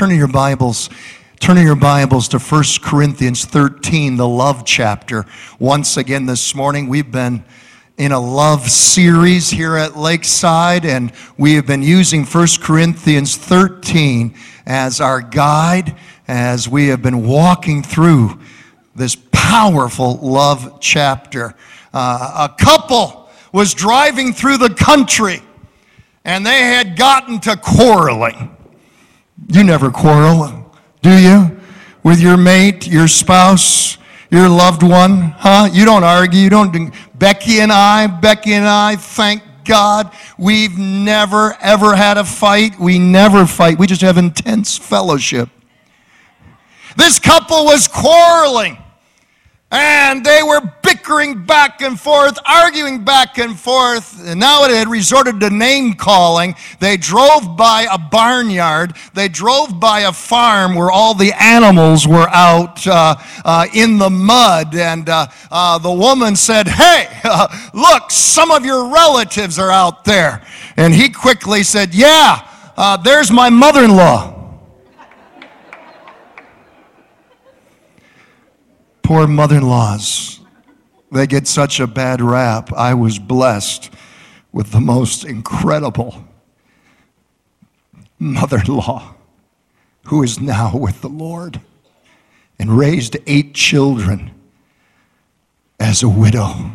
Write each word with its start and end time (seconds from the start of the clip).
Turn 0.00 0.12
in 0.12 0.16
your 0.16 0.28
Bibles. 0.28 0.88
Turn 1.40 1.58
in 1.58 1.66
your 1.66 1.76
Bibles 1.76 2.26
to 2.28 2.38
1 2.38 2.64
Corinthians 2.80 3.44
13, 3.44 4.16
the 4.16 4.26
love 4.26 4.64
chapter. 4.64 5.26
Once 5.58 5.98
again 5.98 6.24
this 6.24 6.54
morning, 6.54 6.88
we've 6.88 7.12
been 7.12 7.44
in 7.98 8.10
a 8.10 8.18
love 8.18 8.66
series 8.70 9.50
here 9.50 9.76
at 9.76 9.98
Lakeside, 9.98 10.86
and 10.86 11.12
we 11.36 11.52
have 11.52 11.66
been 11.66 11.82
using 11.82 12.24
1 12.24 12.46
Corinthians 12.62 13.36
13 13.36 14.34
as 14.64 15.02
our 15.02 15.20
guide 15.20 15.94
as 16.26 16.66
we 16.66 16.88
have 16.88 17.02
been 17.02 17.26
walking 17.26 17.82
through 17.82 18.40
this 18.96 19.18
powerful 19.32 20.14
love 20.22 20.78
chapter. 20.80 21.54
Uh, 21.92 22.48
a 22.48 22.64
couple 22.64 23.28
was 23.52 23.74
driving 23.74 24.32
through 24.32 24.56
the 24.56 24.72
country 24.72 25.42
and 26.24 26.46
they 26.46 26.62
had 26.62 26.96
gotten 26.96 27.38
to 27.40 27.54
quarreling. 27.54 28.56
You 29.48 29.64
never 29.64 29.90
quarrel, 29.90 30.72
do 31.02 31.16
you? 31.16 31.60
With 32.02 32.20
your 32.20 32.36
mate, 32.36 32.86
your 32.86 33.08
spouse, 33.08 33.98
your 34.30 34.48
loved 34.48 34.82
one, 34.82 35.34
huh? 35.36 35.68
You 35.72 35.84
don't 35.84 36.04
argue. 36.04 36.40
You 36.40 36.50
don't. 36.50 36.92
Becky 37.18 37.60
and 37.60 37.72
I, 37.72 38.06
Becky 38.06 38.52
and 38.54 38.66
I, 38.66 38.96
thank 38.96 39.42
God, 39.64 40.12
we've 40.38 40.78
never 40.78 41.56
ever 41.60 41.94
had 41.94 42.16
a 42.16 42.24
fight. 42.24 42.78
We 42.78 42.98
never 42.98 43.46
fight. 43.46 43.78
We 43.78 43.86
just 43.86 44.00
have 44.02 44.18
intense 44.18 44.78
fellowship. 44.78 45.48
This 46.96 47.18
couple 47.18 47.64
was 47.64 47.86
quarreling. 47.88 48.78
And 49.72 50.26
they 50.26 50.42
were 50.42 50.60
bickering 50.82 51.44
back 51.44 51.80
and 51.80 51.98
forth, 51.98 52.36
arguing 52.44 53.04
back 53.04 53.38
and 53.38 53.58
forth. 53.58 54.20
And 54.26 54.40
now 54.40 54.64
it 54.64 54.72
had 54.72 54.88
resorted 54.88 55.38
to 55.40 55.50
name 55.50 55.94
calling. 55.94 56.56
They 56.80 56.96
drove 56.96 57.56
by 57.56 57.86
a 57.90 57.96
barnyard. 57.96 58.96
They 59.14 59.28
drove 59.28 59.78
by 59.78 60.00
a 60.00 60.12
farm 60.12 60.74
where 60.74 60.90
all 60.90 61.14
the 61.14 61.32
animals 61.40 62.08
were 62.08 62.28
out 62.30 62.84
uh, 62.84 63.14
uh, 63.44 63.66
in 63.72 63.98
the 63.98 64.10
mud. 64.10 64.74
And 64.74 65.08
uh, 65.08 65.28
uh 65.52 65.78
the 65.78 65.92
woman 65.92 66.34
said, 66.34 66.66
Hey, 66.66 67.08
look, 67.72 68.10
some 68.10 68.50
of 68.50 68.64
your 68.64 68.92
relatives 68.92 69.56
are 69.60 69.70
out 69.70 70.04
there. 70.04 70.42
And 70.76 70.92
he 70.92 71.10
quickly 71.10 71.62
said, 71.62 71.94
Yeah, 71.94 72.44
uh, 72.76 72.96
there's 72.96 73.30
my 73.30 73.50
mother 73.50 73.84
in 73.84 73.94
law. 73.94 74.39
Poor 79.10 79.26
mother 79.26 79.56
in 79.56 79.68
laws. 79.68 80.38
They 81.10 81.26
get 81.26 81.48
such 81.48 81.80
a 81.80 81.88
bad 81.88 82.20
rap. 82.20 82.72
I 82.72 82.94
was 82.94 83.18
blessed 83.18 83.90
with 84.52 84.70
the 84.70 84.78
most 84.78 85.24
incredible 85.24 86.26
mother 88.20 88.58
in 88.58 88.76
law 88.76 89.16
who 90.04 90.22
is 90.22 90.40
now 90.40 90.76
with 90.76 91.00
the 91.00 91.08
Lord 91.08 91.60
and 92.56 92.78
raised 92.78 93.16
eight 93.26 93.52
children 93.52 94.30
as 95.80 96.04
a 96.04 96.08
widow. 96.08 96.70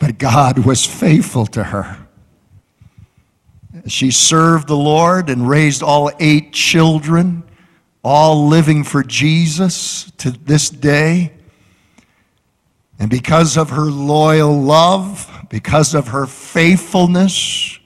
But 0.00 0.18
God 0.18 0.66
was 0.66 0.84
faithful 0.84 1.46
to 1.46 1.62
her. 1.62 2.08
She 3.86 4.10
served 4.10 4.66
the 4.66 4.76
Lord 4.76 5.30
and 5.30 5.48
raised 5.48 5.80
all 5.80 6.10
eight 6.18 6.52
children 6.52 7.44
all 8.02 8.46
living 8.46 8.84
for 8.84 9.02
Jesus 9.02 10.10
to 10.18 10.30
this 10.30 10.70
day. 10.70 11.32
And 12.98 13.10
because 13.10 13.56
of 13.56 13.70
her 13.70 13.90
loyal 13.90 14.58
love, 14.60 15.46
because 15.48 15.94
of 15.94 16.08
her 16.08 16.26
faithfulness, 16.26 17.78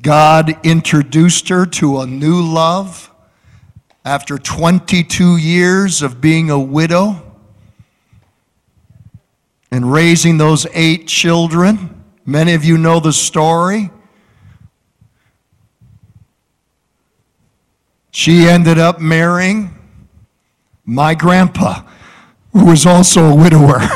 God 0.00 0.54
introduced 0.64 1.48
her 1.48 1.66
to 1.66 2.00
a 2.00 2.06
new 2.06 2.42
love 2.42 3.10
after 4.04 4.38
22 4.38 5.36
years 5.36 6.02
of 6.02 6.20
being 6.20 6.50
a 6.50 6.58
widow 6.58 7.22
and 9.70 9.92
raising 9.92 10.38
those 10.38 10.66
eight 10.72 11.06
children. 11.06 12.02
Many 12.24 12.54
of 12.54 12.64
you 12.64 12.78
know 12.78 13.00
the 13.00 13.12
story. 13.12 13.90
She 18.20 18.50
ended 18.50 18.76
up 18.76 19.00
marrying 19.00 19.70
my 20.84 21.14
grandpa, 21.14 21.84
who 22.52 22.66
was 22.66 22.84
also 22.84 23.30
a 23.30 23.34
widower. 23.34 23.80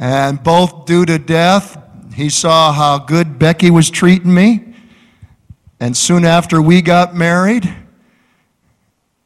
and 0.00 0.42
both 0.42 0.84
due 0.84 1.06
to 1.06 1.20
death, 1.20 1.80
he 2.12 2.28
saw 2.28 2.72
how 2.72 2.98
good 2.98 3.38
Becky 3.38 3.70
was 3.70 3.88
treating 3.88 4.34
me. 4.34 4.74
And 5.78 5.96
soon 5.96 6.24
after 6.24 6.60
we 6.60 6.82
got 6.82 7.14
married, 7.14 7.72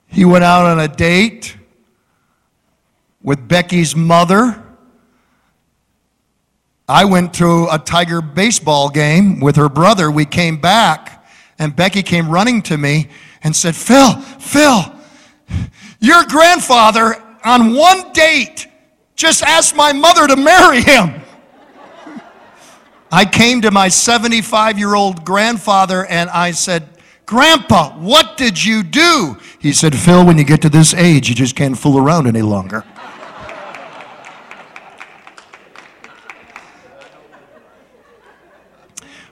he 0.09 0.27
went 0.27 0.45
out 0.45 0.67
on 0.67 0.79
a 0.79 0.87
date 0.87 1.57
with 3.23 3.49
Becky's 3.49 3.97
mother. 3.97 4.63
I 6.87 7.07
went 7.07 7.33
to 7.37 7.69
a 7.73 7.79
Tiger 7.79 8.21
baseball 8.21 8.91
game 8.91 9.41
with 9.41 9.57
her 9.57 9.71
brother. 9.71 10.11
We 10.11 10.27
came 10.27 10.59
back 10.59 11.16
and 11.59 11.75
Becky 11.75 12.03
came 12.03 12.29
running 12.29 12.63
to 12.63 12.77
me 12.77 13.09
and 13.43 13.55
said, 13.55 13.75
Phil, 13.75 14.13
Phil, 14.39 14.83
your 16.01 16.25
grandfather 16.25 17.23
on 17.45 17.75
one 17.75 18.13
date 18.13 18.67
just 19.15 19.43
asked 19.43 19.75
my 19.75 19.93
mother 19.93 20.27
to 20.27 20.37
marry 20.37 20.83
him. 20.83 21.23
I 23.11 23.25
came 23.25 23.63
to 23.63 23.71
my 23.71 23.89
75 23.89 24.79
year 24.79 24.95
old 24.95 25.25
grandfather 25.25 26.05
and 26.07 26.29
I 26.31 26.51
said, 26.51 26.89
Grandpa, 27.25 27.91
what 27.99 28.37
did 28.37 28.63
you 28.63 28.83
do? 28.85 29.37
He 29.59 29.73
said, 29.73 29.97
Phil, 29.97 30.25
when 30.25 30.39
you 30.39 30.45
get 30.45 30.63
to 30.63 30.69
this 30.69 30.95
age, 30.95 31.29
you 31.29 31.35
just 31.35 31.57
can't 31.57 31.77
fool 31.77 31.99
around 31.99 32.29
any 32.29 32.43
longer. 32.43 32.85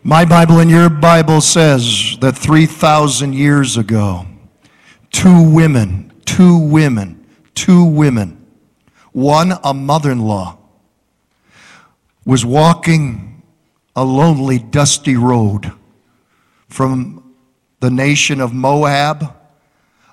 My 0.07 0.27
Bible 0.27 0.59
and 0.59 0.71
your 0.71 0.91
Bible 0.91 1.41
says 1.41 2.19
that 2.21 2.37
3,000 2.37 3.33
years 3.33 3.79
ago, 3.79 4.27
two 5.11 5.51
women, 5.51 6.13
two 6.27 6.59
women, 6.59 7.25
two 7.55 7.87
women, 7.87 8.47
one 9.13 9.55
a 9.65 9.73
mother 9.73 10.13
in 10.13 10.19
law, 10.19 10.59
was 12.27 12.45
walking 12.45 13.43
a 13.97 14.05
lonely, 14.05 14.59
dusty 14.59 15.17
road 15.17 15.73
from 16.69 17.35
the 17.81 17.91
nation 17.91 18.43
of 18.43 18.53
Moab 18.53 19.35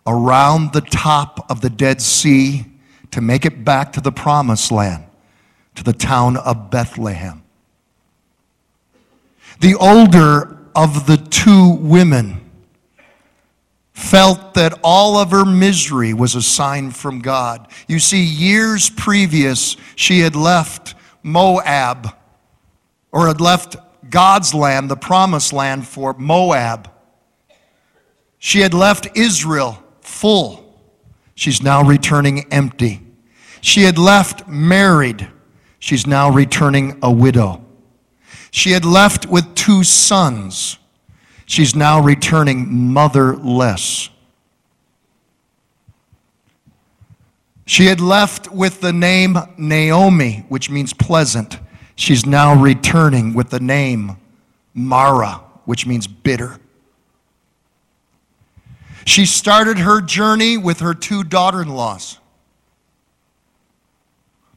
around 0.07 0.71
the 0.71 0.79
top 0.79 1.51
of 1.51 1.59
the 1.59 1.69
Dead 1.69 2.01
Sea 2.01 2.63
to 3.11 3.19
make 3.19 3.43
it 3.45 3.65
back 3.65 3.91
to 3.91 3.99
the 3.99 4.13
promised 4.13 4.71
land, 4.71 5.03
to 5.75 5.83
the 5.83 5.91
town 5.91 6.37
of 6.37 6.71
Bethlehem. 6.71 7.40
The 9.61 9.75
older 9.75 10.57
of 10.75 11.05
the 11.05 11.17
two 11.17 11.73
women 11.73 12.49
felt 13.93 14.55
that 14.55 14.79
all 14.83 15.17
of 15.17 15.29
her 15.29 15.45
misery 15.45 16.15
was 16.15 16.33
a 16.33 16.41
sign 16.41 16.89
from 16.89 17.19
God. 17.19 17.67
You 17.87 17.99
see, 17.99 18.23
years 18.23 18.89
previous, 18.89 19.77
she 19.95 20.21
had 20.21 20.35
left 20.35 20.95
Moab, 21.21 22.07
or 23.11 23.27
had 23.27 23.39
left 23.39 23.75
God's 24.09 24.55
land, 24.55 24.89
the 24.89 24.95
promised 24.95 25.53
land, 25.53 25.87
for 25.87 26.15
Moab. 26.15 26.89
She 28.39 28.61
had 28.61 28.73
left 28.73 29.15
Israel 29.15 29.83
full. 30.01 30.75
She's 31.35 31.61
now 31.61 31.83
returning 31.83 32.51
empty. 32.51 33.01
She 33.61 33.83
had 33.83 33.99
left 33.99 34.47
married. 34.47 35.27
She's 35.77 36.07
now 36.07 36.31
returning 36.31 36.97
a 37.03 37.11
widow. 37.11 37.63
She 38.51 38.71
had 38.71 38.83
left 38.85 39.25
with 39.25 39.55
two 39.55 39.83
sons. 39.83 40.77
She's 41.45 41.75
now 41.75 42.01
returning 42.01 42.91
motherless. 42.93 44.09
She 47.65 47.85
had 47.85 48.01
left 48.01 48.51
with 48.51 48.81
the 48.81 48.91
name 48.91 49.37
Naomi, 49.57 50.45
which 50.49 50.69
means 50.69 50.93
pleasant. 50.93 51.59
She's 51.95 52.25
now 52.25 52.53
returning 52.61 53.33
with 53.33 53.49
the 53.49 53.61
name 53.61 54.17
Mara, 54.73 55.41
which 55.65 55.87
means 55.87 56.05
bitter. 56.05 56.57
She 59.05 59.25
started 59.25 59.79
her 59.79 60.01
journey 60.01 60.57
with 60.57 60.81
her 60.81 60.93
two 60.93 61.23
daughter 61.23 61.61
in 61.61 61.69
laws. 61.69 62.17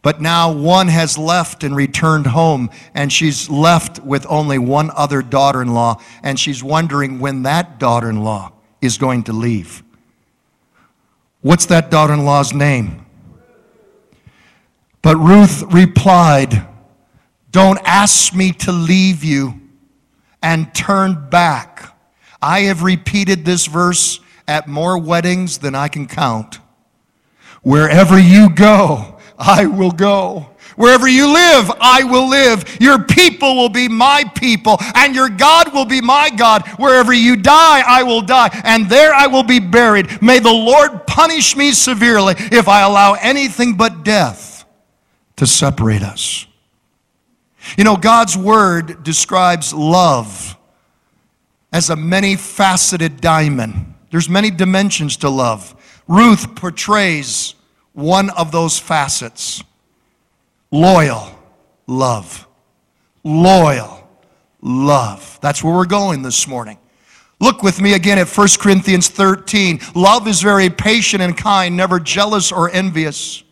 But 0.04 0.20
now 0.20 0.52
one 0.52 0.88
has 0.88 1.16
left 1.16 1.64
and 1.64 1.74
returned 1.74 2.26
home, 2.26 2.68
and 2.92 3.10
she's 3.10 3.48
left 3.48 4.00
with 4.00 4.26
only 4.28 4.58
one 4.58 4.90
other 4.94 5.22
daughter 5.22 5.62
in 5.62 5.72
law, 5.72 5.98
and 6.22 6.38
she's 6.38 6.62
wondering 6.62 7.20
when 7.20 7.44
that 7.44 7.78
daughter 7.78 8.10
in 8.10 8.22
law 8.22 8.52
is 8.82 8.98
going 8.98 9.22
to 9.24 9.32
leave. 9.32 9.82
What's 11.40 11.64
that 11.66 11.90
daughter 11.90 12.12
in 12.12 12.26
law's 12.26 12.52
name? 12.52 13.06
But 15.00 15.16
Ruth 15.16 15.62
replied, 15.72 16.66
Don't 17.50 17.80
ask 17.82 18.34
me 18.34 18.52
to 18.52 18.72
leave 18.72 19.24
you 19.24 19.58
and 20.42 20.74
turn 20.74 21.30
back. 21.30 21.96
I 22.42 22.60
have 22.64 22.82
repeated 22.82 23.46
this 23.46 23.64
verse 23.64 24.20
at 24.46 24.68
more 24.68 24.98
weddings 24.98 25.56
than 25.56 25.74
I 25.74 25.88
can 25.88 26.06
count. 26.06 26.58
Wherever 27.62 28.18
you 28.18 28.50
go, 28.50 29.13
I 29.38 29.66
will 29.66 29.90
go. 29.90 30.50
Wherever 30.76 31.06
you 31.06 31.32
live, 31.32 31.70
I 31.80 32.02
will 32.02 32.28
live. 32.28 32.80
Your 32.80 33.02
people 33.04 33.54
will 33.54 33.68
be 33.68 33.88
my 33.88 34.24
people, 34.34 34.76
and 34.94 35.14
your 35.14 35.28
God 35.28 35.72
will 35.72 35.84
be 35.84 36.00
my 36.00 36.30
God. 36.30 36.66
Wherever 36.78 37.12
you 37.12 37.36
die, 37.36 37.82
I 37.86 38.02
will 38.02 38.22
die, 38.22 38.50
and 38.64 38.88
there 38.88 39.14
I 39.14 39.26
will 39.28 39.44
be 39.44 39.60
buried. 39.60 40.20
May 40.20 40.40
the 40.40 40.52
Lord 40.52 41.06
punish 41.06 41.56
me 41.56 41.72
severely 41.72 42.34
if 42.38 42.66
I 42.66 42.82
allow 42.82 43.14
anything 43.14 43.76
but 43.76 44.04
death 44.04 44.64
to 45.36 45.46
separate 45.46 46.02
us. 46.02 46.46
You 47.78 47.84
know, 47.84 47.96
God's 47.96 48.36
word 48.36 49.04
describes 49.04 49.72
love 49.72 50.56
as 51.72 51.90
a 51.90 51.96
many 51.96 52.36
faceted 52.36 53.20
diamond. 53.20 53.94
There's 54.10 54.28
many 54.28 54.50
dimensions 54.50 55.16
to 55.18 55.28
love. 55.28 55.74
Ruth 56.06 56.54
portrays 56.54 57.54
one 57.94 58.30
of 58.30 58.52
those 58.52 58.78
facets 58.78 59.62
loyal 60.70 61.30
love. 61.86 62.46
Loyal 63.22 64.06
love. 64.60 65.38
That's 65.40 65.64
where 65.64 65.74
we're 65.74 65.86
going 65.86 66.22
this 66.22 66.46
morning. 66.46 66.78
Look 67.40 67.62
with 67.62 67.80
me 67.80 67.94
again 67.94 68.18
at 68.18 68.28
1 68.28 68.48
Corinthians 68.60 69.08
13. 69.08 69.80
Love 69.94 70.28
is 70.28 70.42
very 70.42 70.68
patient 70.68 71.22
and 71.22 71.36
kind, 71.36 71.76
never 71.76 71.98
jealous 71.98 72.52
or 72.52 72.70
envious 72.70 73.44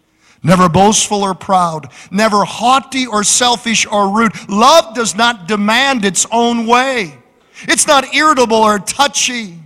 never 0.43 0.69
boastful 0.69 1.23
or 1.23 1.35
proud, 1.35 1.89
never 2.11 2.45
haughty 2.45 3.07
or 3.07 3.25
selfish 3.25 3.87
or 3.87 4.11
rude. 4.11 4.33
Love 4.49 4.95
does 4.95 5.15
not 5.15 5.47
demand 5.47 6.05
its 6.05 6.27
own 6.31 6.67
way. 6.67 7.17
It's 7.63 7.87
not 7.87 8.15
irritable 8.15 8.57
or 8.57 8.79
touchy. 8.79 9.62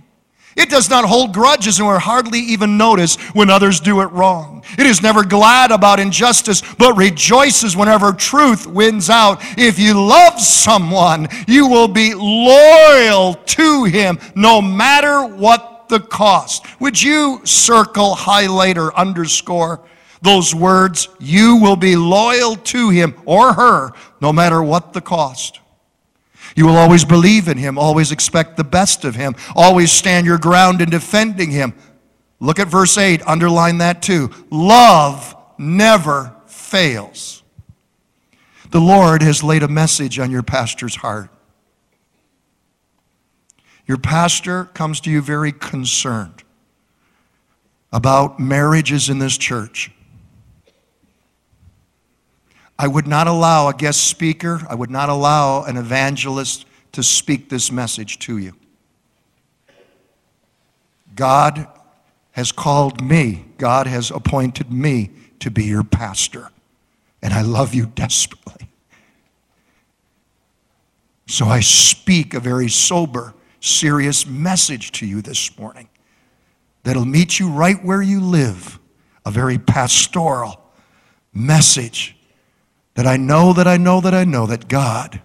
It 0.57 0.69
does 0.71 0.89
not 0.89 1.05
hold 1.05 1.33
grudges 1.33 1.77
and 1.77 1.87
will 1.87 1.99
hardly 1.99 2.39
even 2.39 2.77
notice 2.77 3.15
when 3.33 3.49
others 3.49 3.79
do 3.79 4.01
it 4.01 4.11
wrong. 4.11 4.63
It 4.77 4.87
is 4.87 5.03
never 5.03 5.23
glad 5.23 5.71
about 5.71 5.99
injustice, 5.99 6.63
but 6.77 6.97
rejoices 6.97 7.77
whenever 7.77 8.11
truth 8.11 8.65
wins 8.65 9.09
out. 9.09 9.37
If 9.57 9.77
you 9.77 9.93
love 9.93 10.41
someone, 10.41 11.27
you 11.47 11.67
will 11.67 11.87
be 11.87 12.15
loyal 12.15 13.35
to 13.35 13.83
him 13.83 14.19
no 14.35 14.59
matter 14.59 15.23
what 15.23 15.89
the 15.89 15.99
cost. 15.99 16.65
Would 16.81 17.01
you 17.01 17.41
circle, 17.45 18.15
highlight, 18.15 18.79
or 18.79 18.97
underscore 18.97 19.81
those 20.21 20.55
words, 20.55 21.09
you 21.19 21.57
will 21.57 21.75
be 21.75 21.95
loyal 21.95 22.55
to 22.55 22.89
him 22.89 23.13
or 23.25 23.53
her 23.53 23.91
no 24.19 24.33
matter 24.33 24.61
what 24.63 24.93
the 24.93 25.01
cost. 25.01 25.59
You 26.57 26.65
will 26.65 26.75
always 26.75 27.05
believe 27.05 27.47
in 27.47 27.59
him, 27.59 27.77
always 27.77 28.11
expect 28.11 28.57
the 28.57 28.63
best 28.63 29.05
of 29.05 29.13
him, 29.13 29.35
always 29.55 29.91
stand 29.91 30.25
your 30.25 30.39
ground 30.39 30.81
in 30.81 30.89
defending 30.89 31.51
him. 31.51 31.75
Look 32.39 32.57
at 32.57 32.67
verse 32.67 32.97
8, 32.97 33.21
underline 33.27 33.77
that 33.77 34.01
too. 34.01 34.31
Love 34.49 35.35
never 35.59 36.35
fails. 36.47 37.43
The 38.71 38.81
Lord 38.81 39.21
has 39.21 39.43
laid 39.43 39.61
a 39.61 39.67
message 39.67 40.17
on 40.17 40.31
your 40.31 40.41
pastor's 40.41 40.95
heart. 40.95 41.29
Your 43.85 43.97
pastor 43.97 44.65
comes 44.65 44.99
to 45.01 45.11
you 45.11 45.21
very 45.21 45.51
concerned 45.51 46.43
about 47.91 48.39
marriages 48.39 49.09
in 49.09 49.19
this 49.19 49.37
church. 49.37 49.91
I 52.79 52.87
would 52.87 53.07
not 53.07 53.27
allow 53.27 53.69
a 53.69 53.73
guest 53.73 54.07
speaker, 54.07 54.61
I 54.69 54.75
would 54.75 54.91
not 54.91 55.09
allow 55.09 55.63
an 55.63 55.77
evangelist 55.77 56.65
to 56.91 57.01
speak 57.01 57.49
this 57.49 57.71
message 57.71 58.19
to 58.19 58.37
you. 58.37 58.53
God 61.15 61.67
has 62.31 62.51
called 62.51 63.01
me, 63.01 63.45
God 63.57 63.87
has 63.87 64.11
appointed 64.11 64.71
me 64.71 65.09
to 65.39 65.49
be 65.49 65.65
your 65.65 65.83
pastor, 65.83 66.49
and 67.21 67.33
I 67.33 67.41
love 67.41 67.73
you 67.73 67.87
desperately. 67.87 68.69
So 71.25 71.47
I 71.47 71.59
speak 71.61 72.33
a 72.33 72.39
very 72.39 72.69
sober, 72.69 73.33
serious 73.59 74.27
message 74.27 74.91
to 74.93 75.05
you 75.05 75.21
this 75.21 75.57
morning 75.57 75.89
that'll 76.83 77.05
meet 77.05 77.39
you 77.39 77.49
right 77.49 77.83
where 77.83 78.01
you 78.01 78.21
live, 78.21 78.79
a 79.25 79.31
very 79.31 79.57
pastoral 79.57 80.61
message 81.33 82.16
that 82.97 83.05
I 83.05 83.15
know 83.15 83.53
that 83.53 83.67
I 83.67 83.77
know 83.77 84.01
that 84.01 84.15
I 84.15 84.23
know 84.23 84.47
that 84.47 84.67
God 84.67 85.21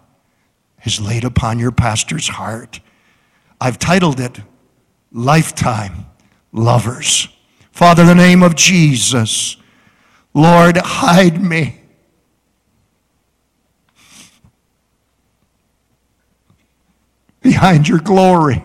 has 0.81 1.01
laid 1.01 1.25
upon 1.25 1.59
your 1.59 1.73
pastor's 1.73 2.29
heart. 2.29 2.81
I've 3.59 3.79
titled 3.79 4.21
it 4.21 4.41
Lifetime 5.11 6.05
Lovers. 6.53 7.29
Father, 7.71 8.05
the 8.05 8.15
name 8.15 8.43
of 8.43 8.57
Jesus, 8.57 9.57
Lord, 10.35 10.77
hide 10.77 11.43
me. 11.43 11.81
Behind 17.41 17.89
your 17.89 18.01
glory. 18.01 18.63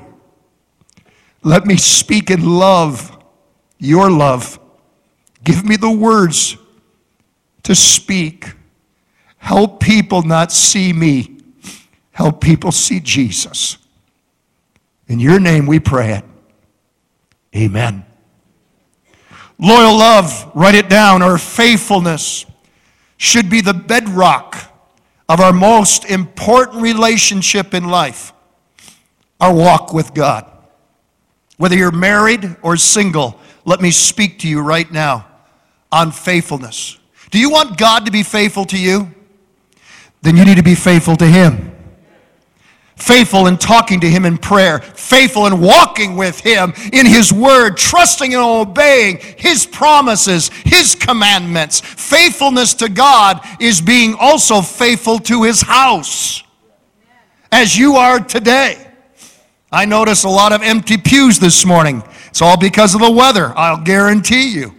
Let 1.43 1.65
me 1.65 1.77
speak 1.77 2.29
in 2.29 2.45
love, 2.45 3.17
your 3.79 4.11
love. 4.11 4.59
Give 5.45 5.63
me 5.63 5.77
the 5.77 5.91
words 5.91 6.57
to 7.63 7.73
speak 7.73 8.56
Help 9.47 9.79
people 9.79 10.23
not 10.23 10.51
see 10.51 10.91
me. 10.91 11.37
Help 12.11 12.41
people 12.41 12.69
see 12.69 12.99
Jesus. 12.99 13.77
In 15.07 15.21
your 15.21 15.39
name 15.39 15.65
we 15.65 15.79
pray 15.79 16.15
it. 16.15 16.25
Amen. 17.55 18.05
Loyal 19.57 19.97
love, 19.97 20.51
write 20.53 20.75
it 20.75 20.89
down, 20.89 21.21
or 21.21 21.37
faithfulness 21.37 22.45
should 23.15 23.49
be 23.49 23.61
the 23.61 23.73
bedrock 23.73 24.69
of 25.29 25.39
our 25.39 25.53
most 25.53 26.03
important 26.03 26.81
relationship 26.81 27.73
in 27.73 27.85
life 27.85 28.33
our 29.39 29.53
walk 29.53 29.93
with 29.93 30.13
God. 30.13 30.45
Whether 31.55 31.77
you're 31.77 31.91
married 31.93 32.57
or 32.61 32.75
single, 32.75 33.39
let 33.63 33.79
me 33.79 33.91
speak 33.91 34.39
to 34.39 34.49
you 34.49 34.59
right 34.59 34.91
now 34.91 35.25
on 35.89 36.11
faithfulness. 36.11 36.97
Do 37.31 37.39
you 37.39 37.49
want 37.49 37.77
God 37.77 38.07
to 38.07 38.11
be 38.11 38.23
faithful 38.23 38.65
to 38.65 38.77
you? 38.77 39.13
Then 40.21 40.35
you 40.35 40.45
need 40.45 40.57
to 40.57 40.63
be 40.63 40.75
faithful 40.75 41.15
to 41.17 41.25
Him. 41.25 41.73
Faithful 42.95 43.45
in 43.45 43.57
talking 43.57 43.99
to 43.99 44.09
Him 44.09 44.25
in 44.25 44.39
prayer, 44.39 44.79
faithful 44.79 45.45
in 45.45 45.61
walking 45.61 46.15
with 46.15 46.39
Him 46.39 46.73
in 46.91 47.05
His 47.05 47.31
Word, 47.31 47.77
trusting 47.77 48.33
and 48.33 48.43
obeying 48.43 49.19
His 49.19 49.67
promises, 49.67 50.49
His 50.49 50.95
commandments. 50.95 51.79
Faithfulness 51.79 52.73
to 52.75 52.89
God 52.89 53.39
is 53.59 53.81
being 53.81 54.15
also 54.19 54.61
faithful 54.61 55.19
to 55.19 55.43
His 55.43 55.61
house, 55.61 56.43
as 57.51 57.77
you 57.77 57.97
are 57.97 58.19
today. 58.19 58.83
I 59.71 59.85
notice 59.85 60.23
a 60.23 60.29
lot 60.29 60.51
of 60.51 60.63
empty 60.63 60.97
pews 60.97 61.39
this 61.39 61.65
morning. 61.65 62.01
It's 62.29 62.41
all 62.41 62.57
because 62.57 62.95
of 62.95 63.01
the 63.01 63.11
weather, 63.11 63.53
I'll 63.55 63.81
guarantee 63.81 64.53
you. 64.53 64.73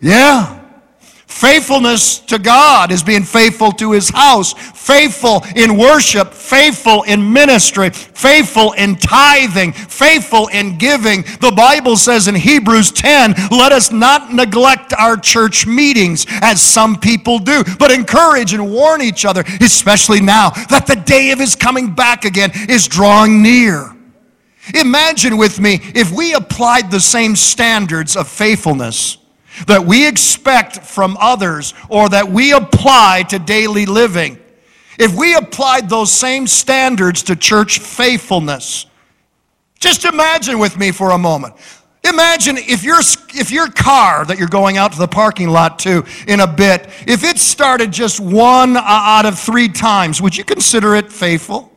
Yeah. 0.00 0.57
Faithfulness 1.28 2.20
to 2.20 2.38
God 2.38 2.90
is 2.90 3.02
being 3.02 3.22
faithful 3.22 3.70
to 3.72 3.92
his 3.92 4.08
house, 4.08 4.54
faithful 4.54 5.44
in 5.54 5.76
worship, 5.76 6.32
faithful 6.32 7.02
in 7.02 7.32
ministry, 7.32 7.90
faithful 7.90 8.72
in 8.72 8.96
tithing, 8.96 9.74
faithful 9.74 10.48
in 10.48 10.78
giving. 10.78 11.22
The 11.40 11.52
Bible 11.54 11.96
says 11.96 12.28
in 12.28 12.34
Hebrews 12.34 12.92
10, 12.92 13.34
let 13.50 13.72
us 13.72 13.92
not 13.92 14.32
neglect 14.32 14.94
our 14.94 15.18
church 15.18 15.66
meetings 15.66 16.24
as 16.40 16.62
some 16.62 16.98
people 16.98 17.38
do, 17.38 17.62
but 17.78 17.92
encourage 17.92 18.54
and 18.54 18.72
warn 18.72 19.02
each 19.02 19.26
other, 19.26 19.44
especially 19.60 20.22
now 20.22 20.48
that 20.70 20.86
the 20.86 20.96
day 20.96 21.30
of 21.30 21.38
his 21.38 21.54
coming 21.54 21.94
back 21.94 22.24
again 22.24 22.50
is 22.70 22.88
drawing 22.88 23.42
near. 23.42 23.94
Imagine 24.74 25.36
with 25.36 25.60
me 25.60 25.78
if 25.94 26.10
we 26.10 26.32
applied 26.32 26.90
the 26.90 27.00
same 27.00 27.36
standards 27.36 28.16
of 28.16 28.26
faithfulness 28.26 29.17
that 29.66 29.84
we 29.84 30.06
expect 30.06 30.78
from 30.78 31.16
others 31.20 31.74
or 31.88 32.08
that 32.08 32.28
we 32.28 32.52
apply 32.52 33.24
to 33.28 33.38
daily 33.38 33.86
living, 33.86 34.38
if 34.98 35.14
we 35.14 35.34
applied 35.34 35.88
those 35.88 36.12
same 36.12 36.46
standards 36.46 37.22
to 37.24 37.36
church 37.36 37.78
faithfulness, 37.78 38.86
just 39.78 40.04
imagine 40.04 40.58
with 40.58 40.76
me 40.76 40.90
for 40.90 41.12
a 41.12 41.18
moment. 41.18 41.54
Imagine 42.04 42.56
if 42.58 42.84
your, 42.84 43.00
if 43.34 43.50
your 43.50 43.70
car 43.70 44.24
that 44.24 44.38
you're 44.38 44.48
going 44.48 44.76
out 44.76 44.92
to 44.92 44.98
the 44.98 45.08
parking 45.08 45.48
lot 45.48 45.78
to 45.80 46.04
in 46.26 46.40
a 46.40 46.46
bit, 46.46 46.88
if 47.06 47.24
it 47.24 47.38
started 47.38 47.92
just 47.92 48.20
one 48.20 48.76
out 48.76 49.26
of 49.26 49.38
three 49.38 49.68
times, 49.68 50.22
would 50.22 50.36
you 50.36 50.44
consider 50.44 50.94
it 50.94 51.12
faithful? 51.12 51.72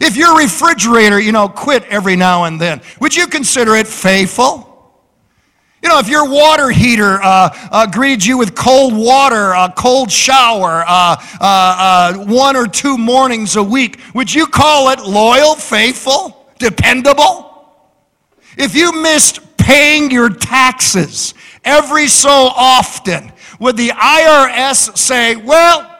If 0.00 0.16
your 0.16 0.38
refrigerator, 0.38 1.18
you 1.18 1.32
know, 1.32 1.48
quit 1.48 1.84
every 1.84 2.16
now 2.16 2.44
and 2.44 2.60
then, 2.60 2.80
would 3.00 3.16
you 3.16 3.26
consider 3.26 3.74
it 3.74 3.86
faithful? 3.86 4.67
You 5.82 5.88
know, 5.88 6.00
if 6.00 6.08
your 6.08 6.28
water 6.28 6.70
heater 6.70 7.22
uh, 7.22 7.50
uh, 7.70 7.86
greeted 7.86 8.26
you 8.26 8.36
with 8.36 8.56
cold 8.56 8.96
water, 8.96 9.52
a 9.52 9.72
cold 9.76 10.10
shower, 10.10 10.84
uh, 10.84 11.16
uh, 11.40 11.40
uh, 11.40 12.24
one 12.24 12.56
or 12.56 12.66
two 12.66 12.98
mornings 12.98 13.54
a 13.54 13.62
week, 13.62 14.00
would 14.12 14.32
you 14.32 14.48
call 14.48 14.90
it 14.90 14.98
loyal, 15.00 15.54
faithful, 15.54 16.52
dependable? 16.58 17.72
If 18.56 18.74
you 18.74 19.00
missed 19.02 19.56
paying 19.56 20.10
your 20.10 20.30
taxes 20.30 21.34
every 21.64 22.08
so 22.08 22.28
often, 22.28 23.30
would 23.60 23.76
the 23.76 23.90
IRS 23.90 24.98
say, 24.98 25.36
well, 25.36 25.96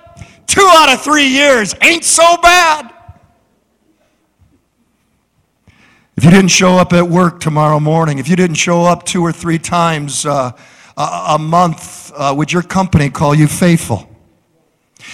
two 0.48 0.68
out 0.74 0.92
of 0.92 1.02
three 1.02 1.28
years 1.28 1.72
ain't 1.82 2.04
so 2.04 2.36
bad? 2.38 2.92
If 6.18 6.24
you 6.24 6.30
didn't 6.32 6.48
show 6.48 6.72
up 6.78 6.92
at 6.94 7.08
work 7.08 7.38
tomorrow 7.38 7.78
morning, 7.78 8.18
if 8.18 8.28
you 8.28 8.34
didn't 8.34 8.56
show 8.56 8.82
up 8.82 9.04
two 9.04 9.22
or 9.22 9.30
three 9.30 9.60
times 9.60 10.26
uh, 10.26 10.50
a, 10.96 11.38
month, 11.38 12.10
uh, 12.12 12.34
would 12.36 12.52
your 12.52 12.64
company 12.64 13.08
call 13.08 13.36
you 13.36 13.46
faithful? 13.46 14.10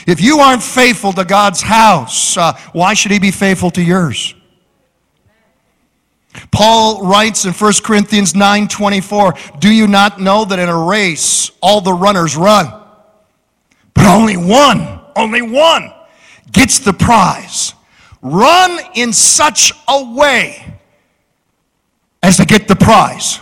If 0.07 0.23
you 0.23 0.39
aren't 0.39 0.63
faithful 0.63 1.13
to 1.13 1.27
God's 1.27 1.61
house, 1.61 2.39
uh, 2.39 2.55
why 2.73 2.95
should 2.95 3.11
He 3.11 3.19
be 3.19 3.33
faithful 3.33 3.71
to 3.73 3.83
yours? 3.83 4.35
Paul 6.51 7.05
writes 7.05 7.45
in 7.45 7.53
1 7.53 7.73
Corinthians 7.85 8.35
9:24, 8.35 9.35
"Do 9.59 9.71
you 9.71 9.87
not 9.87 10.23
know 10.23 10.47
that 10.47 10.59
in 10.59 10.71
a 10.71 10.85
race 10.87 11.51
all 11.61 11.83
the 11.83 11.93
runners 11.93 12.35
run, 12.35 12.73
but 13.93 14.07
only 14.07 14.39
one, 14.39 15.01
only 15.15 15.43
one 15.43 15.93
gets 16.51 16.79
the 16.79 16.95
prize? 16.95 17.75
Run 18.23 18.81
in 18.95 19.13
such 19.13 19.71
a 19.87 20.03
way 20.03 20.74
as 22.25 22.39
to 22.39 22.47
get 22.47 22.67
the 22.67 22.75
prize. 22.75 23.39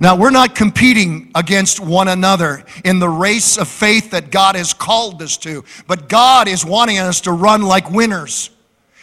Now, 0.00 0.16
we're 0.16 0.30
not 0.30 0.54
competing 0.54 1.30
against 1.34 1.78
one 1.78 2.08
another 2.08 2.64
in 2.86 3.00
the 3.00 3.08
race 3.08 3.58
of 3.58 3.68
faith 3.68 4.12
that 4.12 4.30
God 4.30 4.56
has 4.56 4.72
called 4.72 5.20
us 5.20 5.36
to, 5.38 5.62
but 5.86 6.08
God 6.08 6.48
is 6.48 6.64
wanting 6.64 6.98
us 6.98 7.20
to 7.20 7.32
run 7.32 7.60
like 7.60 7.90
winners. 7.90 8.48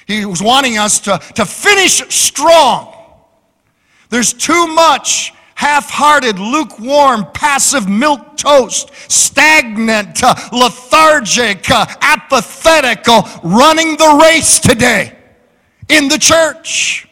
He 0.07 0.25
was 0.25 0.41
wanting 0.41 0.79
us 0.79 0.99
to, 1.01 1.19
to 1.35 1.45
finish 1.45 2.01
strong. 2.09 2.95
There's 4.09 4.33
too 4.33 4.65
much 4.65 5.31
half 5.53 5.91
hearted, 5.91 6.39
lukewarm, 6.39 7.27
passive 7.31 7.87
milk 7.87 8.37
toast, 8.37 8.89
stagnant, 9.07 10.23
uh, 10.23 10.33
lethargic, 10.51 11.69
uh, 11.69 11.85
apathetical, 12.01 13.21
running 13.43 13.97
the 13.97 14.19
race 14.23 14.59
today 14.59 15.15
in 15.89 16.07
the 16.07 16.17
church. 16.17 17.05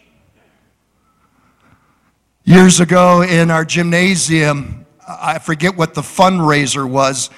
Years 2.48 2.80
ago 2.80 3.24
in 3.24 3.52
our 3.52 3.66
gymnasium, 3.66 4.86
I 5.06 5.38
forget 5.38 5.76
what 5.76 5.94
the 5.94 6.02
fundraiser 6.02 6.90
was. 6.90 7.30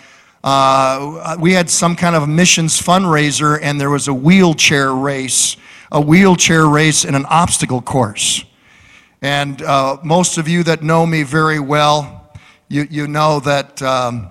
Uh, 0.44 1.36
we 1.40 1.52
had 1.52 1.68
some 1.68 1.96
kind 1.96 2.16
of 2.16 2.30
missions 2.30 2.80
fundraiser, 2.80 3.58
and 3.60 3.82
there 3.82 3.90
was 3.90 4.08
a 4.08 4.14
wheelchair 4.14 4.94
race, 4.94 5.58
a 5.92 6.00
wheelchair 6.00 6.68
race 6.68 7.06
in 7.06 7.16
an 7.16 7.26
obstacle 7.26 7.82
course. 7.82 8.46
And 9.20 9.60
uh, 9.64 9.98
most 10.04 10.38
of 10.38 10.48
you 10.48 10.62
that 10.66 10.84
know 10.84 11.08
me 11.08 11.24
very 11.24 11.60
well, 11.60 12.32
you, 12.68 12.86
you 12.88 13.08
know 13.08 13.40
that 13.40 13.82
um, 13.82 14.30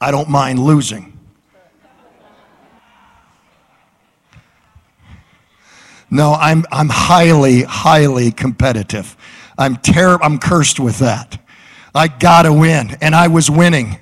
I 0.00 0.10
don't 0.10 0.30
mind 0.30 0.58
losing. 0.58 1.18
No, 6.10 6.32
I'm, 6.32 6.64
I'm 6.72 6.88
highly, 6.88 7.64
highly 7.64 8.32
competitive. 8.32 9.18
I'm 9.60 9.76
terrible. 9.76 10.24
I'm 10.24 10.38
cursed 10.38 10.80
with 10.80 11.00
that. 11.00 11.38
I 11.94 12.08
gotta 12.08 12.50
win, 12.50 12.96
and 13.02 13.14
I 13.14 13.28
was 13.28 13.50
winning. 13.50 13.98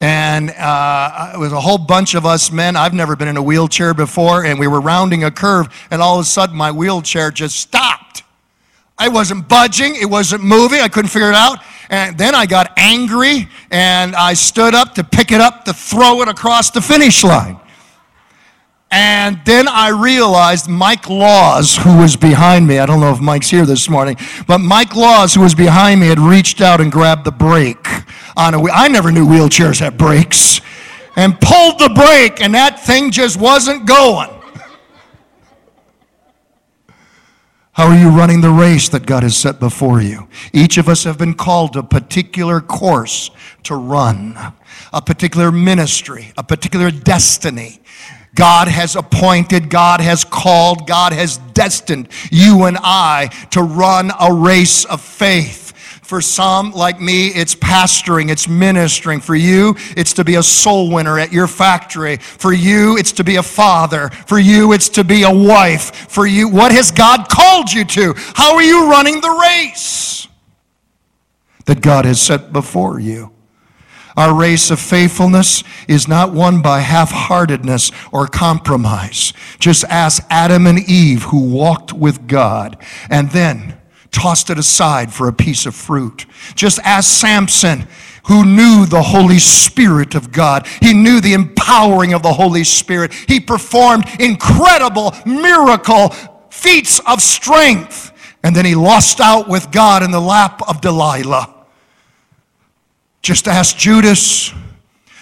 And 0.00 0.50
uh, 0.50 1.30
it 1.34 1.38
was 1.38 1.52
a 1.52 1.60
whole 1.60 1.78
bunch 1.78 2.14
of 2.14 2.26
us 2.26 2.50
men. 2.50 2.74
I've 2.74 2.92
never 2.92 3.14
been 3.14 3.28
in 3.28 3.36
a 3.36 3.42
wheelchair 3.42 3.94
before, 3.94 4.44
and 4.44 4.58
we 4.58 4.66
were 4.66 4.80
rounding 4.80 5.22
a 5.22 5.30
curve, 5.30 5.68
and 5.92 6.02
all 6.02 6.18
of 6.18 6.22
a 6.22 6.28
sudden 6.28 6.56
my 6.56 6.72
wheelchair 6.72 7.30
just 7.30 7.60
stopped. 7.60 8.24
I 8.98 9.08
wasn't 9.08 9.48
budging, 9.48 9.94
it 9.94 10.10
wasn't 10.10 10.42
moving, 10.42 10.80
I 10.80 10.88
couldn't 10.88 11.10
figure 11.10 11.28
it 11.28 11.36
out. 11.36 11.58
And 11.88 12.18
then 12.18 12.34
I 12.34 12.46
got 12.46 12.72
angry, 12.76 13.48
and 13.70 14.16
I 14.16 14.34
stood 14.34 14.74
up 14.74 14.96
to 14.96 15.04
pick 15.04 15.30
it 15.30 15.40
up 15.40 15.64
to 15.66 15.72
throw 15.72 16.22
it 16.22 16.28
across 16.28 16.70
the 16.70 16.80
finish 16.80 17.22
line. 17.22 17.60
And 18.92 19.40
then 19.46 19.68
I 19.68 19.88
realized 19.88 20.68
Mike 20.68 21.08
Laws, 21.08 21.78
who 21.78 21.96
was 21.96 22.14
behind 22.14 22.66
me, 22.66 22.78
I 22.78 22.84
don't 22.84 23.00
know 23.00 23.10
if 23.10 23.22
Mike's 23.22 23.48
here 23.48 23.64
this 23.64 23.88
morning, 23.88 24.18
but 24.46 24.58
Mike 24.58 24.94
Laws, 24.94 25.32
who 25.32 25.40
was 25.40 25.54
behind 25.54 25.98
me, 25.98 26.08
had 26.08 26.20
reached 26.20 26.60
out 26.60 26.78
and 26.78 26.92
grabbed 26.92 27.24
the 27.24 27.32
brake 27.32 27.88
on 28.36 28.52
a. 28.52 28.62
I 28.70 28.88
never 28.88 29.10
knew 29.10 29.26
wheelchairs 29.26 29.80
had 29.80 29.96
brakes. 29.96 30.60
And 31.16 31.38
pulled 31.40 31.78
the 31.78 31.90
brake, 31.94 32.40
and 32.40 32.54
that 32.54 32.80
thing 32.84 33.10
just 33.10 33.38
wasn't 33.38 33.86
going. 33.86 34.30
How 37.72 37.86
are 37.86 37.98
you 37.98 38.10
running 38.10 38.42
the 38.42 38.50
race 38.50 38.90
that 38.90 39.06
God 39.06 39.22
has 39.22 39.36
set 39.36 39.58
before 39.58 40.02
you? 40.02 40.28
Each 40.52 40.76
of 40.76 40.88
us 40.88 41.04
have 41.04 41.16
been 41.16 41.34
called 41.34 41.74
to 41.74 41.78
a 41.78 41.82
particular 41.82 42.60
course 42.60 43.30
to 43.64 43.74
run, 43.74 44.38
a 44.92 45.00
particular 45.00 45.50
ministry, 45.50 46.32
a 46.36 46.42
particular 46.42 46.90
destiny. 46.90 47.80
God 48.34 48.68
has 48.68 48.96
appointed, 48.96 49.68
God 49.68 50.00
has 50.00 50.24
called, 50.24 50.86
God 50.86 51.12
has 51.12 51.36
destined 51.52 52.08
you 52.30 52.64
and 52.64 52.78
I 52.80 53.28
to 53.50 53.62
run 53.62 54.10
a 54.18 54.32
race 54.32 54.84
of 54.84 55.00
faith. 55.00 55.60
For 56.02 56.20
some, 56.20 56.72
like 56.72 57.00
me, 57.00 57.28
it's 57.28 57.54
pastoring, 57.54 58.30
it's 58.30 58.46
ministering. 58.46 59.20
For 59.20 59.34
you, 59.34 59.76
it's 59.96 60.12
to 60.14 60.24
be 60.24 60.34
a 60.34 60.42
soul 60.42 60.92
winner 60.92 61.18
at 61.18 61.32
your 61.32 61.46
factory. 61.46 62.18
For 62.18 62.52
you, 62.52 62.98
it's 62.98 63.12
to 63.12 63.24
be 63.24 63.36
a 63.36 63.42
father. 63.42 64.10
For 64.10 64.38
you, 64.38 64.72
it's 64.72 64.90
to 64.90 65.04
be 65.04 65.22
a 65.22 65.32
wife. 65.32 66.10
For 66.10 66.26
you, 66.26 66.48
what 66.48 66.70
has 66.72 66.90
God 66.90 67.30
called 67.30 67.72
you 67.72 67.86
to? 67.86 68.12
How 68.34 68.54
are 68.56 68.62
you 68.62 68.90
running 68.90 69.22
the 69.22 69.30
race 69.30 70.28
that 71.64 71.80
God 71.80 72.04
has 72.04 72.20
set 72.20 72.52
before 72.52 73.00
you? 73.00 73.32
Our 74.16 74.34
race 74.34 74.70
of 74.70 74.78
faithfulness 74.78 75.64
is 75.88 76.06
not 76.06 76.32
won 76.32 76.60
by 76.60 76.80
half 76.80 77.10
heartedness 77.10 77.90
or 78.10 78.26
compromise. 78.26 79.32
Just 79.58 79.84
ask 79.84 80.22
Adam 80.28 80.66
and 80.66 80.78
Eve 80.78 81.24
who 81.24 81.48
walked 81.48 81.92
with 81.92 82.26
God 82.26 82.76
and 83.08 83.30
then 83.30 83.78
tossed 84.10 84.50
it 84.50 84.58
aside 84.58 85.12
for 85.12 85.28
a 85.28 85.32
piece 85.32 85.64
of 85.66 85.74
fruit. 85.74 86.26
Just 86.54 86.78
ask 86.80 87.10
Samson 87.10 87.86
who 88.26 88.44
knew 88.44 88.86
the 88.86 89.02
Holy 89.02 89.38
Spirit 89.38 90.14
of 90.14 90.30
God. 90.30 90.66
He 90.80 90.92
knew 90.92 91.20
the 91.20 91.32
empowering 91.32 92.12
of 92.12 92.22
the 92.22 92.32
Holy 92.32 92.64
Spirit. 92.64 93.12
He 93.12 93.40
performed 93.40 94.04
incredible 94.20 95.14
miracle 95.26 96.10
feats 96.50 97.00
of 97.00 97.20
strength. 97.20 98.10
And 98.44 98.54
then 98.54 98.64
he 98.64 98.74
lost 98.74 99.20
out 99.20 99.48
with 99.48 99.70
God 99.72 100.02
in 100.02 100.10
the 100.10 100.20
lap 100.20 100.62
of 100.68 100.80
Delilah. 100.80 101.61
Just 103.22 103.46
ask 103.48 103.76
Judas. 103.76 104.52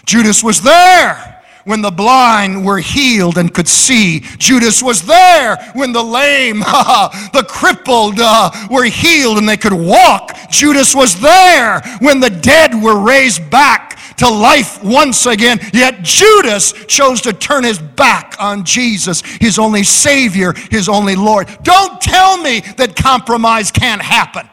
Judas 0.06 0.42
was 0.42 0.62
there 0.62 1.42
when 1.64 1.82
the 1.82 1.90
blind 1.90 2.64
were 2.64 2.78
healed 2.78 3.38
and 3.38 3.52
could 3.52 3.68
see. 3.68 4.20
Judas 4.38 4.82
was 4.82 5.02
there 5.02 5.56
when 5.74 5.92
the 5.92 6.02
lame, 6.02 6.58
the 7.32 7.44
crippled 7.48 8.18
uh, 8.18 8.50
were 8.70 8.84
healed 8.84 9.38
and 9.38 9.48
they 9.48 9.56
could 9.56 9.72
walk. 9.72 10.36
Judas 10.50 10.94
was 10.94 11.20
there 11.20 11.80
when 12.00 12.20
the 12.20 12.30
dead 12.30 12.74
were 12.74 12.98
raised 12.98 13.48
back 13.50 13.98
to 14.16 14.28
life 14.28 14.82
once 14.82 15.26
again. 15.26 15.60
Yet 15.72 16.02
Judas 16.02 16.72
chose 16.86 17.20
to 17.22 17.32
turn 17.32 17.64
his 17.64 17.78
back 17.78 18.34
on 18.38 18.64
Jesus, 18.64 19.22
his 19.22 19.58
only 19.58 19.82
Savior, 19.82 20.54
his 20.70 20.88
only 20.88 21.16
Lord. 21.16 21.48
Don't 21.62 22.00
tell 22.00 22.36
me 22.36 22.60
that 22.76 22.96
compromise 22.96 23.70
can't 23.70 24.02
happen. 24.02 24.49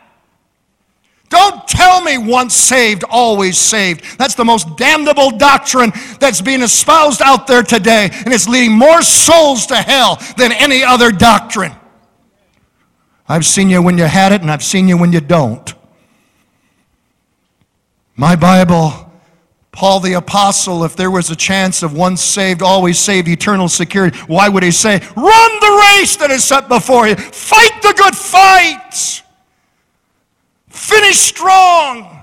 Don't 1.29 1.67
tell 1.67 2.01
me 2.01 2.17
once 2.17 2.55
saved, 2.55 3.03
always 3.09 3.57
saved. 3.57 4.17
That's 4.17 4.35
the 4.35 4.45
most 4.45 4.77
damnable 4.77 5.31
doctrine 5.31 5.91
that's 6.19 6.41
being 6.41 6.61
espoused 6.61 7.21
out 7.21 7.47
there 7.47 7.63
today, 7.63 8.09
and 8.11 8.33
it's 8.33 8.47
leading 8.47 8.71
more 8.71 9.01
souls 9.01 9.65
to 9.67 9.75
hell 9.75 10.21
than 10.37 10.51
any 10.53 10.83
other 10.83 11.11
doctrine. 11.11 11.73
I've 13.27 13.45
seen 13.45 13.69
you 13.69 13.81
when 13.81 13.97
you 13.97 14.05
had 14.05 14.31
it, 14.31 14.41
and 14.41 14.49
I've 14.49 14.63
seen 14.63 14.87
you 14.87 14.97
when 14.97 15.11
you 15.11 15.19
don't. 15.19 15.73
My 18.15 18.37
Bible, 18.37 19.11
Paul 19.73 19.99
the 19.99 20.13
Apostle, 20.13 20.85
if 20.85 20.95
there 20.95 21.11
was 21.11 21.29
a 21.29 21.35
chance 21.35 21.83
of 21.83 21.93
once 21.93 22.21
saved, 22.21 22.61
always 22.61 22.97
saved, 22.97 23.27
eternal 23.27 23.67
security, 23.67 24.17
why 24.27 24.47
would 24.47 24.63
he 24.63 24.71
say, 24.71 24.99
Run 25.15 25.59
the 25.59 25.97
race 25.97 26.15
that 26.15 26.31
is 26.31 26.45
set 26.45 26.69
before 26.69 27.05
you, 27.05 27.15
fight 27.15 27.81
the 27.81 27.93
good 27.97 28.15
fight? 28.15 29.23
Finish 30.77 31.17
strong. 31.17 32.21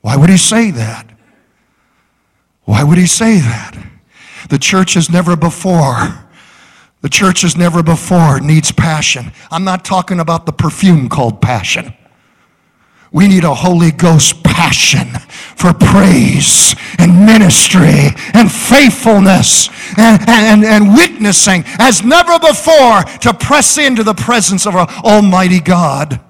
Why 0.00 0.16
would 0.16 0.28
he 0.28 0.36
say 0.36 0.72
that? 0.72 1.08
Why 2.64 2.82
would 2.82 2.98
he 2.98 3.06
say 3.06 3.38
that? 3.38 3.78
The 4.50 4.58
church 4.58 4.94
has 4.94 5.08
never 5.08 5.36
before. 5.36 6.26
The 7.02 7.08
church 7.08 7.42
has 7.42 7.56
never 7.56 7.82
before 7.82 8.40
needs 8.40 8.72
passion. 8.72 9.30
I'm 9.50 9.62
not 9.62 9.84
talking 9.84 10.18
about 10.18 10.44
the 10.44 10.52
perfume 10.52 11.08
called 11.08 11.40
passion. 11.40 11.94
We 13.12 13.28
need 13.28 13.44
a 13.44 13.54
Holy 13.54 13.92
Ghost 13.92 14.42
passion 14.42 15.08
for 15.56 15.72
praise 15.72 16.74
and 16.98 17.24
ministry 17.24 18.10
and 18.34 18.50
faithfulness 18.50 19.68
and, 19.96 20.20
and, 20.28 20.64
and 20.64 20.94
witnessing 20.94 21.62
as 21.78 22.04
never 22.04 22.38
before 22.40 23.04
to 23.20 23.32
press 23.32 23.78
into 23.78 24.02
the 24.02 24.14
presence 24.14 24.66
of 24.66 24.74
our 24.74 24.88
Almighty 25.04 25.60
God. 25.60 26.20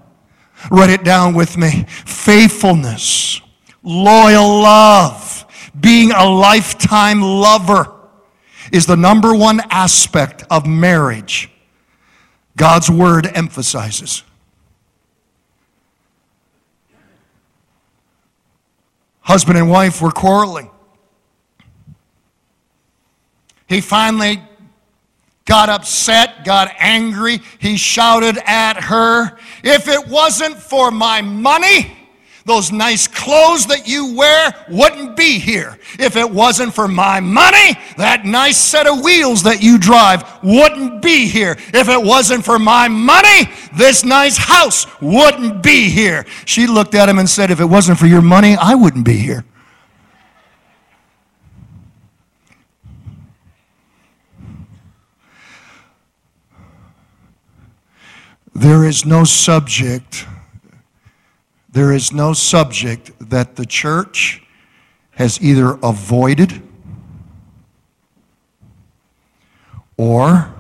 Write 0.71 0.91
it 0.91 1.05
down 1.05 1.35
with 1.35 1.57
me. 1.57 1.85
Faithfulness, 1.89 3.41
loyal 3.83 4.61
love, 4.61 5.47
being 5.79 6.11
a 6.13 6.25
lifetime 6.25 7.21
lover 7.21 7.95
is 8.73 8.87
the 8.87 8.97
number 8.97 9.35
one 9.35 9.61
aspect 9.71 10.45
of 10.51 10.67
marriage 10.67 11.51
God's 12.57 12.91
word 12.91 13.27
emphasizes. 13.27 14.25
Husband 19.21 19.59
and 19.59 19.71
wife 19.71 20.03
were 20.03 20.11
quarreling. 20.11 20.71
He 23.69 23.83
finally 23.83 24.43
got 25.45 25.69
upset, 25.69 26.45
got 26.45 26.75
angry. 26.79 27.41
He 27.59 27.77
shouted 27.77 28.39
at 28.47 28.85
her, 28.85 29.39
If 29.63 29.89
it 29.89 30.09
wasn't 30.09 30.57
for 30.57 30.91
my 30.91 31.23
money, 31.23 31.99
those 32.49 32.73
nice 32.73 33.07
clothes 33.07 33.67
that 33.67 33.87
you 33.87 34.17
wear 34.17 34.55
wouldn't 34.71 35.17
be 35.17 35.39
here. 35.39 35.79
If 35.99 36.17
it 36.17 36.29
wasn't 36.29 36.75
for 36.75 36.89
my 36.89 37.21
money, 37.21 37.79
that 37.99 38.25
nice 38.25 38.57
set 38.57 38.87
of 38.87 39.05
wheels 39.05 39.43
that 39.43 39.63
you 39.63 39.77
drive 39.79 40.25
wouldn't 40.43 41.03
be 41.03 41.29
here. 41.29 41.59
If 41.75 41.91
it 41.91 42.03
wasn't 42.03 42.47
for 42.47 42.59
my 42.59 42.89
money, 42.89 43.51
this 43.77 44.03
nice 44.03 44.39
house 44.39 44.87
wouldn't 45.03 45.63
be 45.63 45.91
here. 45.91 46.25
She 46.47 46.67
looked 46.67 46.95
at 46.95 47.09
him 47.09 47.19
and 47.19 47.29
said, 47.29 47.51
If 47.51 47.61
it 47.61 47.67
wasn't 47.67 47.99
for 47.99 48.07
your 48.07 48.23
money, 48.23 48.57
I 48.57 48.75
wouldn't 48.75 49.05
be 49.05 49.19
here. 49.19 49.45
There 58.59 58.85
is 58.85 59.05
no 59.05 59.25
subject 59.25 60.27
there 61.71 61.93
is 61.93 62.13
no 62.13 62.33
subject 62.33 63.13
that 63.31 63.57
the 63.57 63.67
church 63.67 64.43
has 65.13 65.41
either 65.41 65.79
avoided 65.83 66.63
or 69.97 70.55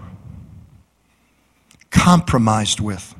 compromised 1.90 2.78
with. 2.78 3.14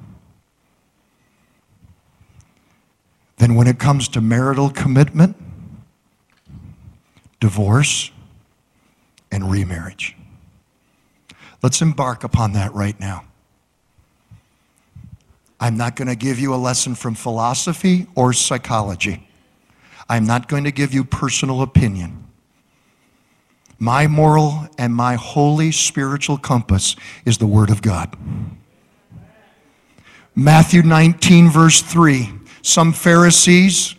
Then, 3.38 3.54
when 3.54 3.66
it 3.66 3.78
comes 3.78 4.08
to 4.08 4.20
marital 4.20 4.68
commitment, 4.70 5.37
divorce, 7.40 8.11
and 9.30 9.50
remarriage. 9.50 10.16
Let's 11.62 11.80
embark 11.80 12.23
upon 12.23 12.52
that 12.52 12.75
right 12.75 12.99
now. 13.00 13.27
I'm 15.60 15.76
not 15.76 15.96
going 15.96 16.08
to 16.08 16.14
give 16.14 16.38
you 16.38 16.54
a 16.54 16.56
lesson 16.56 16.94
from 16.94 17.14
philosophy 17.14 18.06
or 18.14 18.32
psychology. 18.32 19.28
I'm 20.08 20.24
not 20.24 20.48
going 20.48 20.64
to 20.64 20.72
give 20.72 20.94
you 20.94 21.04
personal 21.04 21.62
opinion. 21.62 22.24
My 23.78 24.06
moral 24.06 24.68
and 24.78 24.94
my 24.94 25.14
holy 25.14 25.72
spiritual 25.72 26.38
compass 26.38 26.96
is 27.24 27.38
the 27.38 27.46
Word 27.46 27.70
of 27.70 27.82
God. 27.82 28.16
Matthew 30.34 30.82
19, 30.82 31.50
verse 31.50 31.82
3. 31.82 32.30
Some 32.62 32.92
Pharisees, 32.92 33.94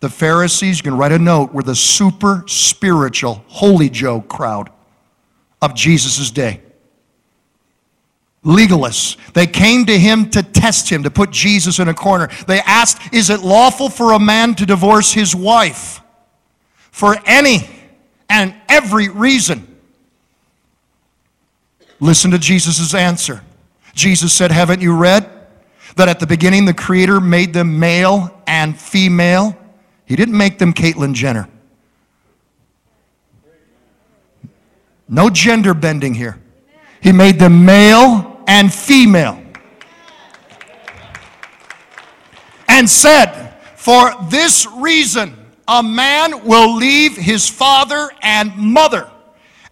the 0.00 0.08
Pharisees, 0.08 0.78
you 0.78 0.82
can 0.82 0.96
write 0.96 1.12
a 1.12 1.18
note, 1.18 1.52
were 1.52 1.62
the 1.62 1.74
super 1.74 2.44
spiritual, 2.46 3.44
holy 3.48 3.90
Joe 3.90 4.20
crowd 4.20 4.70
of 5.60 5.74
Jesus' 5.74 6.30
day 6.30 6.60
legalists. 8.44 9.16
They 9.32 9.46
came 9.46 9.86
to 9.86 9.98
him 9.98 10.30
to 10.30 10.42
test 10.42 10.88
him, 10.88 11.02
to 11.02 11.10
put 11.10 11.30
Jesus 11.30 11.78
in 11.78 11.88
a 11.88 11.94
corner. 11.94 12.28
They 12.46 12.60
asked, 12.60 13.14
Is 13.14 13.30
it 13.30 13.40
lawful 13.40 13.88
for 13.88 14.12
a 14.12 14.18
man 14.18 14.54
to 14.56 14.66
divorce 14.66 15.12
his 15.12 15.34
wife 15.34 16.00
for 16.90 17.16
any 17.26 17.68
and 18.28 18.54
every 18.68 19.08
reason? 19.08 19.66
Listen 22.00 22.30
to 22.30 22.38
Jesus' 22.38 22.94
answer. 22.94 23.42
Jesus 23.94 24.32
said, 24.32 24.50
Haven't 24.50 24.80
you 24.80 24.96
read 24.96 25.28
that 25.96 26.08
at 26.08 26.20
the 26.20 26.26
beginning 26.26 26.64
the 26.64 26.74
Creator 26.74 27.20
made 27.20 27.52
them 27.52 27.78
male 27.78 28.42
and 28.46 28.78
female? 28.78 29.56
He 30.06 30.16
didn't 30.16 30.36
make 30.36 30.58
them 30.58 30.72
Caitlyn 30.72 31.12
Jenner. 31.12 31.48
No 35.08 35.28
gender 35.28 35.74
bending 35.74 36.14
here. 36.14 36.40
He 37.02 37.12
made 37.12 37.38
them 37.38 37.64
male 37.64 38.29
and 38.50 38.74
female. 38.74 39.40
And 42.66 42.90
said, 42.90 43.54
For 43.76 44.12
this 44.28 44.66
reason, 44.66 45.36
a 45.68 45.84
man 45.84 46.44
will 46.44 46.74
leave 46.74 47.16
his 47.16 47.48
father 47.48 48.10
and 48.22 48.54
mother 48.56 49.08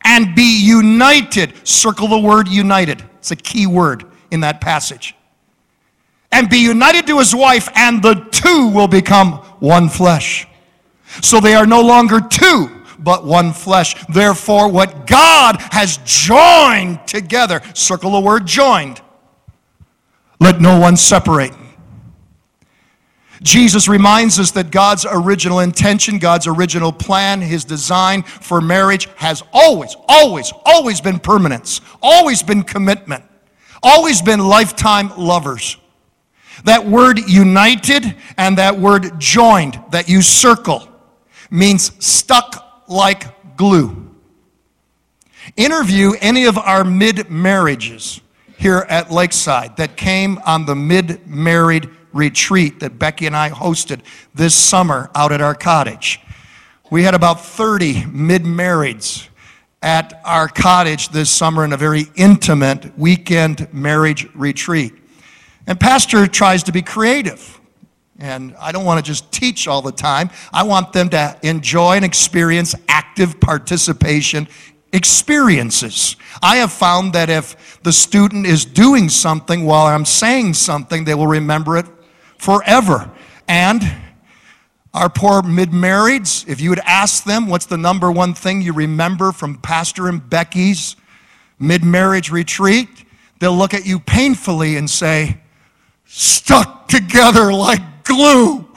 and 0.04 0.32
be 0.32 0.64
united. 0.64 1.66
Circle 1.66 2.06
the 2.06 2.20
word 2.20 2.46
united. 2.46 3.02
It's 3.18 3.32
a 3.32 3.36
key 3.36 3.66
word 3.66 4.04
in 4.30 4.40
that 4.40 4.60
passage. 4.60 5.16
And 6.30 6.48
be 6.48 6.58
united 6.58 7.08
to 7.08 7.18
his 7.18 7.34
wife, 7.34 7.68
and 7.74 8.00
the 8.00 8.28
two 8.30 8.68
will 8.68 8.86
become 8.86 9.32
one 9.58 9.88
flesh. 9.88 10.46
So 11.20 11.40
they 11.40 11.56
are 11.56 11.66
no 11.66 11.80
longer 11.80 12.20
two, 12.20 12.77
but 13.08 13.24
one 13.24 13.54
flesh. 13.54 13.94
Therefore, 14.08 14.68
what 14.68 15.06
God 15.06 15.56
has 15.70 15.98
joined 16.04 17.08
together, 17.08 17.62
circle 17.72 18.10
the 18.10 18.20
word 18.20 18.46
joined, 18.46 19.00
let 20.38 20.60
no 20.60 20.78
one 20.78 20.98
separate. 20.98 21.54
Jesus 23.42 23.88
reminds 23.88 24.38
us 24.38 24.50
that 24.50 24.70
God's 24.70 25.06
original 25.10 25.60
intention, 25.60 26.18
God's 26.18 26.46
original 26.46 26.92
plan, 26.92 27.40
His 27.40 27.64
design 27.64 28.24
for 28.24 28.60
marriage 28.60 29.08
has 29.16 29.42
always, 29.54 29.96
always, 30.06 30.52
always 30.66 31.00
been 31.00 31.18
permanence, 31.18 31.80
always 32.02 32.42
been 32.42 32.62
commitment, 32.62 33.24
always 33.82 34.20
been 34.20 34.40
lifetime 34.40 35.16
lovers. 35.16 35.78
That 36.64 36.84
word 36.84 37.20
united 37.26 38.04
and 38.36 38.58
that 38.58 38.78
word 38.78 39.18
joined 39.18 39.82
that 39.92 40.10
you 40.10 40.20
circle 40.20 40.86
means 41.50 41.90
stuck 42.04 42.67
like 42.88 43.56
glue. 43.56 44.08
Interview 45.56 46.12
any 46.20 46.44
of 46.44 46.58
our 46.58 46.84
mid 46.84 47.30
marriages 47.30 48.20
here 48.56 48.84
at 48.88 49.10
Lakeside 49.10 49.76
that 49.76 49.96
came 49.96 50.38
on 50.44 50.66
the 50.66 50.74
mid 50.74 51.26
married 51.26 51.88
retreat 52.12 52.80
that 52.80 52.98
Becky 52.98 53.26
and 53.26 53.36
I 53.36 53.50
hosted 53.50 54.00
this 54.34 54.54
summer 54.54 55.10
out 55.14 55.32
at 55.32 55.40
our 55.40 55.54
cottage. 55.54 56.20
We 56.90 57.04
had 57.04 57.14
about 57.14 57.44
30 57.44 58.06
mid 58.06 58.42
marrieds 58.42 59.28
at 59.82 60.20
our 60.24 60.48
cottage 60.48 61.10
this 61.10 61.30
summer 61.30 61.64
in 61.64 61.72
a 61.72 61.76
very 61.76 62.06
intimate 62.16 62.98
weekend 62.98 63.72
marriage 63.72 64.26
retreat. 64.34 64.92
And 65.66 65.78
Pastor 65.78 66.26
tries 66.26 66.62
to 66.64 66.72
be 66.72 66.82
creative. 66.82 67.57
And 68.18 68.56
I 68.56 68.72
don't 68.72 68.84
want 68.84 69.04
to 69.04 69.08
just 69.08 69.30
teach 69.30 69.68
all 69.68 69.80
the 69.80 69.92
time. 69.92 70.30
I 70.52 70.64
want 70.64 70.92
them 70.92 71.08
to 71.10 71.38
enjoy 71.42 71.96
and 71.96 72.04
experience 72.04 72.74
active 72.88 73.38
participation 73.40 74.48
experiences. 74.92 76.16
I 76.42 76.56
have 76.56 76.72
found 76.72 77.12
that 77.12 77.28
if 77.28 77.80
the 77.82 77.92
student 77.92 78.46
is 78.46 78.64
doing 78.64 79.08
something 79.08 79.64
while 79.64 79.86
I'm 79.86 80.04
saying 80.04 80.54
something, 80.54 81.04
they 81.04 81.14
will 81.14 81.26
remember 81.26 81.76
it 81.76 81.86
forever. 82.38 83.10
And 83.46 83.82
our 84.94 85.10
poor 85.10 85.42
mid 85.42 85.70
marrieds, 85.70 86.48
if 86.48 86.60
you 86.60 86.70
would 86.70 86.80
ask 86.80 87.24
them 87.24 87.48
what's 87.48 87.66
the 87.66 87.76
number 87.76 88.10
one 88.10 88.34
thing 88.34 88.62
you 88.62 88.72
remember 88.72 89.32
from 89.32 89.58
Pastor 89.58 90.08
and 90.08 90.28
Becky's 90.28 90.96
mid 91.58 91.84
marriage 91.84 92.30
retreat, 92.30 92.88
they'll 93.40 93.56
look 93.56 93.74
at 93.74 93.86
you 93.86 94.00
painfully 94.00 94.76
and 94.76 94.88
say, 94.88 95.38
stuck 96.06 96.88
together 96.88 97.52
like 97.52 97.82
glue. 98.08 98.68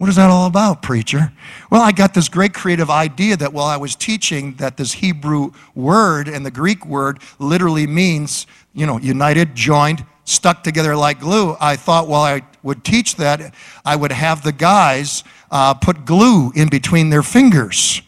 What 0.00 0.08
is 0.08 0.16
that 0.16 0.30
all 0.30 0.46
about, 0.46 0.80
preacher? 0.80 1.30
Well, 1.70 1.82
I 1.82 1.92
got 1.92 2.14
this 2.14 2.30
great 2.30 2.54
creative 2.54 2.88
idea 2.88 3.36
that 3.36 3.52
while 3.52 3.66
I 3.66 3.76
was 3.76 3.94
teaching 3.94 4.54
that 4.54 4.78
this 4.78 4.94
Hebrew 4.94 5.52
word 5.74 6.26
and 6.26 6.46
the 6.46 6.50
Greek 6.50 6.86
word 6.86 7.18
literally 7.38 7.86
means, 7.86 8.46
you 8.72 8.86
know, 8.86 8.98
united, 8.98 9.54
joined, 9.54 10.06
stuck 10.24 10.64
together 10.64 10.96
like 10.96 11.20
glue. 11.20 11.54
I 11.60 11.76
thought 11.76 12.08
while 12.08 12.22
I 12.22 12.40
would 12.62 12.82
teach 12.82 13.16
that, 13.16 13.52
I 13.84 13.94
would 13.94 14.12
have 14.12 14.42
the 14.42 14.52
guys 14.52 15.22
uh, 15.50 15.74
put 15.74 16.06
glue 16.06 16.50
in 16.54 16.70
between 16.70 17.10
their 17.10 17.22
fingers. 17.22 18.00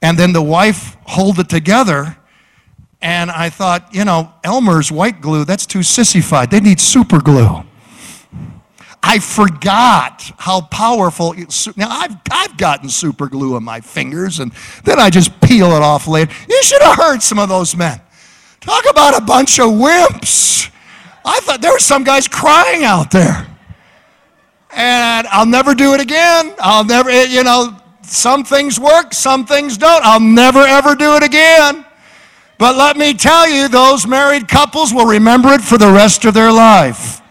And 0.00 0.18
then 0.18 0.32
the 0.32 0.40
wife 0.40 0.96
hold 1.04 1.38
it 1.40 1.50
together. 1.50 2.16
And 3.02 3.30
I 3.30 3.50
thought, 3.50 3.94
you 3.94 4.06
know, 4.06 4.32
Elmer's 4.44 4.90
white 4.90 5.20
glue, 5.20 5.44
that's 5.44 5.66
too 5.66 5.82
sissified. 5.82 6.50
They 6.50 6.60
need 6.60 6.80
super 6.80 7.20
glue. 7.20 7.64
I 9.02 9.20
forgot 9.20 10.32
how 10.38 10.62
powerful. 10.62 11.34
Now, 11.76 11.88
I've, 11.88 12.16
I've 12.30 12.56
gotten 12.56 12.88
super 12.88 13.28
glue 13.28 13.54
on 13.56 13.64
my 13.64 13.80
fingers 13.80 14.40
and 14.40 14.52
then 14.84 14.98
I 14.98 15.08
just 15.10 15.40
peel 15.40 15.72
it 15.72 15.82
off 15.82 16.06
later. 16.06 16.32
You 16.48 16.62
should 16.62 16.82
have 16.82 16.96
heard 16.96 17.22
some 17.22 17.38
of 17.38 17.48
those 17.48 17.76
men. 17.76 18.00
Talk 18.60 18.84
about 18.90 19.16
a 19.16 19.24
bunch 19.24 19.60
of 19.60 19.70
wimps. 19.70 20.70
I 21.24 21.40
thought 21.40 21.62
there 21.62 21.72
were 21.72 21.78
some 21.78 22.04
guys 22.04 22.26
crying 22.26 22.84
out 22.84 23.10
there. 23.10 23.46
And 24.70 25.26
I'll 25.28 25.46
never 25.46 25.74
do 25.74 25.94
it 25.94 26.00
again. 26.00 26.54
I'll 26.58 26.84
never, 26.84 27.08
eh, 27.08 27.24
you 27.24 27.44
know, 27.44 27.76
some 28.02 28.44
things 28.44 28.80
work, 28.80 29.14
some 29.14 29.46
things 29.46 29.78
don't. 29.78 30.04
I'll 30.04 30.20
never 30.20 30.60
ever 30.60 30.94
do 30.94 31.14
it 31.16 31.22
again. 31.22 31.84
But 32.58 32.76
let 32.76 32.96
me 32.96 33.14
tell 33.14 33.48
you, 33.48 33.68
those 33.68 34.06
married 34.06 34.48
couples 34.48 34.92
will 34.92 35.06
remember 35.06 35.50
it 35.50 35.60
for 35.60 35.78
the 35.78 35.90
rest 35.90 36.24
of 36.24 36.34
their 36.34 36.50
life. 36.50 37.22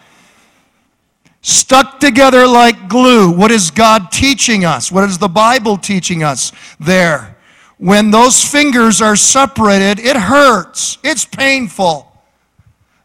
Stuck 1.47 2.01
together 2.01 2.45
like 2.45 2.89
glue. 2.89 3.31
What 3.31 3.51
is 3.51 3.71
God 3.71 4.11
teaching 4.11 4.65
us? 4.65 4.91
What 4.91 5.05
is 5.05 5.17
the 5.17 5.29
Bible 5.29 5.77
teaching 5.77 6.21
us 6.21 6.51
there? 6.77 7.37
When 7.77 8.11
those 8.11 8.43
fingers 8.43 9.01
are 9.01 9.15
separated, 9.15 9.97
it 9.97 10.17
hurts, 10.17 10.97
it's 11.05 11.23
painful. 11.23 12.11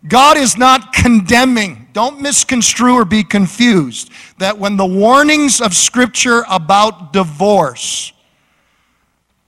God 0.08 0.36
is 0.36 0.58
not 0.58 0.92
condemning. 0.92 1.86
Don't 1.92 2.20
misconstrue 2.20 2.94
or 2.94 3.04
be 3.04 3.22
confused 3.22 4.10
that 4.38 4.58
when 4.58 4.76
the 4.76 4.86
warnings 4.86 5.60
of 5.60 5.72
Scripture 5.72 6.42
about 6.50 7.12
divorce 7.12 8.12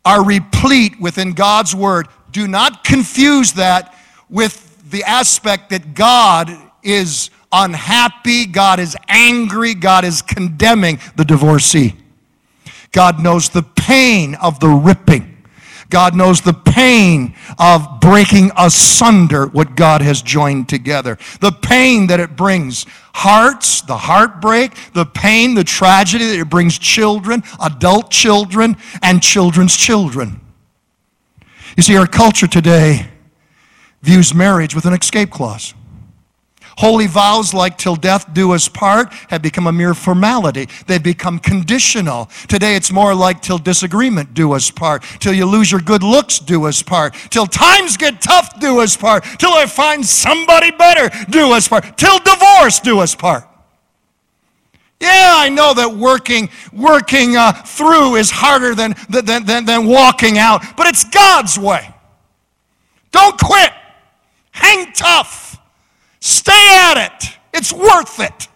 are 0.05 0.25
replete 0.25 1.01
within 1.01 1.33
God's 1.33 1.75
Word, 1.75 2.07
do 2.31 2.47
not 2.47 2.85
confuse 2.85 3.55
that 3.55 3.99
with 4.31 4.89
the 4.89 5.03
aspect 5.03 5.71
that 5.71 5.95
God 5.95 6.57
is 6.85 7.31
unhappy, 7.55 8.47
God 8.47 8.81
is 8.81 8.97
angry, 9.09 9.75
God 9.75 10.05
is 10.05 10.21
condemning 10.21 10.99
the 11.17 11.25
divorcee. 11.25 11.95
God 12.91 13.21
knows 13.21 13.49
the 13.49 13.63
pain 13.63 14.35
of 14.37 14.61
the 14.61 14.69
ripping. 14.69 15.31
God 15.91 16.17
knows 16.17 16.41
the 16.41 16.53
pain 16.53 17.37
of 17.59 18.01
breaking 18.01 18.51
asunder 18.57 19.47
what 19.47 19.77
God 19.77 20.03
has 20.03 20.23
joined 20.23 20.69
together. 20.69 21.19
The 21.41 21.53
pain 21.53 22.09
that 22.09 22.19
it 22.19 22.37
brings 22.37 22.85
hearts, 23.15 23.81
the 23.83 23.97
heartbreak, 23.97 24.73
the 24.93 25.07
pain, 25.07 25.55
the 25.55 25.63
tragedy 25.63 26.27
that 26.27 26.41
it 26.41 26.51
brings 26.51 26.79
children, 26.79 27.45
adult 27.63 28.11
children, 28.11 28.77
and 29.03 29.23
children's 29.23 29.77
children. 29.77 30.41
You 31.77 31.83
see, 31.83 31.97
our 31.97 32.07
culture 32.07 32.49
today 32.49 33.09
views 34.03 34.35
marriage 34.35 34.75
with 34.75 34.87
an 34.87 34.95
escape 34.95 35.31
clause. 35.31 35.75
Holy 36.79 37.07
vows 37.07 37.55
like 37.55 37.79
till 37.79 37.97
death 37.97 38.33
do 38.33 38.53
us 38.53 38.69
part 38.69 39.13
have 39.29 39.43
become 39.43 39.67
a 39.67 39.73
mere 39.73 39.95
formality. 39.95 40.69
They've 40.87 41.03
become 41.03 41.39
conditional. 41.39 42.27
Today 42.49 42.75
it's 42.77 42.91
more 42.91 43.15
like 43.15 43.43
till 43.43 43.59
disagreement 43.59 44.35
do 44.35 44.53
us 44.53 44.71
part. 44.71 45.05
Till 45.21 45.33
you 45.33 45.47
lose 45.47 45.71
your 45.71 45.81
good 45.81 46.03
looks 46.03 46.39
do 46.39 46.67
us 46.67 46.83
part. 46.83 47.15
Till 47.31 47.47
times 47.47 47.97
get 47.97 48.21
tough 48.21 48.59
do 48.61 48.81
us 48.81 48.97
part. 48.97 49.25
Till 49.39 49.53
I 49.53 49.67
find 49.67 50.05
somebody 50.05 50.71
better 50.73 51.11
do 51.31 51.53
us 51.53 51.69
part. 51.69 51.97
Till 51.97 52.19
divorce 52.19 52.81
do 52.81 53.01
us 53.01 53.15
part. 53.15 53.45
Yeah, 55.01 55.35
I 55.37 55.49
know 55.51 55.75
that 55.75 55.95
working, 55.95 56.49
working 56.73 57.37
uh, 57.37 57.53
through 57.53 58.17
is 58.17 58.31
harder 58.31 58.75
than, 58.75 58.95
than, 59.11 59.45
than, 59.45 59.65
than 59.67 59.87
walking 59.87 60.39
out, 60.39 60.65
but 60.77 60.87
it's 60.87 61.05
God's 61.05 61.59
way. 61.59 61.95
Don't 63.11 63.39
quit. 63.39 63.71
Hang 64.51 64.93
tough. 64.93 65.44
Stay 66.25 66.79
at 66.81 66.97
it. 66.97 67.37
It's 67.53 67.71
worth 67.71 68.19
it. 68.19 68.49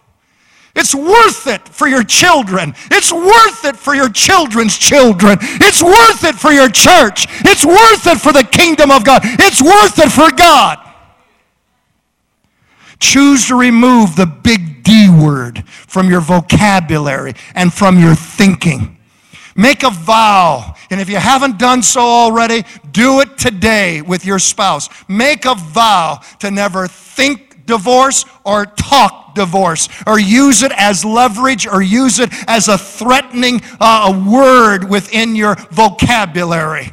It's 0.75 0.95
worth 0.95 1.45
it 1.45 1.69
for 1.69 1.87
your 1.87 2.03
children. 2.03 2.73
It's 2.89 3.13
worth 3.13 3.63
it 3.63 3.75
for 3.75 3.93
your 3.93 4.09
children's 4.09 4.75
children. 4.75 5.37
It's 5.39 5.83
worth 5.83 6.23
it 6.23 6.33
for 6.33 6.51
your 6.51 6.69
church. 6.69 7.27
It's 7.45 7.63
worth 7.63 8.07
it 8.07 8.17
for 8.17 8.33
the 8.33 8.43
kingdom 8.43 8.89
of 8.89 9.03
God. 9.03 9.21
It's 9.23 9.61
worth 9.61 9.99
it 9.99 10.09
for 10.09 10.31
God. 10.31 10.79
Choose 12.99 13.47
to 13.49 13.55
remove 13.55 14.15
the 14.15 14.25
big 14.25 14.81
D 14.81 15.07
word 15.07 15.63
from 15.67 16.09
your 16.09 16.21
vocabulary 16.21 17.35
and 17.53 17.71
from 17.71 17.99
your 17.99 18.15
thinking. 18.15 18.97
Make 19.55 19.83
a 19.83 19.91
vow. 19.91 20.73
And 20.89 20.99
if 20.99 21.07
you 21.07 21.17
haven't 21.17 21.59
done 21.59 21.83
so 21.83 22.01
already, 22.01 22.63
do 22.91 23.19
it 23.19 23.37
today 23.37 24.01
with 24.01 24.25
your 24.25 24.39
spouse. 24.39 24.89
Make 25.07 25.45
a 25.45 25.53
vow 25.53 26.21
to 26.39 26.49
never 26.49 26.87
think 26.87 27.48
divorce 27.69 28.25
or 28.43 28.65
talk 28.65 29.35
divorce 29.35 29.87
or 30.05 30.19
use 30.19 30.63
it 30.63 30.71
as 30.75 31.05
leverage 31.05 31.65
or 31.67 31.81
use 31.81 32.19
it 32.19 32.29
as 32.47 32.67
a 32.67 32.77
threatening 32.77 33.61
uh, 33.79 34.11
word 34.27 34.89
within 34.89 35.35
your 35.35 35.55
vocabulary. 35.71 36.91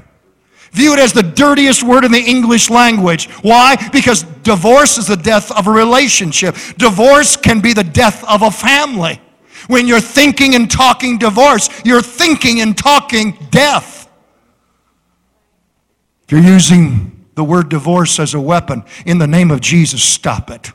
View 0.73 0.93
it 0.93 0.99
as 0.99 1.15
the 1.15 1.23
dirtiest 1.23 1.83
word 1.83 2.05
in 2.05 2.13
the 2.13 2.21
English 2.21 2.69
language. 2.69 3.31
Why? 3.41 3.77
Because 3.91 4.25
divorce 4.43 4.99
is 4.99 5.07
the 5.07 5.17
death 5.17 5.51
of 5.51 5.67
a 5.67 5.71
relationship. 5.71 6.55
Divorce 6.77 7.37
can 7.37 7.61
be 7.61 7.73
the 7.73 7.83
death 7.83 8.23
of 8.29 8.43
a 8.43 8.51
family. 8.51 9.19
When 9.69 9.89
you're 9.89 10.01
thinking 10.01 10.55
and 10.55 10.71
talking 10.71 11.17
divorce, 11.17 11.71
you're 11.85 12.03
thinking 12.03 12.61
and 12.61 12.77
talking 12.77 13.39
death. 13.51 14.07
If 16.25 16.33
you're 16.33 16.43
using 16.43 17.16
the 17.37 17.45
word 17.45 17.69
divorce 17.69 18.19
as 18.19 18.35
a 18.35 18.41
weapon, 18.41 18.85
in 19.05 19.19
the 19.19 19.27
name 19.27 19.51
of 19.51 19.61
Jesus, 19.61 20.03
stop 20.03 20.51
it. 20.51 20.73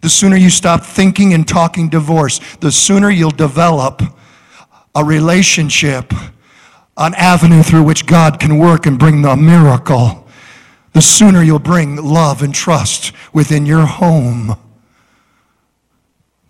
The 0.00 0.08
sooner 0.08 0.36
you 0.36 0.50
stop 0.50 0.84
thinking 0.84 1.34
and 1.34 1.46
talking 1.46 1.88
divorce, 1.88 2.40
the 2.60 2.72
sooner 2.72 3.10
you'll 3.10 3.30
develop 3.30 4.02
a 4.94 5.04
relationship 5.04 6.12
an 6.96 7.14
avenue 7.14 7.62
through 7.62 7.82
which 7.82 8.06
God 8.06 8.40
can 8.40 8.58
work 8.58 8.86
and 8.86 8.98
bring 8.98 9.22
the 9.22 9.36
miracle, 9.36 10.26
the 10.92 11.02
sooner 11.02 11.42
you'll 11.42 11.58
bring 11.58 11.96
love 11.96 12.42
and 12.42 12.54
trust 12.54 13.12
within 13.32 13.66
your 13.66 13.84
home. 13.84 14.56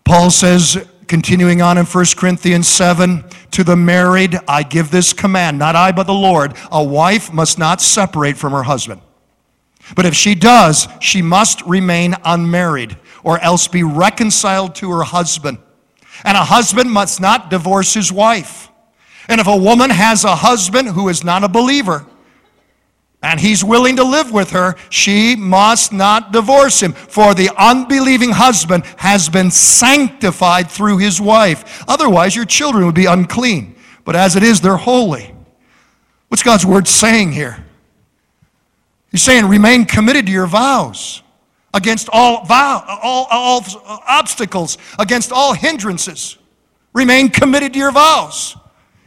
Paul 0.05 0.31
says, 0.31 0.87
continuing 1.09 1.63
on 1.63 1.79
in 1.79 1.85
1 1.85 2.05
Corinthians 2.17 2.69
7, 2.69 3.25
to 3.51 3.65
the 3.65 3.75
married, 3.75 4.39
I 4.47 4.63
give 4.63 4.91
this 4.91 5.13
command, 5.13 5.59
not 5.59 5.75
I, 5.75 5.91
but 5.91 6.07
the 6.07 6.15
Lord. 6.15 6.55
A 6.71 6.83
wife 6.83 7.33
must 7.33 7.59
not 7.59 7.81
separate 7.81 8.37
from 8.37 8.53
her 8.53 8.63
husband. 8.63 9.01
But 9.95 10.07
if 10.07 10.15
she 10.15 10.35
does, 10.35 10.89
she 11.01 11.23
must 11.23 11.63
remain 11.63 12.17
unmarried 12.25 12.97
or 13.23 13.39
else 13.41 13.69
be 13.69 13.83
reconciled 13.83 14.75
to 14.77 14.91
her 14.93 15.03
husband. 15.03 15.59
And 16.25 16.37
a 16.37 16.45
husband 16.45 16.91
must 16.91 17.21
not 17.21 17.51
divorce 17.51 17.95
his 17.95 18.11
wife. 18.11 18.69
And 19.29 19.41
if 19.41 19.47
a 19.47 19.57
woman 19.57 19.91
has 19.91 20.25
a 20.25 20.37
husband 20.37 20.89
who 20.89 21.09
is 21.09 21.25
not 21.25 21.45
a 21.45 21.49
believer, 21.49 22.07
and 23.23 23.41
he's 23.41 23.65
willing 23.65 23.97
to 23.97 24.05
live 24.05 24.31
with 24.31 24.51
her, 24.51 24.77
she 24.89 25.35
must 25.35 25.93
not 25.93 26.33
divorce 26.33 26.81
him. 26.81 26.93
For 26.93 27.35
the 27.35 27.51
unbelieving 27.59 28.31
husband 28.31 28.85
has 28.99 29.29
been 29.29 29.51
sanctified 29.51 30.71
through 30.71 30.99
his 30.99 31.21
wife. 31.21 31.85
Otherwise, 31.89 32.37
your 32.37 32.45
children 32.45 32.87
would 32.87 32.95
be 32.95 33.07
unclean. 33.07 33.75
But 34.05 34.15
as 34.15 34.37
it 34.37 34.45
is, 34.45 34.61
they're 34.61 34.77
holy. 34.77 35.35
What's 36.29 36.45
God's 36.45 36.65
word 36.65 36.87
saying 36.87 37.33
here? 37.33 37.66
He's 39.17 39.23
saying, 39.23 39.47
remain 39.47 39.87
committed 39.87 40.27
to 40.27 40.33
your 40.33 40.47
vows 40.47 41.23
against 41.73 42.11
all, 42.13 42.45
vow, 42.45 42.85
all, 43.03 43.27
all 43.31 43.65
obstacles, 44.07 44.77
against 44.99 45.33
all 45.33 45.55
hindrances. 45.55 46.37
Remain 46.93 47.31
committed 47.31 47.73
to 47.73 47.79
your 47.79 47.93
vows 47.93 48.59